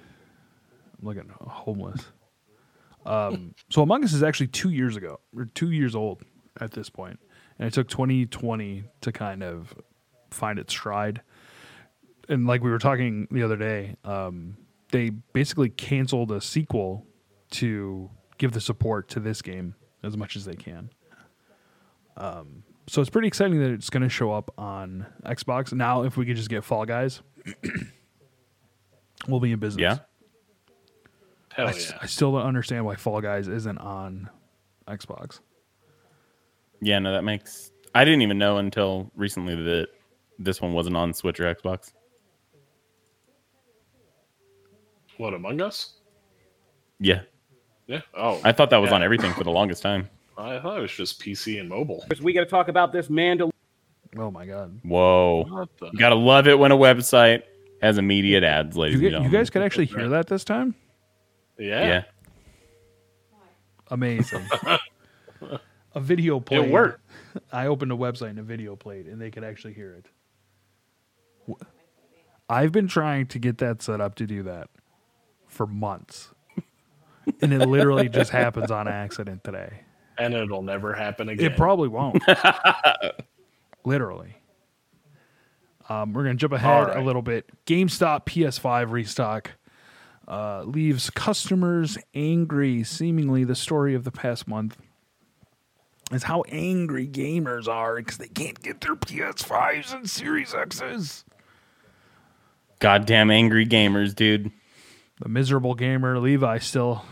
I'm 1.01 1.07
looking 1.07 1.31
homeless. 1.41 2.07
Um, 3.05 3.55
so 3.70 3.82
Among 3.82 4.05
Us 4.05 4.12
is 4.12 4.22
actually 4.22 4.48
two 4.48 4.70
years 4.70 4.96
ago, 4.96 5.20
or 5.36 5.46
two 5.46 5.70
years 5.70 5.94
old 5.94 6.22
at 6.61 6.72
this 6.72 6.88
point, 6.90 7.18
and 7.59 7.66
it 7.66 7.74
took 7.74 7.88
2020 7.88 8.84
to 9.00 9.12
kind 9.12 9.42
of 9.42 9.74
find 10.30 10.59
its 10.59 10.72
stride. 10.72 11.22
And 12.28 12.46
like 12.46 12.62
we 12.62 12.70
were 12.70 12.78
talking 12.78 13.26
the 13.30 13.42
other 13.42 13.57
day, 13.57 13.96
um, 14.05 14.57
they 14.90 15.11
basically 15.11 15.70
canceled 15.70 16.30
a 16.30 16.40
sequel 16.40 17.07
to 17.53 18.11
give 18.38 18.53
the 18.53 18.61
support 18.61 19.09
to 19.09 19.20
this 19.20 19.42
game 19.42 19.74
as 20.03 20.16
much 20.16 20.36
as 20.36 20.44
they 20.44 20.55
can. 20.55 20.90
Um, 22.16 22.62
so 22.88 23.00
it's 23.00 23.11
pretty 23.11 23.28
exciting 23.28 23.61
that 23.61 23.70
it's 23.70 23.90
going 23.90 24.03
to 24.03 24.09
show 24.09 24.32
up 24.32 24.53
on 24.59 25.07
Xbox. 25.24 25.72
Now, 25.72 26.03
if 26.03 26.16
we 26.16 26.26
could 26.26 26.36
just 26.36 26.48
get 26.48 26.64
Fall 26.64 26.84
Guys, 26.84 27.22
we'll 29.28 29.40
be 29.40 29.53
in 29.53 29.59
business. 29.59 29.82
Yeah. 29.82 29.98
Hell 31.55 31.66
I, 31.68 31.70
yeah. 31.70 31.76
s- 31.76 31.92
I 32.03 32.07
still 32.07 32.32
don't 32.32 32.46
understand 32.46 32.84
why 32.84 32.96
Fall 32.96 33.20
Guys 33.20 33.48
isn't 33.48 33.78
on 33.78 34.28
Xbox. 34.88 35.40
Yeah, 36.80 36.98
no, 36.98 37.12
that 37.12 37.22
makes. 37.22 37.70
I 37.94 38.05
didn't 38.05 38.22
even 38.22 38.38
know 38.38 38.57
until 38.59 39.11
recently 39.14 39.55
that 39.55 39.88
this 40.38 40.61
one 40.61 40.72
wasn't 40.72 40.96
on 40.96 41.12
Switch 41.14 41.38
or 41.40 41.55
Xbox. 41.55 41.92
What, 45.18 45.34
Among 45.34 45.61
Us? 45.61 45.94
Yeah. 46.98 47.20
Yeah. 47.86 48.00
Oh. 48.14 48.40
I 48.44 48.53
thought 48.53 48.70
that 48.70 48.78
was 48.78 48.90
Yeah. 48.90 48.96
on 48.96 49.03
everything 49.03 49.32
for 49.34 49.44
the 49.44 49.50
longest 49.50 49.82
time. 49.82 50.09
I 50.38 50.59
thought 50.59 50.78
it 50.78 50.80
was 50.80 50.90
just 50.92 51.20
PC 51.20 51.61
and 51.61 51.68
mobile. 51.68 52.05
we 52.22 52.32
got 52.32 52.40
to 52.40 52.46
talk 52.46 52.68
about 52.68 52.92
this 52.92 53.09
Mandal- 53.09 53.50
Oh 54.18 54.30
my 54.30 54.44
god! 54.44 54.78
Whoa. 54.82 55.46
What 55.48 55.70
the? 55.78 55.86
You 55.86 55.98
gotta 55.98 56.14
love 56.14 56.46
it 56.46 56.59
when 56.59 56.70
a 56.70 56.76
website 56.76 57.44
has 57.80 57.96
immediate 57.96 58.44
ads, 58.44 58.76
ladies 58.76 58.94
You, 58.94 58.98
and 58.98 59.00
get, 59.00 59.07
you 59.07 59.11
gentlemen. 59.20 59.32
guys 59.40 59.48
could 59.48 59.62
actually 59.62 59.86
hear 59.86 60.07
that 60.11 60.26
this 60.26 60.44
time. 60.44 60.74
Yeah. 61.63 61.87
yeah. 61.87 62.03
Amazing. 63.89 64.47
a 65.95 66.01
video 66.01 66.41
played. 66.41 66.65
It 66.65 66.71
worked. 66.71 67.01
I 67.53 67.67
opened 67.67 67.93
a 67.93 67.97
website 67.97 68.31
and 68.31 68.39
a 68.39 68.43
video 68.43 68.77
played, 68.77 69.07
and 69.07 69.21
they 69.21 69.31
could 69.31 69.45
actually 69.45 69.75
hear 69.75 69.95
it. 69.95 70.07
I've 72.49 72.73
been 72.73 72.89
trying 72.89 73.27
to 73.29 73.39
get 73.39 73.59
that 73.59 73.83
set 73.83 74.01
up 74.01 74.17
to 74.17 74.27
do 74.27 74.43
that 74.45 74.69
for 75.47 75.67
months, 75.67 76.31
and 77.41 77.53
it 77.53 77.67
literally 77.67 78.09
just 78.09 78.31
happens 78.33 78.71
on 78.71 78.89
accident 78.89 79.45
today. 79.45 79.81
And 80.19 80.35
it'll 80.35 80.63
never 80.63 80.93
happen 80.93 81.29
again. 81.29 81.53
It 81.53 81.57
probably 81.57 81.89
won't. 81.89 82.23
Literally. 83.85 84.37
Um, 85.89 86.13
we're 86.13 86.25
gonna 86.25 86.37
jump 86.37 86.53
ahead 86.53 86.71
All 86.71 87.03
a 87.03 87.05
little 87.05 87.23
bit. 87.23 87.51
GameStop 87.67 88.27
PS5 88.27 88.91
restock 88.91 89.53
uh, 90.29 90.62
leaves 90.64 91.11
customers 91.11 91.99
angry. 92.14 92.83
Seemingly, 92.85 93.45
the 93.45 93.55
story 93.55 93.95
of 93.95 94.05
the 94.05 94.11
past 94.12 94.47
month 94.49 94.77
is 96.12 96.25
how 96.25 96.43
angry 96.49 97.07
gamers 97.09 97.66
are 97.68 97.97
because 97.97 98.18
they 98.18 98.29
can't 98.29 98.61
get 98.62 98.81
their 98.81 98.97
PS5s 98.97 99.95
and 99.95 100.09
Series 100.09 100.55
X's. 100.55 101.25
Goddamn 102.81 103.31
angry 103.31 103.64
gamers, 103.66 104.14
dude. 104.14 104.51
The 105.20 105.29
miserable 105.29 105.75
gamer 105.75 106.18
Levi 106.18 106.59
still 106.59 107.05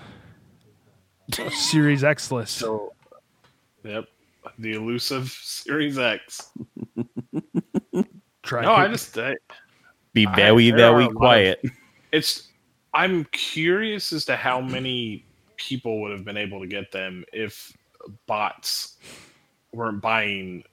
Series 1.53 2.03
X 2.03 2.33
list. 2.33 2.57
So, 2.57 2.93
yep. 3.85 4.07
The 4.59 4.73
elusive 4.73 5.29
Series 5.31 5.97
X. 5.99 6.51
Try 8.43 8.63
No, 8.63 8.73
I 8.73 8.89
just. 8.89 9.17
I, 9.17 9.37
Be 10.13 10.27
very, 10.27 10.71
there 10.71 10.79
very 10.79 11.03
lot 11.05 11.11
of- 11.11 11.17
quiet. 11.17 11.63
it's. 12.11 12.49
I'm 12.95 13.25
curious 13.27 14.13
as 14.13 14.25
to 14.27 14.37
how 14.37 14.61
many 14.61 15.25
people 15.57 16.01
would 16.01 16.13
have 16.13 16.25
been 16.25 16.37
able 16.37 16.61
to 16.61 16.67
get 16.67 16.91
them 16.91 17.25
if 17.33 17.77
bots 18.27 18.97
weren't 19.73 20.01
buying 20.01 20.65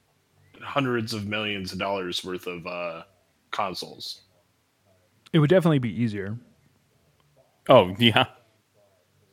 hundreds 0.61 1.13
of 1.13 1.27
millions 1.27 1.71
of 1.71 1.79
dollars 1.79 2.23
worth 2.23 2.47
of 2.47 2.65
uh, 2.65 3.03
consoles. 3.51 4.21
it 5.33 5.39
would 5.39 5.49
definitely 5.49 5.79
be 5.79 6.01
easier. 6.01 6.37
Oh, 7.69 7.93
yeah. 7.99 8.25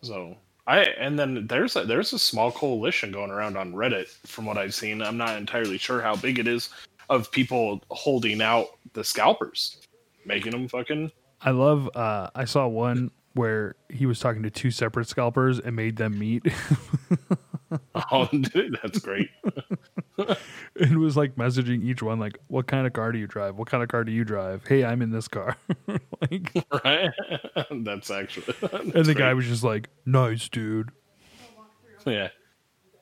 So 0.02 0.36
I 0.66 0.80
and 0.80 1.18
then 1.18 1.46
there's 1.46 1.76
a 1.76 1.84
there's 1.84 2.12
a 2.12 2.18
small 2.18 2.50
coalition 2.50 3.12
going 3.12 3.30
around 3.30 3.56
on 3.56 3.72
Reddit 3.72 4.08
from 4.26 4.44
what 4.44 4.58
I've 4.58 4.74
seen. 4.74 5.00
I'm 5.02 5.16
not 5.16 5.36
entirely 5.36 5.78
sure 5.78 6.00
how 6.02 6.16
big 6.16 6.38
it 6.38 6.48
is 6.48 6.68
of 7.10 7.30
people 7.30 7.82
holding 7.90 8.42
out 8.42 8.66
the 8.92 9.04
scalpers, 9.04 9.80
making 10.26 10.52
them 10.52 10.68
fucking. 10.68 11.10
I 11.44 11.50
love. 11.50 11.88
Uh, 11.94 12.30
I 12.34 12.44
saw 12.46 12.66
one 12.66 13.10
where 13.34 13.76
he 13.88 14.06
was 14.06 14.20
talking 14.20 14.42
to 14.44 14.50
two 14.50 14.70
separate 14.70 15.08
scalpers 15.08 15.58
and 15.58 15.74
made 15.74 15.96
them 15.96 16.18
meet, 16.18 16.46
Oh, 18.12 18.26
dude, 18.26 18.78
that's 18.82 18.98
great. 18.98 19.30
and 20.80 20.98
was 20.98 21.16
like 21.16 21.36
messaging 21.36 21.82
each 21.84 22.02
one 22.02 22.18
like, 22.18 22.38
"What 22.48 22.66
kind 22.66 22.86
of 22.86 22.92
car 22.92 23.12
do 23.12 23.18
you 23.18 23.26
drive? 23.26 23.56
What 23.56 23.68
kind 23.68 23.82
of 23.82 23.88
car 23.88 24.04
do 24.04 24.12
you 24.12 24.24
drive? 24.24 24.66
Hey, 24.66 24.84
I'm 24.84 25.02
in 25.02 25.10
this 25.10 25.28
car." 25.28 25.56
like, 26.20 26.64
right? 26.84 27.10
that's 27.70 28.10
actually. 28.10 28.54
and 28.94 29.06
the 29.06 29.14
guy 29.14 29.34
was 29.34 29.46
just 29.46 29.64
like, 29.64 29.88
"Nice, 30.06 30.48
dude." 30.48 30.90
yeah. 32.06 32.28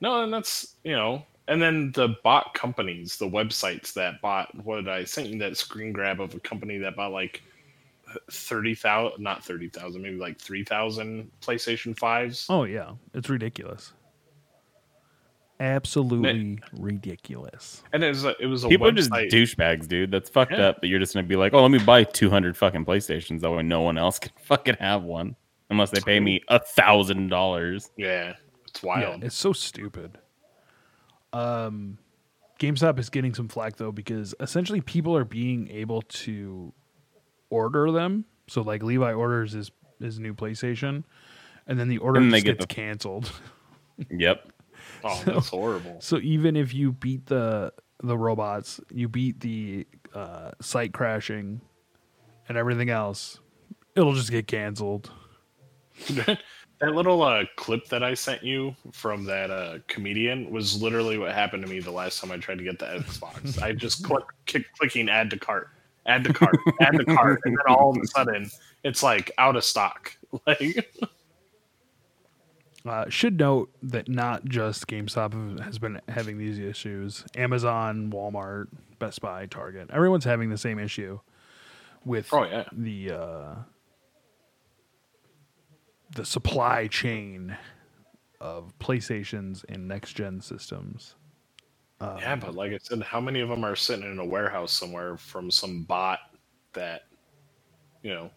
No, 0.01 0.23
and 0.23 0.33
that's 0.33 0.75
you 0.83 0.93
know, 0.93 1.25
and 1.47 1.61
then 1.61 1.91
the 1.91 2.15
bot 2.23 2.53
companies, 2.53 3.17
the 3.17 3.29
websites 3.29 3.93
that 3.93 4.21
bought. 4.21 4.53
What 4.63 4.77
did 4.77 4.89
I 4.89 5.03
sent 5.03 5.29
you 5.29 5.39
that 5.39 5.57
screen 5.57 5.91
grab 5.91 6.19
of 6.19 6.33
a 6.33 6.39
company 6.39 6.77
that 6.79 6.95
bought 6.95 7.11
like 7.11 7.41
thirty 8.31 8.75
thousand, 8.75 9.21
not 9.23 9.43
thirty 9.43 9.69
thousand, 9.69 10.01
maybe 10.01 10.17
like 10.17 10.39
three 10.39 10.63
thousand 10.63 11.31
PlayStation 11.41 11.97
fives. 11.97 12.45
Oh 12.49 12.63
yeah, 12.63 12.91
it's 13.13 13.29
ridiculous. 13.29 13.93
Absolutely 15.59 16.59
ridiculous. 16.77 17.83
And 17.93 18.03
it 18.03 18.09
was 18.09 18.25
a, 18.25 18.35
it 18.41 18.47
was 18.47 18.63
a 18.63 18.67
People 18.69 18.87
are 18.87 18.91
just 18.91 19.11
douchebags, 19.11 19.87
dude. 19.87 20.11
That's 20.11 20.29
fucked 20.29 20.51
Yeah. 20.51 20.69
up. 20.69 20.77
But 20.81 20.89
you're 20.89 20.99
just 20.99 21.13
gonna 21.13 21.27
be 21.27 21.35
like, 21.35 21.53
oh, 21.53 21.61
let 21.61 21.71
me 21.71 21.79
buy 21.79 22.03
200 22.03 22.57
fucking 22.57 22.85
PlayStations. 22.85 23.41
That 23.41 23.51
way, 23.51 23.63
no 23.63 23.81
one 23.81 23.97
else 23.97 24.19
can 24.19 24.31
fucking 24.43 24.75
have 24.79 25.03
one 25.03 25.35
unless 25.69 25.91
they 25.91 26.01
pay 26.01 26.19
me 26.19 26.41
a 26.49 26.59
thousand 26.59 27.29
dollars. 27.29 27.91
Yeah, 27.97 28.33
it's 28.67 28.83
Yeah, 28.83 28.87
wild. 28.89 29.23
it's 29.23 29.35
so 29.35 29.53
stupid. 29.53 30.17
Um, 31.31 31.97
GameStop 32.59 32.99
is 32.99 33.09
getting 33.09 33.33
some 33.33 33.47
flack 33.47 33.77
though 33.77 33.91
because 33.91 34.35
essentially 34.39 34.81
people 34.81 35.15
are 35.15 35.25
being 35.25 35.69
able 35.69 36.01
to 36.01 36.73
order 37.53 37.91
them. 37.91 38.25
So 38.47 38.61
like 38.61 38.83
Levi 38.83 39.13
orders 39.13 39.51
his 39.53 39.71
his 39.99 40.19
new 40.19 40.33
PlayStation, 40.33 41.03
and 41.67 41.79
then 41.79 41.87
the 41.87 41.99
order 41.99 42.19
And 42.19 42.33
they 42.33 42.37
just 42.39 42.45
get 42.45 42.57
gets 42.59 42.67
the- 42.67 42.75
canceled. 42.75 43.31
Yep. 44.09 44.51
oh, 45.03 45.21
that's 45.23 45.49
horrible. 45.49 45.97
So 46.01 46.17
even 46.17 46.55
if 46.55 46.73
you 46.73 46.91
beat 46.93 47.27
the 47.27 47.71
the 48.01 48.17
robots, 48.17 48.81
you 48.91 49.07
beat 49.07 49.39
the 49.39 49.85
uh, 50.15 50.51
site 50.61 50.93
crashing, 50.93 51.61
and 52.49 52.57
everything 52.57 52.89
else, 52.89 53.39
it'll 53.95 54.15
just 54.15 54.31
get 54.31 54.47
canceled. 54.47 55.11
that 56.09 56.39
little 56.81 57.21
uh, 57.21 57.43
clip 57.55 57.85
that 57.89 58.03
I 58.03 58.15
sent 58.15 58.43
you 58.43 58.75
from 58.91 59.25
that 59.25 59.51
uh, 59.51 59.77
comedian 59.87 60.49
was 60.51 60.81
literally 60.81 61.17
what 61.19 61.31
happened 61.33 61.63
to 61.63 61.69
me 61.69 61.79
the 61.79 61.91
last 61.91 62.19
time 62.19 62.31
I 62.31 62.37
tried 62.37 62.57
to 62.57 62.63
get 62.63 62.79
the 62.79 62.85
Xbox. 62.87 63.61
I 63.61 63.73
just 63.73 64.03
click, 64.07 64.23
click 64.47 64.65
clicking 64.77 65.07
add 65.07 65.29
to 65.29 65.37
cart, 65.37 65.69
add 66.05 66.23
to 66.25 66.33
cart, 66.33 66.55
add 66.81 66.93
to 66.97 67.05
cart, 67.05 67.39
and 67.45 67.55
then 67.57 67.75
all 67.75 67.91
of 67.91 67.97
a 68.01 68.07
sudden 68.15 68.49
it's 68.83 69.01
like 69.03 69.31
out 69.37 69.55
of 69.55 69.63
stock. 69.63 70.15
Like 70.47 70.91
Uh, 72.85 73.05
should 73.07 73.39
note 73.39 73.69
that 73.81 74.09
not 74.09 74.43
just 74.45 74.87
GameStop 74.87 75.59
has 75.61 75.79
been 75.79 76.01
having 76.09 76.37
these 76.37 76.59
issues. 76.59 77.23
Amazon, 77.35 78.11
Walmart, 78.11 78.67
Best 78.99 79.21
Buy, 79.21 79.45
Target, 79.45 79.89
everyone's 79.93 80.25
having 80.25 80.49
the 80.49 80.57
same 80.57 80.79
issue 80.79 81.19
with 82.03 82.27
Oh, 82.33 82.43
yeah. 82.43 82.65
the 82.73 83.11
uh, 83.11 83.55
the 86.15 86.25
supply 86.25 86.87
chain 86.87 87.55
of 88.41 88.73
PlayStations 88.79 89.63
and 89.69 89.87
next 89.87 90.13
gen 90.13 90.41
systems. 90.41 91.15
Yeah, 92.19 92.35
but 92.35 92.55
like 92.55 92.71
I 92.71 92.79
said, 92.81 93.01
how 93.01 93.19
many 93.19 93.39
of 93.39 93.49
them 93.49 93.63
are 93.63 93.75
sitting 93.75 94.09
in 94.09 94.19
a 94.19 94.25
warehouse 94.25 94.71
somewhere 94.71 95.17
from 95.17 95.51
some 95.51 95.83
bot 95.83 96.19
that 96.73 97.03
you 98.01 98.13
know 98.13 98.31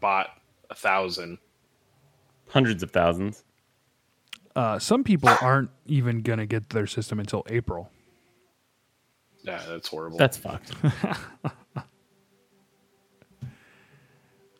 bought 0.00 0.28
a 0.70 0.74
thousand? 0.74 1.38
Hundreds 2.48 2.82
of 2.82 2.90
thousands. 2.90 3.44
Uh, 4.54 4.78
some 4.78 5.04
people 5.04 5.28
aren't 5.42 5.70
even 5.86 6.22
gonna 6.22 6.46
get 6.46 6.70
their 6.70 6.86
system 6.86 7.20
until 7.20 7.44
April. 7.48 7.90
Yeah, 9.42 9.62
that's 9.68 9.88
horrible. 9.88 10.18
That's 10.18 10.36
fucked. 10.36 10.72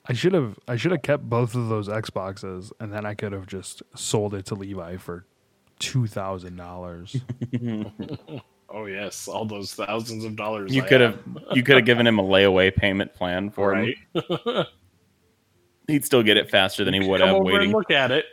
I 0.09 0.12
should 0.12 0.34
have 0.34 0.59
I 0.68 0.76
should 0.76 0.92
have 0.92 1.03
kept 1.03 1.28
both 1.28 1.55
of 1.55 1.68
those 1.68 1.88
Xboxes 1.88 2.70
and 2.78 2.92
then 2.92 3.05
I 3.05 3.14
could 3.14 3.32
have 3.32 3.47
just 3.47 3.82
sold 3.97 4.34
it 4.34 4.47
to 4.47 4.55
Levi 4.55 4.99
for 4.99 5.26
two 5.78 6.06
thousand 6.06 6.56
dollars. 6.56 7.16
oh 8.68 8.86
yes, 8.86 9.28
all 9.28 9.44
those 9.44 9.74
thousands 9.74 10.24
of 10.24 10.36
dollars. 10.36 10.74
You 10.74 10.82
I 10.82 10.88
could 10.88 11.00
have 11.00 11.18
you 11.54 11.62
could 11.62 11.76
have 11.76 11.84
given 11.84 12.06
him 12.06 12.18
a 12.18 12.22
layaway 12.22 12.74
payment 12.74 13.14
plan 13.14 13.50
for 13.50 13.70
right. 13.70 13.96
him. 14.14 14.64
He'd 15.88 16.04
still 16.04 16.22
get 16.22 16.36
it 16.36 16.50
faster 16.50 16.84
than 16.84 16.94
he 16.94 17.08
would 17.08 17.20
Come 17.20 17.28
have 17.28 17.36
over 17.36 17.50
and 17.50 17.58
waiting. 17.58 17.72
look 17.72 17.92
at 17.92 18.10
it. 18.10 18.24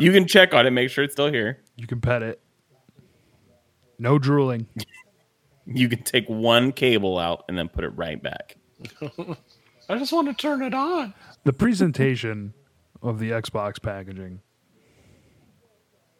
You 0.00 0.10
can 0.10 0.26
check 0.26 0.52
on 0.54 0.66
it, 0.66 0.70
make 0.70 0.90
sure 0.90 1.04
it's 1.04 1.12
still 1.12 1.30
here. 1.30 1.60
You 1.76 1.86
can 1.86 2.00
pet 2.00 2.22
it. 2.24 2.40
No 3.96 4.18
drooling. 4.18 4.66
You 5.66 5.88
can 5.88 6.02
take 6.02 6.26
one 6.28 6.72
cable 6.72 7.16
out 7.16 7.44
and 7.48 7.56
then 7.56 7.68
put 7.68 7.84
it 7.84 7.90
right 7.90 8.20
back. 8.20 8.56
I 9.88 9.98
just 9.98 10.12
want 10.12 10.28
to 10.28 10.34
turn 10.34 10.62
it 10.62 10.74
on. 10.74 11.14
The 11.44 11.52
presentation 11.52 12.54
of 13.02 13.18
the 13.18 13.30
Xbox 13.30 13.80
packaging. 13.80 14.40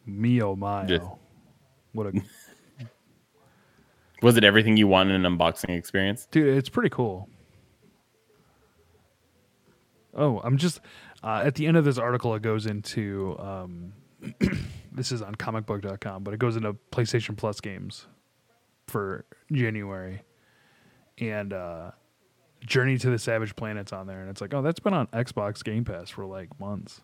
Me 0.09 0.43
oh 0.43 0.57
my. 0.57 0.87
Just- 0.87 1.03
oh. 1.03 1.19
What 1.93 2.07
a 2.07 2.13
Was 4.23 4.37
it 4.37 4.43
everything 4.43 4.77
you 4.77 4.89
wanted 4.89 5.15
in 5.15 5.25
an 5.25 5.39
unboxing 5.39 5.71
experience? 5.77 6.27
dude, 6.31 6.57
it's 6.57 6.69
pretty 6.69 6.89
cool. 6.89 7.29
Oh, 10.15 10.41
I'm 10.43 10.57
just 10.57 10.81
uh, 11.23 11.43
at 11.45 11.55
the 11.55 11.67
end 11.67 11.77
of 11.77 11.85
this 11.85 11.99
article. 11.99 12.35
It 12.35 12.43
goes 12.43 12.67
into 12.67 13.37
um, 13.39 13.93
this 14.93 15.13
is 15.13 15.23
on 15.23 15.37
comicbook.com, 15.37 16.25
but 16.25 16.35
it 16.35 16.39
goes 16.41 16.57
into 16.57 16.75
PlayStation 16.91 17.37
Plus 17.37 17.61
games 17.61 18.07
for 18.89 19.25
January, 19.53 20.23
and 21.19 21.53
uh, 21.53 21.93
Journey 22.67 22.99
to 22.99 23.11
the 23.11 23.19
Savage 23.19 23.55
Planet's 23.55 23.93
on 23.93 24.09
there, 24.09 24.21
and 24.21 24.31
it's 24.31 24.41
like, 24.41 24.53
oh, 24.53 24.63
that's 24.63 24.81
been 24.81 24.95
on 24.95 25.07
Xbox 25.09 25.63
Game 25.63 25.85
Pass 25.85 26.11
for 26.11 26.25
like 26.25 26.59
months. 26.59 27.03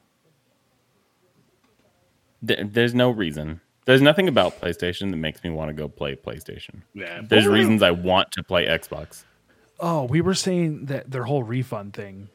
Th- 2.46 2.60
There's 2.62 2.94
no 2.94 3.10
reason. 3.10 3.60
There's 3.86 4.00
nothing 4.02 4.28
about 4.28 4.60
PlayStation 4.60 5.10
that 5.10 5.18
makes 5.18 5.44
me 5.44 5.50
want 5.50 5.68
to 5.68 5.74
go 5.74 5.88
play 5.88 6.14
PlayStation. 6.16 6.82
Yeah, 6.94 7.20
There's 7.22 7.46
reasons 7.46 7.82
I 7.82 7.90
want 7.90 8.32
to 8.32 8.42
play 8.42 8.66
Xbox. 8.66 9.24
Oh, 9.78 10.04
we 10.04 10.20
were 10.22 10.34
saying 10.34 10.86
that 10.86 11.10
their 11.10 11.24
whole 11.24 11.42
refund 11.42 11.92
thing 11.92 12.28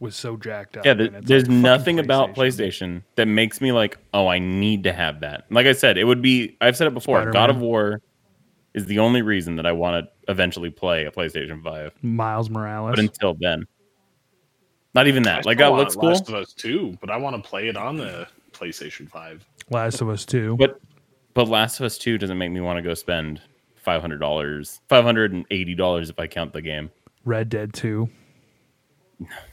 was 0.00 0.16
so 0.16 0.36
jacked 0.36 0.76
up. 0.78 0.86
Yeah, 0.86 0.94
there- 0.94 1.06
and 1.08 1.16
it's 1.16 1.26
there's 1.28 1.42
like 1.42 1.48
fucking 1.50 1.62
nothing 1.62 1.98
about 1.98 2.34
PlayStation 2.34 3.02
that 3.16 3.26
makes 3.26 3.60
me 3.60 3.72
like, 3.72 3.98
oh, 4.14 4.28
I 4.28 4.38
need 4.38 4.84
to 4.84 4.92
have 4.92 5.20
that. 5.20 5.44
Like 5.50 5.66
I 5.66 5.72
said, 5.72 5.98
it 5.98 6.04
would 6.04 6.22
be. 6.22 6.56
I've 6.60 6.76
said 6.76 6.86
it 6.86 6.94
before. 6.94 7.18
Spider-Man. 7.18 7.32
God 7.32 7.50
of 7.50 7.58
War 7.60 8.00
is 8.72 8.86
the 8.86 8.98
only 9.00 9.20
reason 9.22 9.56
that 9.56 9.66
I 9.66 9.72
want 9.72 10.06
to 10.06 10.30
eventually 10.32 10.70
play 10.70 11.04
a 11.04 11.10
PlayStation 11.10 11.62
Five. 11.62 11.92
Miles 12.02 12.48
Morales. 12.48 12.92
But 12.92 12.98
until 12.98 13.34
then, 13.38 13.66
not 14.94 15.06
even 15.06 15.26
I 15.26 15.36
that. 15.36 15.46
Like, 15.46 15.58
still 15.58 15.66
that 15.66 15.70
want 15.72 15.80
looks 15.82 15.94
cool. 15.96 16.08
Last 16.08 16.28
of 16.28 16.34
Us 16.34 16.52
Two, 16.54 16.96
but 17.00 17.10
I 17.10 17.16
want 17.18 17.36
to 17.42 17.46
play 17.48 17.68
it 17.68 17.76
on 17.76 17.96
the 17.96 18.26
PlayStation 18.54 19.08
Five. 19.08 19.46
Last 19.70 20.00
of 20.00 20.08
Us 20.08 20.24
2. 20.24 20.56
But 20.56 20.80
but 21.34 21.48
Last 21.48 21.80
of 21.80 21.86
Us 21.86 21.98
Two 21.98 22.16
doesn't 22.18 22.38
make 22.38 22.50
me 22.50 22.60
want 22.60 22.76
to 22.78 22.82
go 22.82 22.94
spend 22.94 23.40
five 23.76 24.00
hundred 24.00 24.18
dollars, 24.18 24.80
five 24.88 25.04
hundred 25.04 25.32
and 25.32 25.44
eighty 25.50 25.74
dollars 25.74 26.10
if 26.10 26.18
I 26.18 26.26
count 26.26 26.52
the 26.52 26.62
game. 26.62 26.90
Red 27.24 27.48
Dead 27.48 27.72
2. 27.72 28.08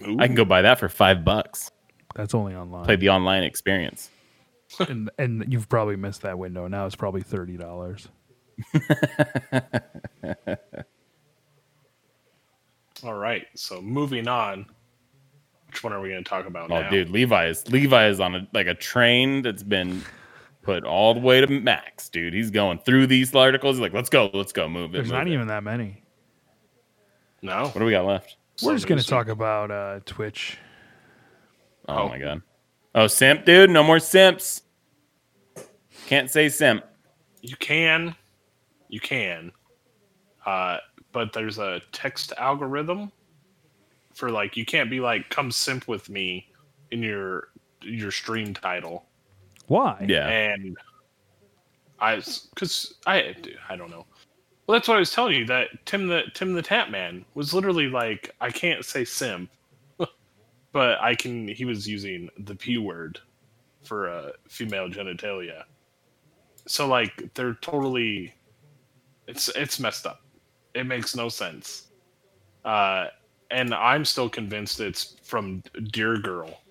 Ooh, 0.07 0.17
I 0.19 0.27
can 0.27 0.35
go 0.35 0.45
buy 0.45 0.61
that 0.63 0.79
for 0.79 0.89
five 0.89 1.23
bucks. 1.23 1.71
That's 2.15 2.33
only 2.33 2.55
online. 2.55 2.85
Play 2.85 2.95
the 2.97 3.09
online 3.09 3.43
experience. 3.43 4.09
and 4.79 5.09
and 5.17 5.45
you've 5.51 5.69
probably 5.69 5.95
missed 5.95 6.21
that 6.21 6.37
window. 6.37 6.67
Now 6.67 6.85
it's 6.85 6.95
probably 6.95 7.21
thirty 7.21 7.57
dollars. 7.57 8.07
all 13.03 13.13
right. 13.13 13.47
So 13.55 13.81
moving 13.81 14.27
on. 14.27 14.65
Which 15.71 15.85
one 15.85 15.93
are 15.93 16.01
we 16.01 16.09
going 16.09 16.21
to 16.21 16.29
talk 16.29 16.45
about 16.47 16.69
Oh, 16.69 16.81
now? 16.81 16.89
dude, 16.89 17.09
Levi 17.09 17.47
is 17.47 17.65
Levi 17.71 18.07
is 18.09 18.19
on 18.19 18.35
a 18.35 18.45
like 18.53 18.67
a 18.67 18.73
train 18.73 19.41
that's 19.41 19.63
been 19.63 20.01
put 20.63 20.83
all 20.83 21.13
the 21.13 21.21
way 21.21 21.39
to 21.39 21.47
max, 21.47 22.09
dude. 22.09 22.33
He's 22.33 22.51
going 22.51 22.79
through 22.79 23.07
these 23.07 23.33
articles. 23.33 23.77
He's 23.77 23.81
like, 23.81 23.93
let's 23.93 24.09
go, 24.09 24.29
let's 24.33 24.51
go, 24.51 24.67
move 24.67 24.89
it. 24.89 24.93
There's 24.97 25.07
move 25.07 25.13
not 25.19 25.27
it." 25.27 25.31
even 25.33 25.47
that 25.47 25.63
many. 25.63 26.03
No. 27.41 27.63
What 27.67 27.77
do 27.79 27.85
we 27.85 27.91
got 27.91 28.05
left? 28.05 28.35
We're 28.61 28.73
just 28.73 28.85
gonna 28.85 29.01
talk 29.01 29.29
about 29.29 29.71
uh, 29.71 30.01
Twitch. 30.05 30.57
Oh, 31.87 31.99
Oh. 31.99 32.09
my 32.09 32.17
god. 32.19 32.41
Oh, 32.93 33.07
simp, 33.07 33.45
dude. 33.45 33.69
No 33.69 33.81
more 33.81 33.99
simps. 33.99 34.63
Can't 36.07 36.29
say 36.29 36.49
simp. 36.49 36.83
You 37.41 37.55
can, 37.55 38.13
you 38.89 38.99
can, 38.99 39.53
uh, 40.45 40.79
but 41.13 41.31
there's 41.31 41.59
a 41.59 41.79
text 41.93 42.33
algorithm 42.37 43.13
for 44.13 44.29
like 44.31 44.57
you 44.57 44.65
can't 44.65 44.89
be 44.89 44.99
like 44.99 45.29
come 45.29 45.51
simp 45.51 45.87
with 45.87 46.09
me 46.09 46.47
in 46.91 47.01
your 47.03 47.49
your 47.81 48.11
stream 48.11 48.53
title, 48.53 49.05
Why? 49.67 50.05
Yeah. 50.07 50.27
and 50.27 50.77
I 51.99 52.15
because 52.15 52.95
I 53.07 53.35
I 53.69 53.75
don't 53.75 53.89
know. 53.91 54.05
Well, 54.67 54.77
that's 54.77 54.87
what 54.87 54.95
I 54.97 54.99
was 54.99 55.11
telling 55.11 55.35
you 55.35 55.45
that 55.47 55.69
Tim 55.85 56.07
the 56.07 56.23
Tim 56.33 56.53
the 56.53 56.63
Tatman 56.63 57.25
was 57.33 57.53
literally 57.53 57.87
like 57.89 58.33
I 58.41 58.51
can't 58.51 58.85
say 58.85 59.03
simp, 59.05 59.49
but 60.71 60.99
I 61.01 61.15
can. 61.15 61.47
He 61.47 61.65
was 61.65 61.87
using 61.87 62.29
the 62.39 62.55
p 62.55 62.77
word 62.77 63.19
for 63.83 64.09
uh, 64.09 64.31
female 64.47 64.89
genitalia. 64.89 65.63
So 66.67 66.87
like 66.87 67.33
they're 67.33 67.55
totally, 67.55 68.33
it's 69.27 69.49
it's 69.49 69.79
messed 69.79 70.05
up. 70.05 70.21
It 70.73 70.85
makes 70.85 71.15
no 71.15 71.27
sense. 71.29 71.87
Uh, 72.63 73.07
and 73.51 73.73
I'm 73.73 74.05
still 74.05 74.29
convinced 74.29 74.79
it's 74.79 75.15
from 75.23 75.63
Dear 75.91 76.17
Girl. 76.17 76.61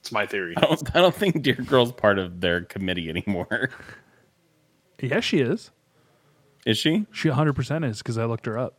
It's 0.00 0.12
my 0.12 0.26
theory. 0.26 0.54
I 0.56 0.60
don't 0.60 0.96
I 0.96 1.00
don't 1.00 1.14
think 1.14 1.42
Dear 1.42 1.56
Girl's 1.56 1.92
part 1.92 2.18
of 2.18 2.40
their 2.40 2.62
committee 2.62 3.08
anymore. 3.08 3.70
Yes, 4.98 5.24
she 5.24 5.40
is. 5.40 5.70
Is 6.64 6.78
she? 6.78 7.04
She 7.12 7.28
100 7.28 7.52
percent 7.52 7.84
is 7.84 7.98
because 7.98 8.16
I 8.16 8.24
looked 8.24 8.46
her 8.46 8.58
up. 8.58 8.78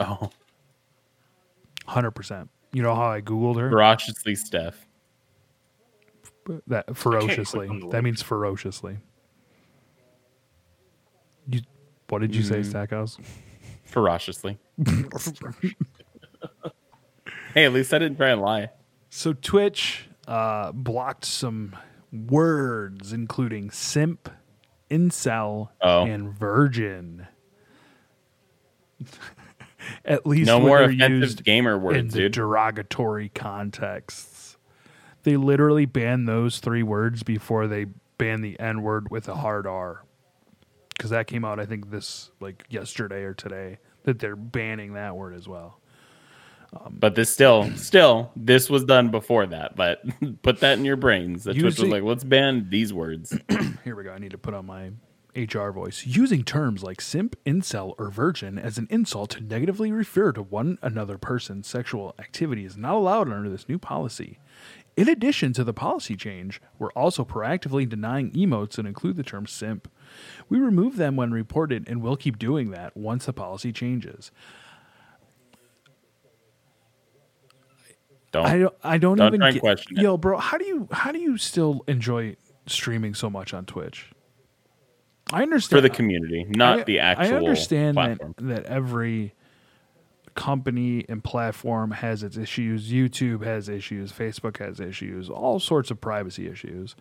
Oh. 0.00 0.30
100 1.84 2.10
percent. 2.10 2.50
You 2.72 2.82
know 2.82 2.96
how 2.96 3.08
I 3.08 3.20
googled 3.20 3.56
her? 3.60 3.70
Ferociously 3.70 4.34
Steph. 4.34 4.84
That 6.66 6.96
ferociously. 6.96 7.68
That 7.90 8.02
means 8.02 8.20
ferociously. 8.20 8.98
You. 11.48 11.60
What 12.08 12.20
did 12.20 12.34
you 12.34 12.42
say, 12.42 12.60
mm. 12.60 12.66
Stackhouse? 12.66 13.16
Ferociously. 13.84 14.58
Hey, 17.54 17.64
at 17.64 17.72
least 17.72 17.92
I 17.94 17.98
didn't 17.98 18.16
try 18.16 18.30
and 18.30 18.40
lie. 18.40 18.70
So 19.08 19.32
Twitch 19.32 20.08
uh, 20.28 20.72
blocked 20.72 21.24
some 21.24 21.76
words, 22.12 23.12
including 23.12 23.70
simp, 23.70 24.28
incel, 24.90 25.68
Oh. 25.80 26.04
and 26.04 26.32
virgin. 26.32 27.26
At 30.04 30.26
least 30.26 30.46
No 30.46 30.60
more 30.60 30.82
offensive 30.82 31.10
used 31.10 31.44
gamer 31.44 31.76
in 31.76 31.82
words, 31.82 32.12
the 32.12 32.20
dude. 32.20 32.32
derogatory 32.32 33.30
contexts. 33.30 34.58
They 35.22 35.36
literally 35.38 35.86
banned 35.86 36.28
those 36.28 36.58
three 36.58 36.82
words 36.82 37.22
before 37.22 37.66
they 37.66 37.86
banned 38.18 38.44
the 38.44 38.60
N 38.60 38.82
word 38.82 39.10
with 39.10 39.26
a 39.28 39.36
hard 39.36 39.66
R. 39.66 40.04
Because 40.90 41.10
that 41.10 41.26
came 41.26 41.46
out, 41.46 41.58
I 41.58 41.64
think, 41.64 41.90
this 41.90 42.30
like 42.40 42.64
yesterday 42.68 43.22
or 43.22 43.32
today 43.32 43.78
that 44.10 44.18
they're 44.18 44.36
banning 44.36 44.94
that 44.94 45.14
word 45.14 45.34
as 45.34 45.46
well. 45.46 45.78
But 46.88 47.14
this 47.14 47.30
still, 47.30 47.70
still, 47.76 48.30
this 48.36 48.68
was 48.68 48.84
done 48.84 49.10
before 49.10 49.46
that. 49.46 49.76
But 49.76 50.02
put 50.42 50.60
that 50.60 50.78
in 50.78 50.84
your 50.84 50.96
brains. 50.96 51.44
That 51.44 51.54
Twitch 51.54 51.78
was 51.78 51.88
like, 51.88 52.02
let's 52.02 52.24
ban 52.24 52.68
these 52.70 52.92
words. 52.92 53.36
Here 53.84 53.96
we 53.96 54.04
go. 54.04 54.12
I 54.12 54.18
need 54.18 54.30
to 54.32 54.38
put 54.38 54.54
on 54.54 54.66
my 54.66 54.90
HR 55.36 55.70
voice. 55.70 56.06
Using 56.06 56.44
terms 56.44 56.82
like 56.82 57.00
simp, 57.00 57.36
incel, 57.44 57.94
or 57.98 58.10
virgin 58.10 58.58
as 58.58 58.78
an 58.78 58.86
insult 58.90 59.30
to 59.30 59.40
negatively 59.40 59.92
refer 59.92 60.32
to 60.32 60.42
one 60.42 60.78
another 60.82 61.18
person's 61.18 61.66
sexual 61.66 62.14
activity 62.18 62.64
is 62.64 62.76
not 62.76 62.94
allowed 62.94 63.30
under 63.30 63.48
this 63.48 63.68
new 63.68 63.78
policy. 63.78 64.38
In 64.96 65.08
addition 65.08 65.52
to 65.54 65.64
the 65.64 65.72
policy 65.72 66.16
change, 66.16 66.60
we're 66.78 66.92
also 66.92 67.24
proactively 67.24 67.88
denying 67.88 68.32
emotes 68.32 68.72
that 68.72 68.86
include 68.86 69.16
the 69.16 69.22
term 69.22 69.46
simp. 69.46 69.90
We 70.48 70.58
remove 70.58 70.96
them 70.96 71.16
when 71.16 71.30
reported 71.32 71.88
and 71.88 72.02
will 72.02 72.16
keep 72.16 72.38
doing 72.38 72.70
that 72.70 72.96
once 72.96 73.26
the 73.26 73.32
policy 73.32 73.72
changes. 73.72 74.30
Don't. 78.32 78.46
I 78.46 78.58
don't 78.58 78.74
I 78.84 78.98
don't, 78.98 79.16
Don't 79.18 79.34
even 79.34 79.52
get, 79.54 79.60
question. 79.60 79.96
Yo, 79.96 80.16
bro, 80.16 80.38
how 80.38 80.56
do 80.56 80.64
you 80.64 80.88
how 80.92 81.10
do 81.10 81.18
you 81.18 81.36
still 81.36 81.82
enjoy 81.88 82.36
streaming 82.66 83.14
so 83.14 83.28
much 83.28 83.52
on 83.52 83.64
Twitch? 83.66 84.10
I 85.32 85.42
understand 85.42 85.78
for 85.78 85.80
the 85.80 85.90
community, 85.94 86.46
not 86.48 86.80
I- 86.80 86.84
the 86.84 86.98
actual 87.00 87.34
I 87.34 87.38
understand 87.38 87.94
platform. 87.96 88.34
that 88.38 88.64
that 88.64 88.64
every 88.66 89.34
company 90.36 91.04
and 91.08 91.24
platform 91.24 91.90
has 91.90 92.22
its 92.22 92.36
issues. 92.36 92.92
YouTube 92.92 93.44
has 93.44 93.68
issues. 93.68 94.12
Facebook 94.12 94.58
has 94.58 94.78
issues. 94.78 95.28
All 95.28 95.58
sorts 95.58 95.90
of 95.90 96.00
privacy 96.00 96.46
issues. 96.48 96.94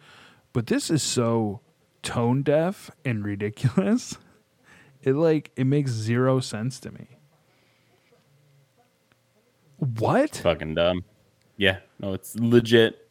But 0.52 0.66
this 0.66 0.90
is 0.90 1.04
so 1.04 1.62
tone 2.02 2.42
deaf 2.44 2.92
and 3.06 3.24
ridiculous. 3.26 4.18
It 5.02 5.14
like 5.14 5.52
it 5.56 5.64
makes 5.64 5.92
zero 5.92 6.42
sense 6.42 6.78
to 6.82 6.92
me. 6.92 7.08
What? 9.78 10.36
Fucking 10.36 10.76
dumb. 10.76 11.06
Yeah, 11.56 11.78
no, 12.00 12.14
it's 12.14 12.36
legit, 12.36 13.08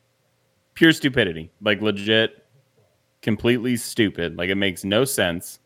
pure 0.75 0.93
stupidity. 0.93 1.51
Like 1.63 1.81
legit, 1.81 2.45
completely 3.23 3.77
stupid. 3.79 4.37
Like 4.37 4.51
it 4.51 4.57
makes 4.57 4.85
no 4.85 5.07
sense 5.07 5.61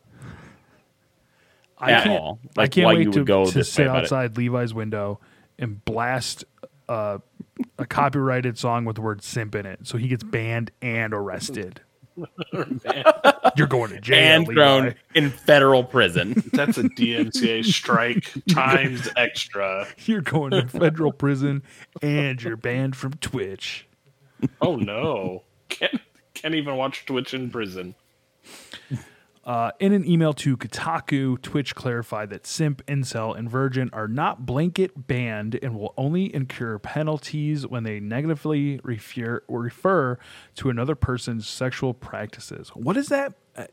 I 1.77 1.91
at 1.91 2.03
can't, 2.03 2.21
all. 2.21 2.39
I 2.57 2.61
Like 2.61 2.71
can't 2.71 2.85
why 2.85 2.93
wait 2.93 3.05
you 3.05 3.11
to, 3.11 3.19
would 3.19 3.27
go 3.27 3.45
to 3.45 3.51
this 3.51 3.71
sit 3.71 3.87
outside 3.87 4.37
Levi's 4.37 4.73
window 4.73 5.19
and 5.59 5.83
blast 5.83 6.45
uh, 6.87 7.17
a 7.77 7.85
copyrighted 7.85 8.57
song 8.57 8.85
with 8.85 8.95
the 8.95 9.01
word 9.01 9.21
simp 9.21 9.55
in 9.55 9.65
it, 9.65 9.79
so 9.83 9.97
he 9.97 10.07
gets 10.07 10.23
banned 10.23 10.71
and 10.81 11.13
arrested. 11.13 11.81
You're 13.55 13.67
going 13.67 13.91
to 13.91 13.99
jail, 14.01 14.17
and 14.17 14.47
Levi. 14.47 14.53
thrown 14.59 14.95
in 15.15 15.29
federal 15.29 15.83
prison. 15.83 16.43
That's 16.53 16.77
a 16.77 16.83
DMCA 16.83 17.65
strike 17.65 18.33
times 18.49 19.09
extra. 19.15 19.87
You're 20.05 20.21
going 20.21 20.51
to 20.51 20.67
federal 20.67 21.11
prison, 21.11 21.63
and 22.01 22.41
you're 22.41 22.57
banned 22.57 22.95
from 22.95 23.13
Twitch. 23.15 23.87
Oh 24.61 24.75
no. 24.75 25.43
Can't 25.69 25.99
can't 26.33 26.55
even 26.55 26.75
watch 26.77 27.05
Twitch 27.05 27.33
in 27.33 27.49
prison. 27.49 27.95
Uh, 29.45 29.71
in 29.81 29.91
an 29.91 30.07
email 30.09 30.31
to 30.31 30.55
Kotaku, 30.55 31.41
Twitch 31.41 31.75
clarified 31.75 32.29
that 32.29 32.47
Simp, 32.47 32.81
Incel, 32.85 33.37
and 33.37 33.49
Virgin 33.49 33.89
are 33.91 34.07
not 34.07 34.45
blanket 34.45 35.07
banned 35.07 35.59
and 35.61 35.75
will 35.75 35.93
only 35.97 36.33
incur 36.33 36.79
penalties 36.79 37.67
when 37.67 37.83
they 37.83 37.99
negatively 37.99 38.79
refer, 38.83 39.41
refer 39.49 40.17
to 40.55 40.69
another 40.69 40.95
person's 40.95 41.45
sexual 41.45 41.93
practices. 41.93 42.69
What 42.69 42.95
is 42.95 43.09
that? 43.09 43.33
Uh, 43.57 43.65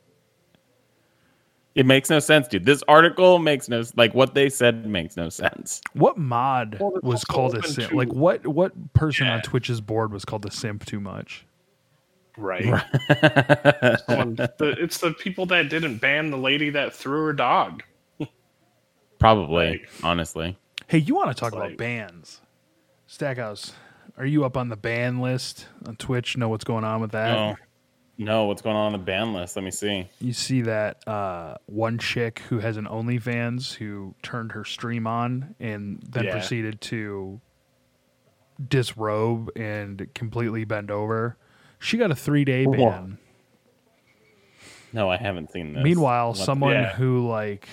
It 1.76 1.86
makes 1.86 2.10
no 2.10 2.18
sense, 2.18 2.48
dude. 2.48 2.64
This 2.64 2.82
article 2.88 3.38
makes 3.38 3.68
no 3.68 3.84
like 3.94 4.12
what 4.12 4.34
they 4.34 4.48
said 4.48 4.84
makes 4.86 5.16
no 5.16 5.28
sense. 5.28 5.80
What 5.92 6.18
mod 6.18 6.78
Well, 6.80 6.98
was 7.04 7.24
called 7.24 7.56
a 7.56 7.62
simp? 7.62 7.90
to- 7.90 7.96
Like 7.96 8.12
what? 8.12 8.44
What 8.44 8.92
person 8.92 9.28
on 9.28 9.40
Twitch's 9.42 9.80
board 9.80 10.12
was 10.12 10.24
called 10.24 10.44
a 10.46 10.50
simp 10.50 10.84
too 10.84 10.98
much? 10.98 11.46
Right. 12.40 12.64
Someone- 14.06 14.36
the, 14.36 14.74
it's 14.78 14.98
the 14.98 15.12
people 15.12 15.46
that 15.46 15.68
didn't 15.68 15.98
ban 15.98 16.30
the 16.30 16.38
lady 16.38 16.70
that 16.70 16.94
threw 16.94 17.24
her 17.26 17.32
dog. 17.32 17.82
Probably, 19.18 19.70
Like- 19.70 19.88
honestly. 20.02 20.56
Hey, 20.86 20.98
you 20.98 21.14
want 21.14 21.28
to 21.28 21.34
talk 21.34 21.52
about 21.52 21.68
like- 21.70 21.76
bans? 21.78 22.40
Stackhouse, 23.06 23.72
are 24.16 24.24
you 24.26 24.44
up 24.44 24.56
on 24.56 24.68
the 24.68 24.76
ban 24.76 25.20
list 25.20 25.66
on 25.86 25.96
Twitch? 25.96 26.36
Know 26.36 26.48
what's 26.48 26.64
going 26.64 26.84
on 26.84 27.00
with 27.00 27.10
that? 27.12 27.32
No, 27.34 27.56
no. 28.18 28.44
What's 28.46 28.62
going 28.62 28.76
on 28.76 28.86
on 28.86 28.92
the 28.92 28.98
ban 28.98 29.34
list? 29.34 29.56
Let 29.56 29.64
me 29.64 29.70
see. 29.72 30.08
You 30.20 30.32
see 30.32 30.62
that 30.62 31.06
uh, 31.08 31.56
one 31.66 31.98
chick 31.98 32.38
who 32.48 32.60
has 32.60 32.76
an 32.76 32.86
OnlyFans 32.86 33.74
who 33.74 34.14
turned 34.22 34.52
her 34.52 34.64
stream 34.64 35.06
on 35.08 35.54
and 35.58 36.00
then 36.08 36.24
Yeah. 36.24 36.32
proceeded 36.32 36.80
to 36.82 37.40
disrobe 38.68 39.50
and 39.56 40.08
completely 40.14 40.64
bend 40.64 40.90
over. 40.90 41.36
She 41.80 41.96
got 41.96 42.10
a 42.10 42.14
three 42.14 42.44
day 42.44 42.64
Whoa. 42.66 42.76
ban. 42.90 43.18
No, 44.92 45.10
I 45.10 45.16
haven't 45.16 45.50
seen 45.50 45.72
this. 45.72 45.82
Meanwhile, 45.82 46.28
What 46.28 46.36
someone 46.38 46.72
Yeah. 46.74 46.92
who 46.94 47.26
like 47.28 47.68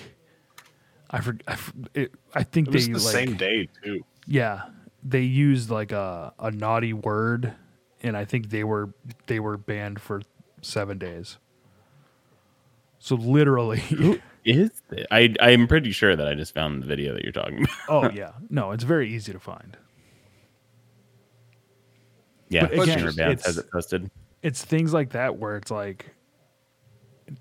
I 1.10 1.20
for, 1.20 1.36
I, 1.46 1.54
for- 1.56 1.72
it, 1.94 2.12
I 2.34 2.42
think 2.42 2.68
It 2.68 2.74
was 2.74 2.86
they 2.86 2.92
the 2.92 2.98
like 2.98 3.12
same 3.14 3.36
day 3.36 3.68
too. 3.82 4.04
yeah 4.26 4.62
they 5.02 5.22
used 5.22 5.70
like 5.70 5.92
a, 5.92 6.32
a 6.38 6.50
naughty 6.50 6.92
word 6.92 7.54
and 8.02 8.16
I 8.16 8.24
think 8.24 8.50
they 8.50 8.64
were 8.64 8.90
they 9.26 9.40
were 9.40 9.56
banned 9.56 10.00
for 10.00 10.22
seven 10.62 10.98
days. 10.98 11.38
So 13.00 13.14
literally, 13.14 13.82
is 14.44 14.70
it? 14.90 15.06
I 15.10 15.34
I'm 15.40 15.66
pretty 15.68 15.92
sure 15.92 16.14
that 16.16 16.26
I 16.26 16.34
just 16.34 16.52
found 16.54 16.82
the 16.82 16.86
video 16.86 17.14
that 17.14 17.22
you're 17.22 17.32
talking 17.32 17.58
about. 17.64 17.76
oh 17.88 18.10
yeah, 18.14 18.32
no, 18.50 18.72
it's 18.72 18.84
very 18.84 19.12
easy 19.12 19.32
to 19.32 19.38
find. 19.40 19.76
Yeah, 22.48 22.66
But 22.66 22.72
again, 22.80 22.98
Streamer 22.98 23.12
Bans 23.12 23.40
it's- 23.40 23.46
has 23.46 23.58
it 23.58 23.70
posted. 23.70 24.10
It's 24.42 24.64
things 24.64 24.92
like 24.92 25.10
that 25.10 25.36
where 25.36 25.56
it's 25.56 25.70
like, 25.70 26.14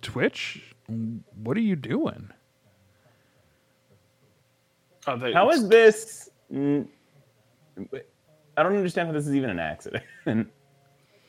Twitch, 0.01 0.73
what 1.35 1.55
are 1.55 1.61
you 1.61 1.75
doing? 1.75 2.31
Oh, 5.05 5.15
they, 5.15 5.31
How 5.31 5.49
is 5.51 5.67
this? 5.69 6.29
mm, 6.51 6.87
I 8.57 8.63
don't 8.63 8.75
understand 8.75 9.07
how 9.07 9.13
this 9.13 9.27
is 9.27 9.35
even 9.35 9.49
an 9.49 9.59
accident. 9.59 10.03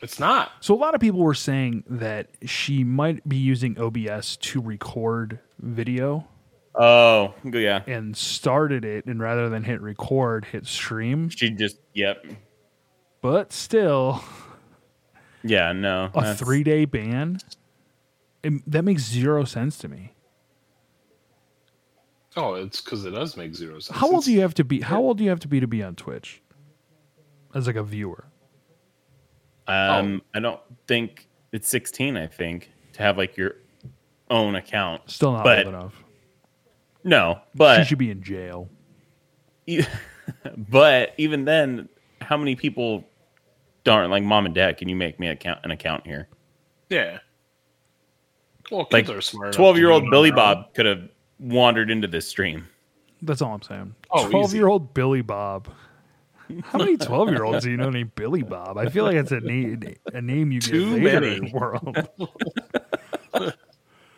It's 0.00 0.20
not. 0.20 0.52
So 0.60 0.74
a 0.74 0.76
lot 0.76 0.94
of 0.94 1.00
people 1.00 1.20
were 1.20 1.34
saying 1.34 1.82
that 1.88 2.28
she 2.44 2.84
might 2.84 3.28
be 3.28 3.36
using 3.36 3.76
OBS 3.80 4.36
to 4.36 4.60
record 4.60 5.40
video 5.58 6.24
oh, 6.76 7.34
yeah. 7.44 7.82
and 7.86 8.16
started 8.16 8.84
it, 8.84 9.06
and 9.06 9.20
rather 9.20 9.48
than 9.48 9.64
hit 9.64 9.80
record, 9.80 10.44
hit 10.44 10.66
stream. 10.66 11.28
She 11.30 11.50
just 11.50 11.78
yep. 11.94 12.24
But 13.20 13.52
still, 13.52 14.22
Yeah, 15.42 15.72
no. 15.72 16.06
a 16.06 16.10
that's- 16.20 16.38
three 16.38 16.62
day 16.62 16.84
ban. 16.84 17.38
It, 18.42 18.70
that 18.70 18.84
makes 18.84 19.02
zero 19.02 19.44
sense 19.44 19.76
to 19.78 19.88
me. 19.88 20.12
Oh, 22.36 22.54
it's 22.54 22.80
because 22.80 23.04
it 23.04 23.10
does 23.10 23.36
make 23.36 23.54
zero 23.54 23.80
sense. 23.80 23.98
How 23.98 24.06
old 24.06 24.14
It's- 24.16 24.24
do 24.26 24.32
you 24.32 24.40
have 24.42 24.54
to 24.54 24.64
be? 24.64 24.80
How 24.82 25.00
old 25.00 25.18
do 25.18 25.24
you 25.24 25.30
have 25.30 25.40
to 25.40 25.48
be 25.48 25.58
to 25.60 25.66
be 25.66 25.82
on 25.82 25.96
Twitch? 25.96 26.40
As 27.54 27.66
like 27.66 27.76
a 27.76 27.82
viewer. 27.82 28.26
Um, 29.66 30.22
I 30.34 30.40
don't 30.40 30.60
think 30.86 31.28
it's 31.52 31.68
16. 31.68 32.16
I 32.16 32.26
think 32.26 32.70
to 32.92 33.02
have 33.02 33.18
like 33.18 33.36
your 33.36 33.56
own 34.30 34.54
account. 34.54 35.10
Still 35.10 35.32
not 35.32 35.44
But- 35.44 35.66
old 35.66 35.74
enough. 35.74 36.04
No, 37.04 37.40
but 37.54 37.78
she 37.82 37.88
should 37.90 37.98
be 37.98 38.10
in 38.10 38.22
jail. 38.22 38.68
e- 39.66 39.84
but 40.56 41.14
even 41.16 41.44
then, 41.44 41.88
how 42.20 42.36
many 42.36 42.54
people 42.54 43.04
darn 43.88 44.10
like 44.10 44.22
mom 44.22 44.46
and 44.46 44.54
dad? 44.54 44.76
Can 44.76 44.88
you 44.88 44.96
make 44.96 45.18
me 45.18 45.28
account 45.28 45.60
an 45.64 45.70
account 45.70 46.06
here? 46.06 46.28
Yeah. 46.90 47.18
Well, 48.70 48.86
Like 48.90 49.08
are 49.08 49.20
smart. 49.20 49.54
12 49.54 49.78
year 49.78 49.90
old 49.90 50.10
Billy. 50.10 50.30
Bob 50.30 50.74
could 50.74 50.84
have 50.86 51.08
wandered 51.38 51.90
into 51.90 52.06
this 52.06 52.28
stream. 52.28 52.68
That's 53.22 53.40
all 53.42 53.54
I'm 53.54 53.62
saying. 53.62 53.94
Oh. 54.10 54.28
Twelve 54.28 54.54
year 54.54 54.68
old 54.68 54.92
Billy 54.94 55.22
Bob. 55.22 55.68
How 56.64 56.78
many 56.78 56.96
twelve 56.96 57.30
year 57.30 57.44
olds 57.44 57.64
do 57.64 57.70
you 57.70 57.76
know 57.76 57.90
named 57.90 58.14
Billy 58.14 58.42
Bob? 58.42 58.78
I 58.78 58.88
feel 58.88 59.04
like 59.04 59.16
it's 59.16 59.32
a 59.32 59.40
name 59.40 59.82
a 60.12 60.20
name 60.22 60.52
you 60.52 60.60
get 60.60 60.70
Too 60.70 60.96
later 60.96 61.20
many. 61.20 61.36
in 61.36 61.44
the 61.46 61.50
world. 61.52 62.08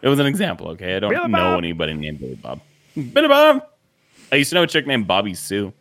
It 0.02 0.08
was 0.08 0.18
an 0.18 0.24
example, 0.26 0.68
okay? 0.70 0.96
I 0.96 0.98
don't 1.00 1.10
Billy 1.10 1.28
know 1.28 1.38
Bob. 1.38 1.58
anybody 1.58 1.92
named 1.92 2.20
Billy 2.20 2.34
Bob. 2.34 2.60
Billy 2.94 3.28
Bob. 3.28 3.66
I 4.32 4.36
used 4.36 4.48
to 4.48 4.54
know 4.54 4.62
a 4.62 4.66
chick 4.66 4.86
named 4.86 5.06
Bobby 5.06 5.34
Sue. 5.34 5.74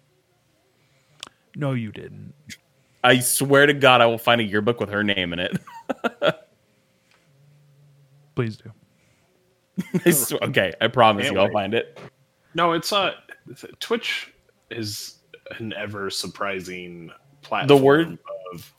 No, 1.56 1.72
you 1.72 1.92
didn't. 1.94 2.34
I 3.04 3.20
swear 3.20 3.66
to 3.66 3.74
God, 3.74 4.02
I 4.02 4.06
will 4.06 4.18
find 4.18 4.42
a 4.42 4.44
yearbook 4.44 4.80
with 4.80 4.90
her 4.90 5.04
name 5.04 5.34
in 5.34 5.40
it. 5.40 5.58
Please 8.36 8.58
do. 8.58 8.72
I 10.06 10.12
swear- 10.12 10.40
okay, 10.44 10.74
I 10.82 10.88
promise 10.88 11.24
Can't 11.26 11.36
you, 11.36 11.40
I'll 11.40 11.48
wait. 11.48 11.54
find 11.54 11.74
it. 11.74 12.00
No, 12.54 12.74
it's 12.74 12.92
uh 12.92 13.14
Twitch 13.80 14.34
is 14.70 15.20
an 15.58 15.74
ever 15.74 16.10
surprising 16.10 17.12
platform. 17.42 17.68
The 17.80 17.84
word- 17.84 18.18
of 18.54 18.74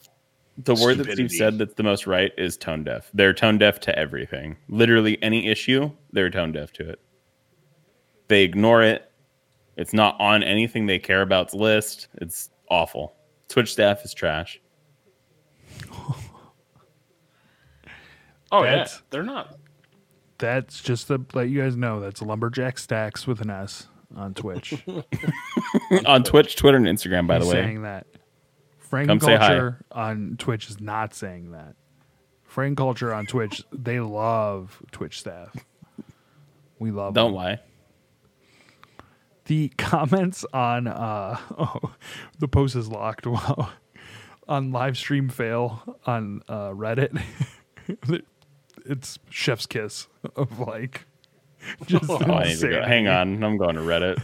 The 0.58 0.74
word 0.74 0.98
that 0.98 1.12
Steve 1.12 1.30
said 1.30 1.58
that's 1.58 1.74
the 1.74 1.82
most 1.82 2.06
right 2.06 2.32
is 2.36 2.56
tone 2.56 2.84
deaf. 2.84 3.10
They're 3.14 3.32
tone 3.32 3.58
deaf 3.58 3.80
to 3.80 3.98
everything. 3.98 4.56
Literally 4.68 5.22
any 5.22 5.46
issue, 5.48 5.90
they're 6.12 6.30
tone 6.30 6.52
deaf 6.52 6.72
to 6.74 6.88
it. 6.90 7.00
They 8.28 8.42
ignore 8.44 8.82
it. 8.82 9.10
It's 9.76 9.92
not 9.94 10.20
on 10.20 10.42
anything 10.42 10.86
they 10.86 10.98
care 10.98 11.22
about's 11.22 11.54
list. 11.54 12.08
It's 12.20 12.50
awful. 12.68 13.14
Twitch 13.50 13.72
staff 13.72 14.02
is 14.04 14.14
trash. 14.14 14.60
Oh 18.52 18.62
That's- 18.64 18.96
yeah, 18.96 19.00
they're 19.10 19.22
not. 19.22 19.54
That's 20.38 20.80
just 20.80 21.06
to 21.08 21.24
let 21.34 21.50
you 21.50 21.62
guys 21.62 21.76
know 21.76 22.00
that's 22.00 22.20
Lumberjack 22.22 22.78
Stacks 22.78 23.24
with 23.26 23.40
an 23.42 23.50
S 23.50 23.86
on 24.16 24.34
Twitch. 24.34 24.74
on 26.06 26.24
Twitch, 26.24 26.56
Twitter, 26.56 26.76
and 26.78 26.86
Instagram, 26.86 27.26
by 27.28 27.38
the 27.38 27.44
way. 27.44 27.52
saying 27.52 27.82
that. 27.82 28.06
Frank 28.78 29.08
Come 29.08 29.20
say. 29.20 29.36
Culture 29.38 29.84
on 29.92 30.34
Twitch 30.38 30.68
is 30.68 30.80
not 30.80 31.14
saying 31.14 31.52
that. 31.52 31.76
Frank 32.42 32.76
Culture 32.76 33.14
on 33.14 33.26
Twitch, 33.26 33.62
they 33.70 34.00
love 34.00 34.82
Twitch 34.90 35.20
staff. 35.20 35.54
We 36.80 36.90
love 36.90 37.14
Don't 37.14 37.26
them. 37.32 37.34
lie. 37.36 37.60
The 39.50 39.68
comments 39.78 40.44
on 40.54 40.86
uh 40.86 41.36
oh 41.58 41.92
the 42.38 42.46
post 42.46 42.76
is 42.76 42.88
locked 42.88 43.26
wow 43.26 43.70
on 44.46 44.70
live 44.70 44.96
stream 44.96 45.28
fail 45.28 45.96
on 46.06 46.40
uh 46.48 46.68
reddit 46.68 47.20
it's 48.86 49.18
chef's 49.28 49.66
kiss 49.66 50.06
of 50.36 50.60
like 50.60 51.04
just 51.84 52.08
Oh, 52.08 52.16
I 52.18 52.44
need 52.44 52.58
to 52.60 52.68
go. 52.70 52.82
Hang 52.82 53.06
on. 53.06 53.42
I'm 53.44 53.58
going 53.58 53.74
to 53.74 53.82
Reddit. 53.82 54.18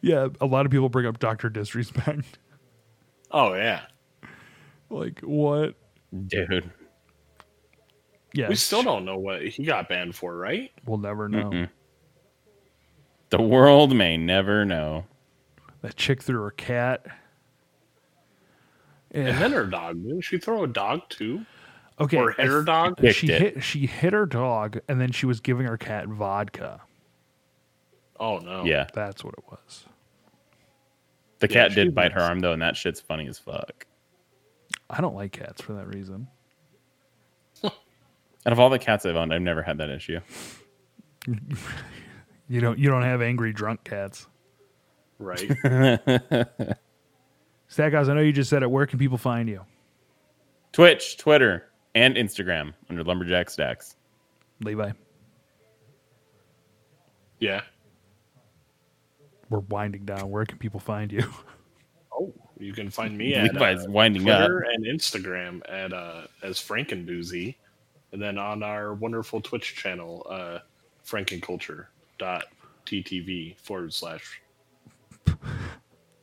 yeah 0.00 0.26
a 0.40 0.46
lot 0.46 0.64
of 0.66 0.72
people 0.72 0.88
bring 0.88 1.06
up 1.06 1.18
dr 1.20 1.48
disrespect 1.50 2.38
Oh 3.30 3.54
yeah, 3.54 3.82
like 4.90 5.20
what 5.20 5.74
Dude. 6.26 6.70
Yeah 8.34 8.48
we 8.48 8.54
still 8.54 8.82
don't 8.82 9.04
know 9.04 9.18
what 9.18 9.42
he 9.42 9.64
got 9.64 9.88
banned 9.88 10.14
for, 10.14 10.36
right? 10.36 10.70
we'll 10.86 10.98
never 10.98 11.28
know 11.28 11.50
Mm-mm. 11.50 11.68
The 13.30 13.40
world 13.42 13.94
may 13.96 14.16
never 14.18 14.64
know. 14.64 15.06
that 15.80 15.96
chick 15.96 16.22
threw 16.22 16.40
her 16.42 16.50
cat 16.50 17.06
And 19.10 19.28
eh. 19.28 19.38
then 19.38 19.52
her 19.52 19.66
dog. 19.66 20.02
Didn't 20.02 20.22
she 20.22 20.38
throw 20.38 20.64
a 20.64 20.68
dog 20.68 21.02
too? 21.08 21.44
okay 22.00 22.16
Or 22.16 22.30
hit 22.32 22.46
her 22.46 22.62
dog? 22.62 22.98
She 23.12 23.28
it. 23.28 23.40
hit 23.40 23.62
she 23.64 23.86
hit 23.86 24.12
her 24.12 24.26
dog 24.26 24.80
and 24.88 25.00
then 25.00 25.12
she 25.12 25.26
was 25.26 25.40
giving 25.40 25.66
her 25.66 25.76
cat 25.78 26.08
vodka 26.08 26.80
Oh 28.20 28.38
no. 28.38 28.64
Yeah. 28.64 28.86
that's 28.94 29.24
what 29.24 29.34
it 29.34 29.44
was 29.50 29.86
The 31.40 31.48
Yeah, 31.48 31.52
cat 31.54 31.72
she 31.72 31.76
did 31.84 31.94
bite 31.94 32.12
her 32.12 32.20
arm, 32.20 32.40
though, 32.40 32.52
and 32.52 32.62
that 32.62 32.76
shit's 32.76 33.00
funny 33.00 33.26
as 33.28 33.38
fuck. 33.38 33.86
i 34.90 35.00
don't 35.00 35.14
like 35.14 35.32
cats 35.32 35.60
for 35.62 35.72
that 35.74 35.86
reason 35.88 36.28
Out 38.46 38.52
of 38.52 38.58
all 38.60 38.70
the 38.70 38.78
cats 38.78 39.06
I've 39.06 39.16
owned, 39.16 39.32
I've 39.32 39.42
never 39.42 39.62
had 39.62 39.78
that 39.78 39.90
issue. 39.90 40.20
You 42.48 42.60
don't 42.60 42.78
you 42.78 42.90
don't 42.90 43.02
have 43.04 43.22
angry 43.22 43.52
drunk 43.54 43.82
cats. 43.82 44.26
Right. 45.18 45.48
Stackhouse, 47.68 48.08
I 48.08 48.14
know 48.14 48.20
you 48.20 48.32
just 48.32 48.50
said 48.50 48.62
it. 48.62 48.70
Where 48.70 48.84
can 48.86 48.98
people 48.98 49.16
find 49.16 49.48
you? 49.48 49.64
Twitch, 50.72 51.16
Twitter, 51.16 51.70
and 51.94 52.14
Instagram 52.16 52.74
under 52.90 53.02
Lumberjack 53.04 53.48
Stacks. 53.48 53.96
Levi. 54.60 54.90
yeah. 57.38 57.62
We're 59.48 59.60
winding 59.60 60.04
down. 60.04 60.28
Where 60.28 60.44
can 60.44 60.58
people 60.58 60.80
find 60.80 61.10
you? 61.10 61.22
Oh, 62.14 62.30
you 62.58 62.74
can 62.74 62.90
find 62.90 63.16
me 63.16 63.34
at 63.34 63.54
Levi's 63.54 63.86
uh, 63.86 63.90
winding 63.90 64.24
Twitter 64.24 64.66
up. 64.66 64.70
and 64.74 64.84
Instagram 64.84 65.62
at 65.66 65.94
uh, 65.94 66.26
as 66.42 66.58
Frankenboozy, 66.58 67.54
and 68.12 68.22
then 68.22 68.38
on 68.38 68.62
our 68.62 68.94
wonderful 68.94 69.40
Twitch 69.40 69.74
channel, 69.74 70.24
uh, 70.28 70.58
frankenculture.ttv 71.04 73.56
forward 73.58 73.92
slash. 73.92 74.40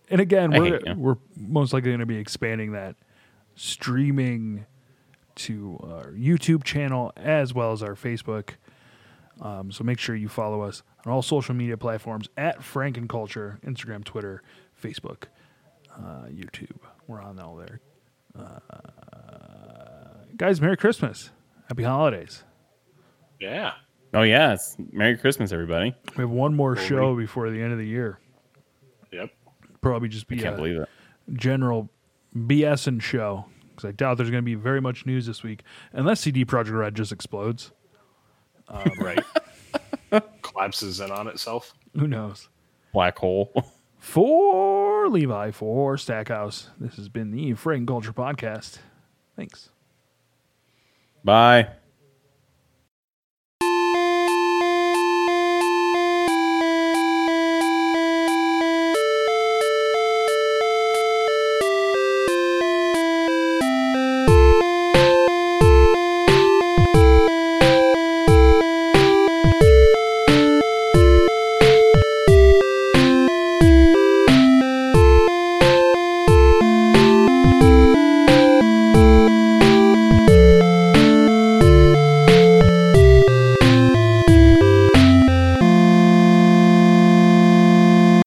And 0.09 0.21
again, 0.21 0.53
I 0.53 0.59
we're 0.59 0.95
we're 0.95 1.17
most 1.35 1.73
likely 1.73 1.91
going 1.91 1.99
to 1.99 2.05
be 2.05 2.17
expanding 2.17 2.71
that 2.71 2.95
streaming 3.55 4.65
to 5.35 5.79
our 5.83 6.11
YouTube 6.11 6.63
channel 6.63 7.11
as 7.15 7.53
well 7.53 7.71
as 7.71 7.83
our 7.83 7.95
Facebook. 7.95 8.51
Um, 9.41 9.71
so 9.71 9.83
make 9.83 9.99
sure 9.99 10.15
you 10.15 10.27
follow 10.27 10.61
us 10.61 10.83
on 11.05 11.13
all 11.13 11.21
social 11.21 11.55
media 11.55 11.77
platforms 11.77 12.27
at 12.35 12.59
Frankenculture, 12.59 13.61
Instagram, 13.61 14.03
Twitter, 14.03 14.41
Facebook, 14.81 15.25
uh, 15.95 16.25
YouTube. 16.27 16.77
We're 17.07 17.21
on 17.21 17.39
all 17.39 17.55
there. 17.55 17.79
Uh, 18.37 18.59
guys, 20.35 20.59
Merry 20.59 20.77
Christmas. 20.77 21.29
Happy 21.69 21.83
holidays. 21.83 22.43
Yeah. 23.39 23.73
Oh, 24.13 24.23
yes. 24.23 24.75
Merry 24.91 25.15
Christmas, 25.17 25.51
everybody. 25.51 25.95
We 26.17 26.23
have 26.23 26.31
one 26.31 26.55
more 26.55 26.73
Well, 26.73 26.83
show 26.83 27.15
before 27.15 27.49
the 27.51 27.61
end 27.61 27.71
of 27.71 27.77
the 27.77 27.85
year. 27.87 28.19
Yep. 29.11 29.29
Probably 29.81 30.09
just 30.09 30.25
I 30.29 30.35
be 30.35 30.41
can't 30.41 30.55
a 30.55 30.57
believe 30.57 30.77
it. 30.77 30.89
general 31.33 31.89
BS 32.35 32.87
and 32.87 33.01
show 33.01 33.45
because 33.69 33.87
I 33.87 33.91
doubt 33.91 34.17
there's 34.17 34.31
going 34.31 34.41
to 34.43 34.45
be 34.45 34.55
very 34.55 34.81
much 34.81 35.05
news 35.05 35.25
this 35.27 35.43
week 35.43 35.61
unless 35.93 36.21
CD 36.21 36.43
Projekt 36.43 36.77
Red 36.77 36.95
just 36.95 37.11
explodes. 37.11 37.71
Um, 38.67 38.91
right. 38.99 39.23
Collapses 40.41 40.99
in 40.99 41.11
on 41.11 41.27
itself. 41.27 41.73
Who 41.97 42.07
knows? 42.07 42.49
Black 42.93 43.17
hole. 43.19 43.53
For 43.99 45.07
Levi, 45.07 45.51
for 45.51 45.97
Stackhouse, 45.97 46.69
this 46.79 46.95
has 46.95 47.09
been 47.09 47.31
the 47.31 47.53
Frank 47.53 47.87
Culture 47.87 48.13
Podcast. 48.13 48.79
Thanks. 49.35 49.69
Bye. 51.23 51.78